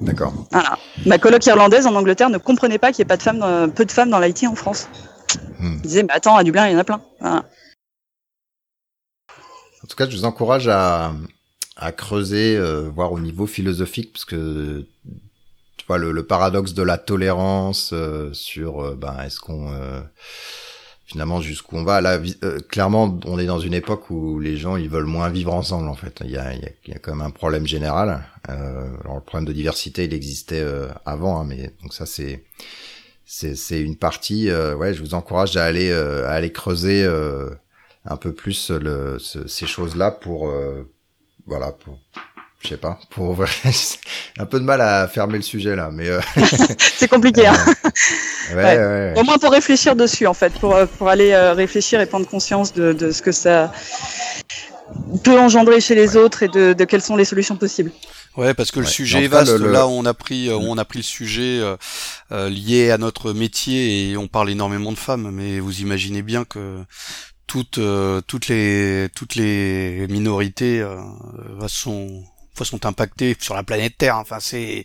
D'accord. 0.02 0.32
Voilà. 0.50 0.78
Ma 1.06 1.18
coloc 1.18 1.44
irlandaise 1.46 1.86
en 1.86 1.94
Angleterre 1.94 2.30
ne 2.30 2.38
comprenait 2.38 2.78
pas 2.78 2.92
qu'il 2.92 3.02
n'y 3.02 3.06
ait 3.06 3.08
pas 3.08 3.16
de 3.16 3.22
femmes, 3.22 3.72
peu 3.74 3.84
de 3.84 3.92
femmes 3.92 4.10
dans 4.10 4.18
l'IT 4.18 4.44
en 4.46 4.54
France. 4.54 4.88
Hmm. 5.58 5.74
Elle 5.76 5.80
disait, 5.80 6.02
mais 6.02 6.12
attends, 6.12 6.36
à 6.36 6.44
Dublin, 6.44 6.68
il 6.68 6.72
y 6.72 6.76
en 6.76 6.78
a 6.78 6.84
plein. 6.84 7.00
Voilà. 7.20 7.44
En 9.90 9.92
tout 9.92 9.96
cas, 9.96 10.08
je 10.08 10.16
vous 10.16 10.24
encourage 10.24 10.68
à, 10.68 11.12
à 11.74 11.90
creuser, 11.90 12.56
euh, 12.56 12.88
voir 12.94 13.10
au 13.10 13.18
niveau 13.18 13.48
philosophique, 13.48 14.12
parce 14.12 14.24
que 14.24 14.86
tu 15.76 15.84
vois 15.88 15.98
le, 15.98 16.12
le 16.12 16.24
paradoxe 16.24 16.74
de 16.74 16.84
la 16.84 16.96
tolérance 16.96 17.90
euh, 17.92 18.32
sur, 18.32 18.84
euh, 18.84 18.94
ben, 18.94 19.18
est-ce 19.24 19.40
qu'on 19.40 19.72
euh, 19.72 20.00
finalement 21.06 21.40
jusqu'où 21.40 21.76
on 21.76 21.82
va? 21.82 22.00
Là, 22.00 22.20
euh, 22.44 22.60
clairement, 22.60 23.18
on 23.24 23.40
est 23.40 23.46
dans 23.46 23.58
une 23.58 23.74
époque 23.74 24.10
où 24.10 24.38
les 24.38 24.56
gens 24.56 24.76
ils 24.76 24.88
veulent 24.88 25.06
moins 25.06 25.28
vivre 25.28 25.52
ensemble. 25.52 25.88
En 25.88 25.96
fait, 25.96 26.22
il 26.24 26.30
y 26.30 26.36
a, 26.36 26.54
il 26.54 26.62
y 26.62 26.66
a, 26.66 26.70
il 26.86 26.92
y 26.92 26.96
a 26.96 27.00
quand 27.00 27.16
même 27.16 27.26
un 27.26 27.30
problème 27.30 27.66
général. 27.66 28.22
Euh, 28.48 28.88
alors 29.02 29.16
le 29.16 29.22
problème 29.22 29.48
de 29.48 29.52
diversité, 29.52 30.04
il 30.04 30.14
existait 30.14 30.60
euh, 30.60 30.86
avant, 31.04 31.40
hein, 31.40 31.44
mais 31.48 31.74
donc 31.82 31.94
ça 31.94 32.06
c'est 32.06 32.44
c'est 33.26 33.80
une 33.80 33.96
partie. 33.96 34.50
euh, 34.50 34.76
ouais, 34.76 34.94
je 34.94 35.00
vous 35.00 35.14
encourage 35.14 35.56
à 35.56 35.64
aller 35.64 35.90
à 35.90 36.30
aller 36.30 36.52
creuser. 36.52 37.04
Euh, 38.06 38.12
un 38.12 38.16
peu 38.16 38.32
plus 38.32 38.70
le, 38.70 39.18
ce- 39.18 39.46
ces 39.46 39.66
choses-là 39.66 40.10
pour 40.10 40.48
euh, 40.48 40.88
voilà 41.46 41.72
pour 41.72 41.98
je 42.62 42.68
sais 42.68 42.76
pas, 42.76 42.98
pour 43.08 43.42
un 44.38 44.44
peu 44.46 44.60
de 44.60 44.64
mal 44.64 44.82
à 44.82 45.08
fermer 45.08 45.36
le 45.38 45.42
sujet 45.42 45.74
là, 45.76 45.88
mais 45.90 46.08
euh, 46.08 46.20
c'est 46.78 47.08
compliqué. 47.08 47.46
Hein. 47.46 47.54
ouais, 48.50 48.54
ouais. 48.56 48.76
ouais, 48.76 49.14
Au 49.16 49.22
moins 49.22 49.38
pour 49.38 49.50
réfléchir 49.50 49.96
dessus 49.96 50.26
en 50.26 50.34
fait, 50.34 50.52
pour 50.54 50.76
pour 50.98 51.08
aller 51.08 51.34
réfléchir 51.52 52.00
et 52.02 52.06
prendre 52.06 52.26
conscience 52.26 52.74
de, 52.74 52.92
de 52.92 53.12
ce 53.12 53.22
que 53.22 53.32
ça 53.32 53.72
peut 55.24 55.38
engendrer 55.38 55.80
chez 55.80 55.94
les 55.94 56.16
autres 56.16 56.42
et 56.42 56.48
de, 56.48 56.72
de 56.74 56.84
quelles 56.84 57.00
sont 57.02 57.16
les 57.16 57.24
solutions 57.24 57.56
possibles. 57.56 57.92
Ouais, 58.36 58.52
parce 58.54 58.70
que 58.70 58.80
le 58.80 58.86
Ouais. 58.86 58.90
sujet 58.92 59.24
est 59.24 59.28
vaste. 59.28 59.52
le- 59.52 59.66
le- 59.66 59.72
Là, 59.72 59.86
on 59.86 60.04
a 60.04 60.14
pris, 60.14 60.48
euh, 60.48 60.56
on 60.56 60.76
a 60.78 60.84
pris 60.84 60.98
le 60.98 61.04
sujet 61.04 61.60
euh, 61.60 61.76
euh, 62.32 62.48
lié 62.50 62.90
à 62.90 62.98
notre 62.98 63.32
métier 63.32 64.10
et 64.10 64.16
on 64.16 64.28
parle 64.28 64.50
énormément 64.50 64.92
de 64.92 64.98
femmes. 64.98 65.30
Mais 65.32 65.60
vous 65.60 65.80
imaginez 65.80 66.22
bien 66.22 66.44
que 66.44 66.84
toutes, 67.50 67.78
euh, 67.78 68.20
toutes 68.20 68.46
les, 68.46 69.08
toutes 69.12 69.34
les 69.34 70.06
minorités 70.08 70.80
euh, 70.80 71.00
euh, 71.60 71.66
sont, 71.66 72.22
sont 72.62 72.86
impactées 72.86 73.36
sur 73.40 73.56
la 73.56 73.64
planète 73.64 73.98
Terre. 73.98 74.18
Enfin, 74.18 74.38
c'est, 74.38 74.84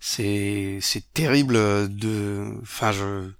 c'est, 0.00 0.78
c'est 0.80 1.12
terrible 1.12 1.54
de, 1.94 2.46
enfin, 2.62 2.92
je. 2.92 3.30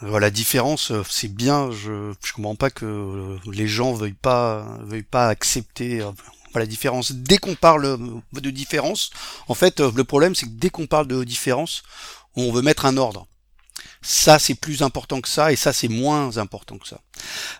La 0.00 0.30
différence, 0.30 0.92
c'est 1.08 1.32
bien. 1.32 1.70
Je, 1.70 2.12
je 2.24 2.32
comprends 2.32 2.56
pas 2.56 2.70
que 2.70 3.36
les 3.52 3.68
gens 3.68 3.92
veuillent 3.92 4.12
pas, 4.12 4.78
veuillent 4.82 5.02
pas 5.02 5.28
accepter 5.28 6.04
la 6.54 6.66
différence. 6.66 7.12
Dès 7.12 7.38
qu'on 7.38 7.54
parle 7.54 7.98
de 8.32 8.50
différence, 8.50 9.10
en 9.46 9.54
fait, 9.54 9.78
le 9.78 10.02
problème, 10.02 10.34
c'est 10.34 10.46
que 10.46 10.52
dès 10.52 10.70
qu'on 10.70 10.88
parle 10.88 11.06
de 11.06 11.22
différence, 11.22 11.84
on 12.34 12.50
veut 12.50 12.62
mettre 12.62 12.84
un 12.84 12.96
ordre. 12.96 13.28
Ça, 14.02 14.38
c'est 14.40 14.54
plus 14.54 14.82
important 14.82 15.20
que 15.20 15.28
ça, 15.28 15.52
et 15.52 15.56
ça, 15.56 15.72
c'est 15.72 15.88
moins 15.88 16.36
important 16.36 16.76
que 16.76 16.88
ça. 16.88 17.00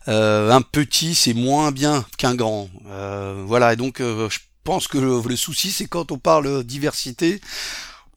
Euh, 0.09 0.51
un 0.51 0.61
petit, 0.61 1.14
c'est 1.14 1.34
moins 1.34 1.70
bien 1.70 2.05
qu'un 2.18 2.34
grand. 2.34 2.68
Euh, 2.88 3.45
voilà, 3.47 3.72
et 3.72 3.76
donc, 3.76 4.01
euh, 4.01 4.28
je 4.28 4.40
pense 4.64 4.88
que 4.88 4.99
le, 4.99 5.36
souci, 5.36 5.70
c'est 5.70 5.86
quand 5.86 6.11
on 6.11 6.18
parle 6.18 6.64
diversité, 6.64 7.40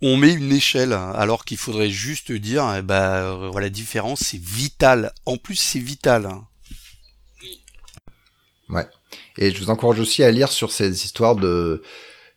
on 0.02 0.18
met 0.18 0.34
une 0.34 0.52
échelle, 0.52 0.94
alors 0.94 1.46
qu'il 1.46 1.58
faudrait 1.58 1.92
juste 1.92 2.32
dire, 2.32 2.74
eh 2.78 2.82
ben, 2.82 2.96
euh, 2.96 3.70
différence, 3.70 4.22
c'est 4.22 4.42
vital. 4.42 5.14
En 5.26 5.38
plus, 5.38 5.56
c'est 5.56 5.80
vital. 5.80 6.26
hein. 6.26 6.46
Et 9.38 9.52
je 9.52 9.60
vous 9.60 9.70
encourage 9.70 10.00
aussi 10.00 10.24
à 10.24 10.32
lire 10.32 10.52
sur 10.52 10.72
ces 10.72 11.04
histoires 11.04 11.36
de 11.36 11.84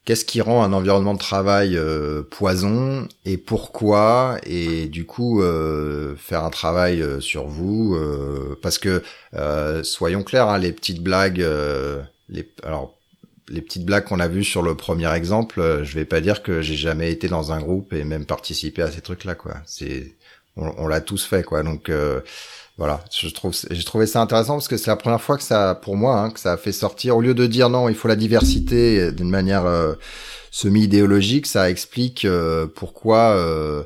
qu'est-ce 0.09 0.24
qui 0.24 0.40
rend 0.40 0.62
un 0.64 0.72
environnement 0.72 1.12
de 1.12 1.18
travail 1.18 1.76
euh, 1.76 2.22
poison 2.22 3.06
et 3.26 3.36
pourquoi 3.36 4.38
et 4.46 4.86
du 4.86 5.04
coup 5.04 5.42
euh, 5.42 6.16
faire 6.16 6.44
un 6.44 6.48
travail 6.50 7.02
euh, 7.02 7.20
sur 7.20 7.46
vous 7.46 7.94
euh, 7.94 8.59
parce 8.62 8.78
que 8.78 9.02
euh, 9.34 9.82
soyons 9.82 10.22
clairs 10.22 10.48
hein, 10.48 10.56
les 10.56 10.72
petites 10.72 11.02
blagues 11.02 11.42
euh, 11.42 12.00
les 12.30 12.50
alors 12.62 12.96
les 13.50 13.61
petites 13.61 13.84
blagues 13.84 14.04
qu'on 14.04 14.18
a 14.18 14.28
vues 14.28 14.44
sur 14.44 14.62
le 14.62 14.74
premier 14.74 15.12
exemple 15.14 15.82
je 15.82 15.94
vais 15.94 16.06
pas 16.06 16.22
dire 16.22 16.42
que 16.42 16.62
j'ai 16.62 16.76
jamais 16.76 17.12
été 17.12 17.28
dans 17.28 17.52
un 17.52 17.61
groupe 17.61 17.92
et 17.92 18.04
même 18.04 18.24
participé 18.24 18.80
à 18.80 18.90
ces 18.90 19.02
trucs 19.02 19.24
là 19.24 19.34
quoi. 19.34 19.56
C'est 19.66 20.16
on, 20.56 20.72
on 20.78 20.86
l'a 20.86 21.02
tous 21.02 21.22
fait 21.22 21.42
quoi. 21.42 21.62
Donc 21.62 21.90
voilà, 22.78 23.00
je 23.10 23.28
trouve, 23.30 23.52
j'ai 23.70 23.82
trouvé 23.82 24.06
ça 24.06 24.20
intéressant 24.22 24.54
parce 24.54 24.68
que 24.68 24.76
c'est 24.76 24.88
la 24.88 24.94
première 24.94 25.20
fois 25.20 25.36
que 25.36 25.42
ça, 25.42 25.74
pour 25.74 25.96
moi, 25.96 26.20
hein, 26.20 26.30
que 26.30 26.38
ça 26.38 26.52
a 26.52 26.56
fait 26.56 26.70
sortir. 26.70 27.16
Au 27.16 27.20
lieu 27.20 27.34
de 27.34 27.46
dire 27.46 27.70
non, 27.70 27.88
il 27.88 27.96
faut 27.96 28.06
la 28.06 28.14
diversité 28.14 29.10
d'une 29.10 29.30
manière 29.30 29.66
euh, 29.66 29.94
semi-idéologique, 30.52 31.48
ça 31.48 31.70
explique 31.70 32.24
euh, 32.24 32.68
pourquoi, 32.72 33.30
euh, 33.30 33.82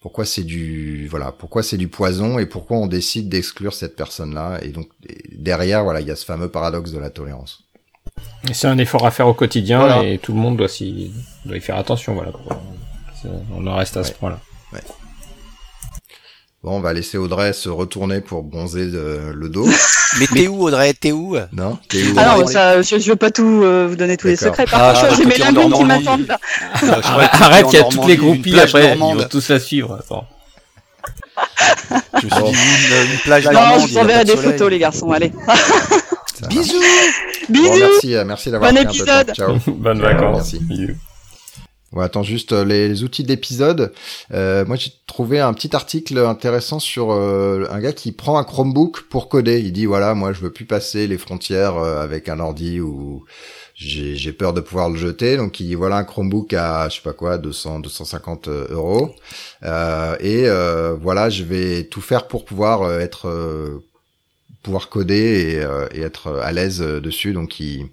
pourquoi 0.00 0.24
c'est 0.24 0.42
du, 0.42 1.06
voilà, 1.08 1.30
pourquoi 1.30 1.62
c'est 1.62 1.76
du 1.76 1.86
poison 1.86 2.40
et 2.40 2.46
pourquoi 2.46 2.76
on 2.78 2.88
décide 2.88 3.28
d'exclure 3.28 3.72
cette 3.72 3.94
personne-là. 3.94 4.58
Et 4.62 4.68
donc 4.70 4.88
derrière, 5.32 5.84
voilà, 5.84 6.00
il 6.00 6.08
y 6.08 6.10
a 6.10 6.16
ce 6.16 6.24
fameux 6.24 6.48
paradoxe 6.48 6.90
de 6.90 6.98
la 6.98 7.10
tolérance. 7.10 7.60
C'est 8.52 8.66
un 8.66 8.78
effort 8.78 9.06
à 9.06 9.12
faire 9.12 9.28
au 9.28 9.34
quotidien 9.34 9.78
Voilà. 9.78 10.02
et 10.02 10.18
tout 10.18 10.32
le 10.32 10.38
monde 10.38 10.56
doit 10.56 10.68
s'y 10.68 11.12
doit 11.46 11.56
y 11.56 11.60
faire 11.60 11.76
attention. 11.76 12.14
Voilà. 12.14 12.32
On 13.54 13.64
en 13.66 13.76
reste 13.76 13.96
à 13.96 14.02
ce 14.02 14.12
Ouais. 14.72 14.80
Bon, 16.64 16.78
on 16.78 16.80
va 16.80 16.94
laisser 16.94 17.18
Audrey 17.18 17.52
se 17.52 17.68
retourner 17.68 18.22
pour 18.22 18.42
bronzer 18.42 18.86
de- 18.86 19.32
le 19.34 19.48
dos. 19.50 19.68
Mais 20.18 20.26
t'es 20.26 20.48
où, 20.48 20.62
Audrey? 20.66 20.94
T'es 20.94 21.12
où? 21.12 21.36
Non 21.52 21.78
T'es 21.90 22.02
où, 22.02 22.14
Ah 22.16 22.36
non, 22.38 22.46
ça, 22.46 22.80
je, 22.80 22.98
je 22.98 23.10
veux 23.10 23.16
pas 23.16 23.30
tout 23.30 23.60
euh, 23.62 23.86
vous 23.86 23.96
donner 23.96 24.16
tous 24.16 24.28
les 24.28 24.36
secrets. 24.36 24.64
Par 24.64 24.80
Ah, 24.82 24.94
contre, 25.08 25.14
j'ai 25.16 25.26
mes 25.26 25.34
qui 25.34 25.84
m'attendent 25.84 26.26
là. 26.26 26.38
Arrête, 27.32 27.66
il 27.70 27.74
y 27.74 27.78
a 27.80 27.84
toutes 27.84 28.06
les 28.06 28.16
groupies 28.16 28.58
après, 28.58 28.94
ils 28.94 28.98
normande. 28.98 29.18
vont 29.22 29.28
tous 29.28 29.46
la 29.50 29.60
suivre. 29.60 29.98
Attends. 30.00 30.24
Je 32.22 32.26
me 32.26 32.30
suis 32.30 32.42
dit, 32.44 32.50
une, 32.50 33.12
une 33.12 33.18
plage 33.18 33.44
Non, 33.44 33.52
normande. 33.52 33.80
je 33.82 33.86
vous 33.92 33.98
enverrai 33.98 34.24
de 34.24 34.30
des 34.32 34.36
photos, 34.38 34.70
les 34.70 34.78
garçons. 34.78 35.10
Allez. 35.12 35.32
Bisous 36.48 36.72
Bon, 37.50 37.60
Bisous. 37.60 37.78
merci, 37.78 38.14
euh, 38.14 38.24
merci 38.24 38.50
d'avoir 38.50 38.72
Bon 38.72 38.76
pris 38.84 38.86
un 38.86 38.90
peu 38.90 38.98
de 38.98 39.04
temps. 39.04 39.20
épisode. 39.20 39.36
Ciao. 39.36 39.56
Bonnes 39.74 40.00
Ciao, 40.00 40.12
vacances. 40.12 40.54
merci. 40.70 40.94
Ouais, 41.94 42.04
attends 42.04 42.24
juste 42.24 42.52
euh, 42.52 42.64
les, 42.64 43.04
outils 43.04 43.22
d'épisode. 43.22 43.92
Euh, 44.32 44.64
moi, 44.66 44.74
j'ai 44.74 44.90
trouvé 45.06 45.38
un 45.38 45.52
petit 45.54 45.76
article 45.76 46.18
intéressant 46.18 46.80
sur 46.80 47.12
euh, 47.12 47.66
un 47.70 47.78
gars 47.78 47.92
qui 47.92 48.10
prend 48.10 48.36
un 48.36 48.42
Chromebook 48.42 49.02
pour 49.02 49.28
coder. 49.28 49.60
Il 49.60 49.72
dit 49.72 49.86
voilà, 49.86 50.14
moi, 50.14 50.32
je 50.32 50.40
veux 50.40 50.50
plus 50.50 50.64
passer 50.64 51.06
les 51.06 51.18
frontières 51.18 51.76
euh, 51.76 52.02
avec 52.02 52.28
un 52.28 52.40
ordi 52.40 52.80
ou 52.80 53.24
j'ai 53.76 54.32
peur 54.32 54.52
de 54.54 54.60
pouvoir 54.60 54.90
le 54.90 54.96
jeter. 54.96 55.36
Donc, 55.36 55.60
il 55.60 55.68
dit 55.68 55.74
voilà 55.76 55.96
un 55.98 56.04
Chromebook 56.04 56.52
à 56.52 56.88
je 56.88 56.96
sais 56.96 57.02
pas 57.02 57.12
quoi, 57.12 57.38
200, 57.38 57.78
250 57.80 58.48
euros. 58.48 59.14
Euh, 59.62 60.16
et 60.18 60.48
euh, 60.48 60.96
voilà, 61.00 61.30
je 61.30 61.44
vais 61.44 61.84
tout 61.84 62.00
faire 62.00 62.26
pour 62.26 62.44
pouvoir 62.44 62.82
euh, 62.82 62.98
être 62.98 63.28
euh, 63.28 63.84
pouvoir 64.64 64.88
coder 64.88 65.54
et, 65.54 65.60
euh, 65.62 65.86
et 65.92 66.00
être 66.00 66.40
à 66.42 66.50
l'aise 66.50 66.82
euh, 66.82 67.00
dessus. 67.00 67.32
Donc, 67.32 67.60
il 67.60 67.86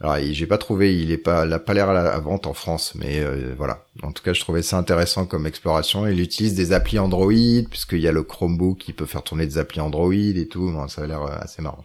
alors, 0.00 0.18
il- 0.18 0.34
j'ai 0.34 0.46
pas 0.46 0.58
trouvé, 0.58 0.96
il 1.00 1.10
est 1.12 1.18
pas, 1.18 1.46
il 1.46 1.52
a 1.52 1.58
pas 1.58 1.72
l'air 1.74 1.88
à 1.88 1.92
la 1.92 2.18
vente 2.18 2.46
en 2.46 2.54
France, 2.54 2.92
mais 2.94 3.20
euh, 3.20 3.54
voilà. 3.56 3.84
En 4.02 4.12
tout 4.12 4.22
cas, 4.22 4.32
je 4.32 4.40
trouvais 4.40 4.62
ça 4.62 4.76
intéressant 4.76 5.26
comme 5.26 5.46
exploration. 5.46 6.06
Il 6.06 6.20
utilise 6.20 6.54
des 6.54 6.72
applis 6.72 6.98
Android, 6.98 7.32
puisqu'il 7.70 8.00
y 8.00 8.08
a 8.08 8.12
le 8.12 8.22
Chromebook 8.22 8.78
qui 8.78 8.92
peut 8.92 9.06
faire 9.06 9.22
tourner 9.22 9.46
des 9.46 9.58
applis 9.58 9.80
Android 9.80 10.12
et 10.12 10.48
tout. 10.48 10.70
Bon, 10.70 10.88
ça 10.88 11.02
a 11.02 11.06
l'air 11.06 11.22
euh, 11.22 11.36
assez 11.38 11.62
marrant. 11.62 11.82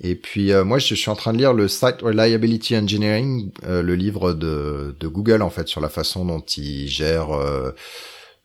Et 0.00 0.14
puis 0.14 0.52
euh, 0.52 0.64
moi, 0.64 0.78
je 0.78 0.94
suis 0.94 1.10
en 1.10 1.16
train 1.16 1.32
de 1.32 1.38
lire 1.38 1.52
le 1.54 1.66
Site 1.68 2.02
Reliability 2.02 2.76
Engineering, 2.76 3.50
le 3.64 3.94
livre 3.94 4.32
de, 4.32 4.94
Google 5.02 5.42
en 5.42 5.50
fait 5.50 5.66
sur 5.66 5.80
la 5.80 5.88
façon 5.88 6.24
dont 6.24 6.40
il 6.40 6.88
gère 6.88 7.30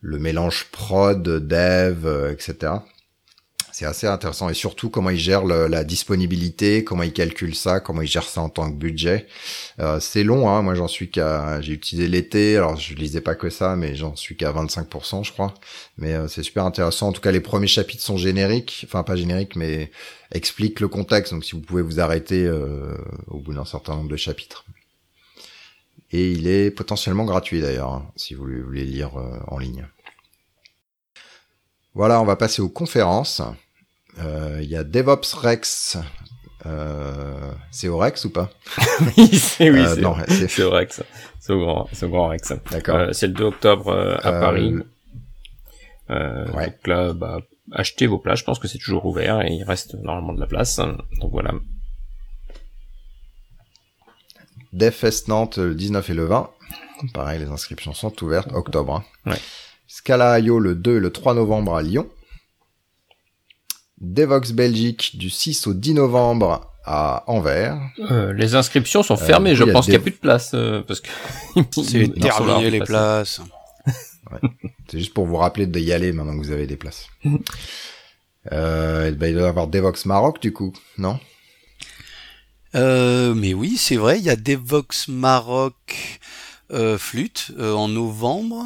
le 0.00 0.18
mélange 0.18 0.66
prod, 0.72 1.22
dev, 1.22 2.32
etc. 2.32 2.72
C'est 3.76 3.86
assez 3.86 4.06
intéressant 4.06 4.48
et 4.48 4.54
surtout 4.54 4.88
comment 4.88 5.10
il 5.10 5.18
gère 5.18 5.44
le- 5.44 5.66
la 5.66 5.82
disponibilité, 5.82 6.84
comment 6.84 7.02
il 7.02 7.12
calcule 7.12 7.56
ça, 7.56 7.80
comment 7.80 8.02
il 8.02 8.06
gère 8.06 8.22
ça 8.22 8.40
en 8.40 8.48
tant 8.48 8.70
que 8.70 8.76
budget. 8.76 9.26
Euh, 9.80 9.98
c'est 9.98 10.22
long, 10.22 10.48
hein. 10.48 10.62
Moi, 10.62 10.76
j'en 10.76 10.86
suis 10.86 11.10
qu'à, 11.10 11.60
j'ai 11.60 11.72
utilisé 11.72 12.06
l'été. 12.06 12.56
Alors, 12.56 12.76
je 12.76 12.94
lisais 12.94 13.20
pas 13.20 13.34
que 13.34 13.50
ça, 13.50 13.74
mais 13.74 13.96
j'en 13.96 14.14
suis 14.14 14.36
qu'à 14.36 14.52
25%, 14.52 15.24
je 15.24 15.32
crois. 15.32 15.54
Mais 15.98 16.12
euh, 16.12 16.28
c'est 16.28 16.44
super 16.44 16.64
intéressant. 16.64 17.08
En 17.08 17.12
tout 17.12 17.20
cas, 17.20 17.32
les 17.32 17.40
premiers 17.40 17.66
chapitres 17.66 18.04
sont 18.04 18.16
génériques, 18.16 18.84
enfin 18.86 19.02
pas 19.02 19.16
génériques, 19.16 19.56
mais 19.56 19.90
expliquent 20.30 20.78
le 20.78 20.86
contexte. 20.86 21.32
Donc, 21.32 21.44
si 21.44 21.56
vous 21.56 21.60
pouvez 21.60 21.82
vous 21.82 21.98
arrêter 21.98 22.44
euh, 22.44 22.94
au 23.26 23.40
bout 23.40 23.54
d'un 23.54 23.64
certain 23.64 23.96
nombre 23.96 24.08
de 24.08 24.16
chapitres. 24.16 24.64
Et 26.12 26.30
il 26.30 26.46
est 26.46 26.70
potentiellement 26.70 27.24
gratuit 27.24 27.60
d'ailleurs, 27.60 27.92
hein, 27.92 28.06
si 28.14 28.34
vous 28.34 28.44
voulez 28.44 28.84
lire 28.84 29.16
en 29.48 29.58
ligne. 29.58 29.84
Voilà, 31.94 32.20
on 32.20 32.24
va 32.24 32.36
passer 32.36 32.62
aux 32.62 32.68
conférences. 32.68 33.42
Euh, 34.18 34.60
Il 34.62 34.68
y 34.68 34.76
a 34.76 34.84
DevOps 34.84 35.34
Rex. 35.34 35.98
C'est 37.70 37.88
au 37.88 37.98
Rex 37.98 38.24
ou 38.24 38.30
pas 38.30 38.50
oui, 39.18 39.28
c'est 39.36 39.70
oui, 39.70 39.84
c'est 39.86 40.00
Non, 40.00 40.16
c'est 40.28 40.48
c'est 40.48 40.62
au 40.62 40.70
Rex. 40.70 41.02
C'est 41.40 41.52
au 41.52 41.60
grand, 41.60 41.88
c'est 41.92 42.06
au 42.06 42.08
grand 42.08 42.28
Rex. 42.28 42.52
d'accord. 42.70 42.96
Euh, 42.96 43.12
c'est 43.12 43.26
le 43.26 43.34
2 43.34 43.44
octobre 43.44 43.88
euh, 43.88 44.16
à 44.22 44.32
Paris. 44.32 44.74
Euh, 46.10 46.50
ouais. 46.52 46.66
Donc 46.66 46.86
là, 46.86 47.12
bah, 47.12 47.40
achetez 47.72 48.06
vos 48.06 48.18
places. 48.18 48.38
Je 48.40 48.44
pense 48.44 48.58
que 48.58 48.68
c'est 48.68 48.78
toujours 48.78 49.04
ouvert 49.04 49.42
et 49.42 49.52
il 49.52 49.64
reste 49.64 49.94
normalement 50.02 50.32
de 50.32 50.40
la 50.40 50.46
place. 50.46 50.76
Donc 50.76 51.32
voilà. 51.32 51.52
DevFest 54.72 55.28
Nantes 55.28 55.58
le 55.58 55.74
19 55.74 56.10
et 56.10 56.14
le 56.14 56.24
20. 56.24 56.50
Pareil, 57.12 57.40
les 57.40 57.48
inscriptions 57.48 57.92
sont 57.92 58.22
ouvertes, 58.22 58.52
octobre. 58.52 59.04
hein. 59.26 59.30
Ouais. 59.30 59.38
Le 60.08 60.72
2 60.74 60.96
et 60.96 61.00
le 61.00 61.10
3 61.10 61.34
novembre 61.34 61.74
à 61.76 61.82
Lyon. 61.82 62.08
Devox 64.00 64.52
Belgique 64.52 65.16
du 65.16 65.30
6 65.30 65.66
au 65.66 65.74
10 65.74 65.94
novembre 65.94 66.70
à 66.84 67.24
Anvers. 67.26 67.78
Euh, 68.10 68.32
les 68.32 68.54
inscriptions 68.54 69.02
sont 69.02 69.14
Euh, 69.14 69.24
fermées. 69.24 69.54
je 69.54 69.64
pense 69.64 69.86
qu'il 69.86 69.92
n'y 69.94 69.98
a 69.98 70.00
plus 70.00 70.10
de 70.10 70.16
place 70.16 70.50
euh, 70.54 70.82
parce 70.82 71.00
que 71.00 71.08
C'est 71.82 72.08
terminé 72.20 72.70
les 72.70 72.80
passer. 72.80 72.90
places. 72.92 73.40
C'est 74.90 74.98
juste 74.98 75.14
pour 75.14 75.26
vous 75.26 75.36
rappeler 75.36 75.66
d'y 75.66 75.92
aller 75.92 76.12
maintenant 76.12 76.38
que 76.38 76.44
vous 76.44 76.50
avez 76.52 76.66
des 76.66 76.76
places. 76.76 77.06
euh, 78.52 79.10
ben, 79.12 79.28
il 79.28 79.34
doit 79.34 79.44
y 79.44 79.48
avoir 79.48 79.68
Devox 79.68 80.04
Maroc 80.06 80.40
du 80.42 80.52
coup, 80.52 80.72
non? 80.98 81.18
Euh, 82.74 83.34
mais 83.34 83.54
oui, 83.54 83.76
c'est 83.78 83.96
vrai, 83.96 84.18
il 84.18 84.24
y 84.24 84.30
a 84.30 84.36
Devox 84.36 85.08
Maroc 85.08 86.20
euh, 86.72 86.98
Flûte 86.98 87.52
euh, 87.58 87.72
en 87.72 87.88
novembre. 87.88 88.64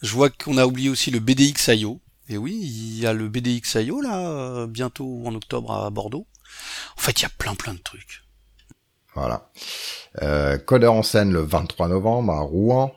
Je 0.00 0.12
vois 0.12 0.30
qu'on 0.30 0.56
a 0.58 0.64
oublié 0.66 0.88
aussi 0.90 1.10
le 1.10 1.18
BDX.io. 1.18 2.00
Et 2.28 2.36
oui, 2.36 2.58
il 2.60 3.00
y 3.00 3.06
a 3.06 3.12
le 3.12 3.28
BDX.io 3.28 4.00
là, 4.00 4.28
euh, 4.28 4.66
bientôt 4.66 5.22
en 5.24 5.34
octobre 5.34 5.72
à 5.72 5.90
Bordeaux. 5.90 6.26
En 6.96 7.00
fait, 7.00 7.20
il 7.20 7.22
y 7.22 7.26
a 7.26 7.30
plein 7.30 7.54
plein 7.54 7.74
de 7.74 7.80
trucs. 7.80 8.22
Voilà. 9.14 9.50
Euh, 10.22 10.58
Codeur 10.58 10.92
en 10.92 11.02
scène 11.02 11.32
le 11.32 11.40
23 11.40 11.88
novembre 11.88 12.32
à 12.32 12.40
Rouen. 12.40 12.92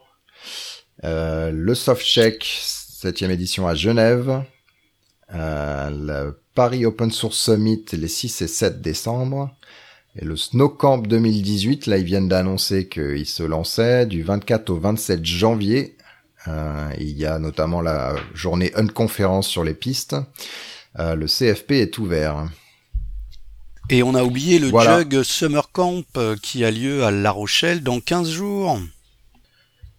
Euh, 1.04 1.52
le 1.52 1.74
Softcheck, 1.76 2.44
7 2.44 3.24
édition 3.24 3.68
à 3.68 3.76
Genève. 3.76 4.44
Euh, 5.34 5.90
le 5.90 6.42
Paris 6.54 6.86
Open 6.86 7.12
Source 7.12 7.38
Summit 7.38 7.86
les 7.94 8.08
6 8.08 8.42
et 8.42 8.48
7 8.48 8.82
décembre. 8.82 9.56
Et 10.16 10.26
le 10.26 10.36
Snowcamp 10.36 11.00
2018, 11.00 11.86
là 11.86 11.98
ils 11.98 12.04
viennent 12.04 12.28
d'annoncer 12.28 12.90
qu'il 12.90 13.26
se 13.26 13.44
lançait 13.44 14.06
du 14.06 14.24
24 14.24 14.70
au 14.70 14.78
27 14.78 15.26
janvier. 15.26 15.98
Euh, 16.48 16.90
il 17.00 17.18
y 17.18 17.26
a 17.26 17.38
notamment 17.40 17.82
la 17.82 18.16
journée 18.34 18.72
Unconférence 18.76 19.48
sur 19.48 19.64
les 19.64 19.74
pistes. 19.76 20.16
Euh, 21.00 21.16
le 21.16 21.28
CFP 21.28 21.72
est 21.74 21.98
ouvert. 21.98 22.46
Et 23.90 24.04
on 24.04 24.16
a 24.16 24.24
oublié 24.24 24.58
le 24.60 24.70
Voilà. 24.70 25.00
Jug 25.02 25.22
Summer 25.24 25.72
Camp 25.72 26.04
euh, 26.18 26.36
qui 26.42 26.64
a 26.66 26.72
lieu 26.72 27.04
à 27.04 27.12
La 27.12 27.32
Rochelle 27.32 27.84
dans 27.84 28.00
15 28.00 28.30
jours. 28.30 28.80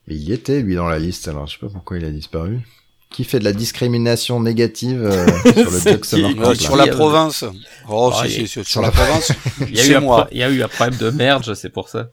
Il 0.08 0.16
y 0.16 0.32
était, 0.32 0.62
lui, 0.62 0.74
dans 0.74 0.88
la 0.88 0.98
liste, 0.98 1.28
alors 1.28 1.46
je 1.46 1.52
sais 1.52 1.58
pas 1.60 1.68
pourquoi 1.72 1.98
il 1.98 2.04
a 2.04 2.10
disparu. 2.10 2.60
Qui 3.10 3.24
fait 3.24 3.38
de 3.38 3.44
la 3.44 3.52
discrimination 3.52 4.40
négative 4.40 5.02
euh, 5.04 5.26
sur 5.54 5.70
le 5.70 5.78
Jug 5.80 6.04
Summer 6.04 6.34
Camp, 6.34 6.54
sur 6.54 6.76
la 6.76 6.86
province. 6.88 7.44
Oh, 7.88 8.10
Ah, 8.14 8.26
si, 8.26 8.40
il- 8.40 8.48
si, 8.48 8.64
si, 8.64 8.70
sur 8.70 8.82
la 8.82 8.90
province. 8.90 9.30
Il 9.68 9.76
y 9.76 9.80
a 9.80 9.84
eu 9.84 9.86
C'est 9.86 9.94
un 9.94 10.00
moi. 10.00 10.22
pro- 10.24 10.28
il 10.32 10.38
y 10.38 10.42
a 10.42 10.48
eu 10.50 10.62
un 10.62 10.68
problème 10.68 10.98
de 10.98 11.10
merge, 11.10 11.52
c'est 11.54 11.68
pour 11.70 11.88
ça. 11.88 12.08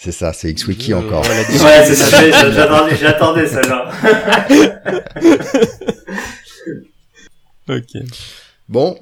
C'est 0.00 0.12
ça, 0.12 0.32
c'est 0.32 0.54
XWiki 0.54 0.92
Euh, 0.92 0.98
encore. 0.98 1.24
Ouais, 1.24 1.44
c'est 1.84 1.96
ça, 1.96 2.50
j'attendais, 2.52 2.96
j'attendais 2.96 3.46
celle-là. 3.46 3.90
Ok. 7.68 8.02
Bon, 8.68 8.98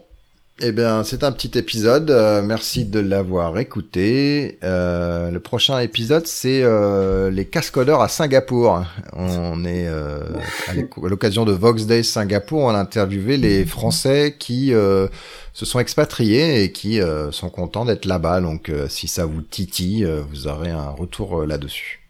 eh 0.62 0.72
bien, 0.72 1.04
c'est 1.04 1.22
un 1.22 1.32
petit 1.32 1.58
épisode. 1.58 2.10
euh, 2.10 2.40
merci 2.42 2.84
de 2.86 2.98
l'avoir 3.00 3.58
écouté. 3.58 4.58
Euh, 4.64 5.30
le 5.30 5.38
prochain 5.40 5.78
épisode, 5.80 6.26
c'est 6.26 6.62
euh, 6.62 7.30
les 7.30 7.44
cascodeurs 7.44 8.00
à 8.00 8.08
Singapour. 8.08 8.84
On 9.12 9.64
est 9.66 9.86
euh, 9.86 10.20
à 10.68 10.72
l'occasion 11.08 11.44
de 11.44 11.52
Vox 11.52 11.84
Day 11.84 12.02
Singapour. 12.02 12.62
On 12.62 12.68
a 12.70 12.78
interviewé 12.78 13.36
les 13.36 13.64
Français 13.66 14.34
qui 14.38 14.72
euh, 14.72 15.08
se 15.52 15.66
sont 15.66 15.78
expatriés 15.78 16.62
et 16.64 16.72
qui 16.72 17.00
euh, 17.00 17.30
sont 17.32 17.50
contents 17.50 17.84
d'être 17.84 18.06
là-bas. 18.06 18.40
Donc, 18.40 18.70
euh, 18.70 18.86
si 18.88 19.08
ça 19.08 19.26
vous 19.26 19.42
titille, 19.42 20.04
euh, 20.04 20.22
vous 20.30 20.46
aurez 20.46 20.70
un 20.70 20.88
retour 20.88 21.42
euh, 21.42 21.46
là-dessus. 21.46 22.00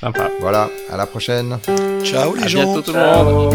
Sympa. 0.00 0.30
Voilà, 0.40 0.70
à 0.90 0.96
la 0.96 1.06
prochaine. 1.06 1.58
Ciao 2.04 2.34
les 2.36 2.44
À 2.44 2.46
gens. 2.46 2.62
bientôt 2.62 2.82
tout 2.82 2.92
le 2.92 3.00
monde. 3.00 3.54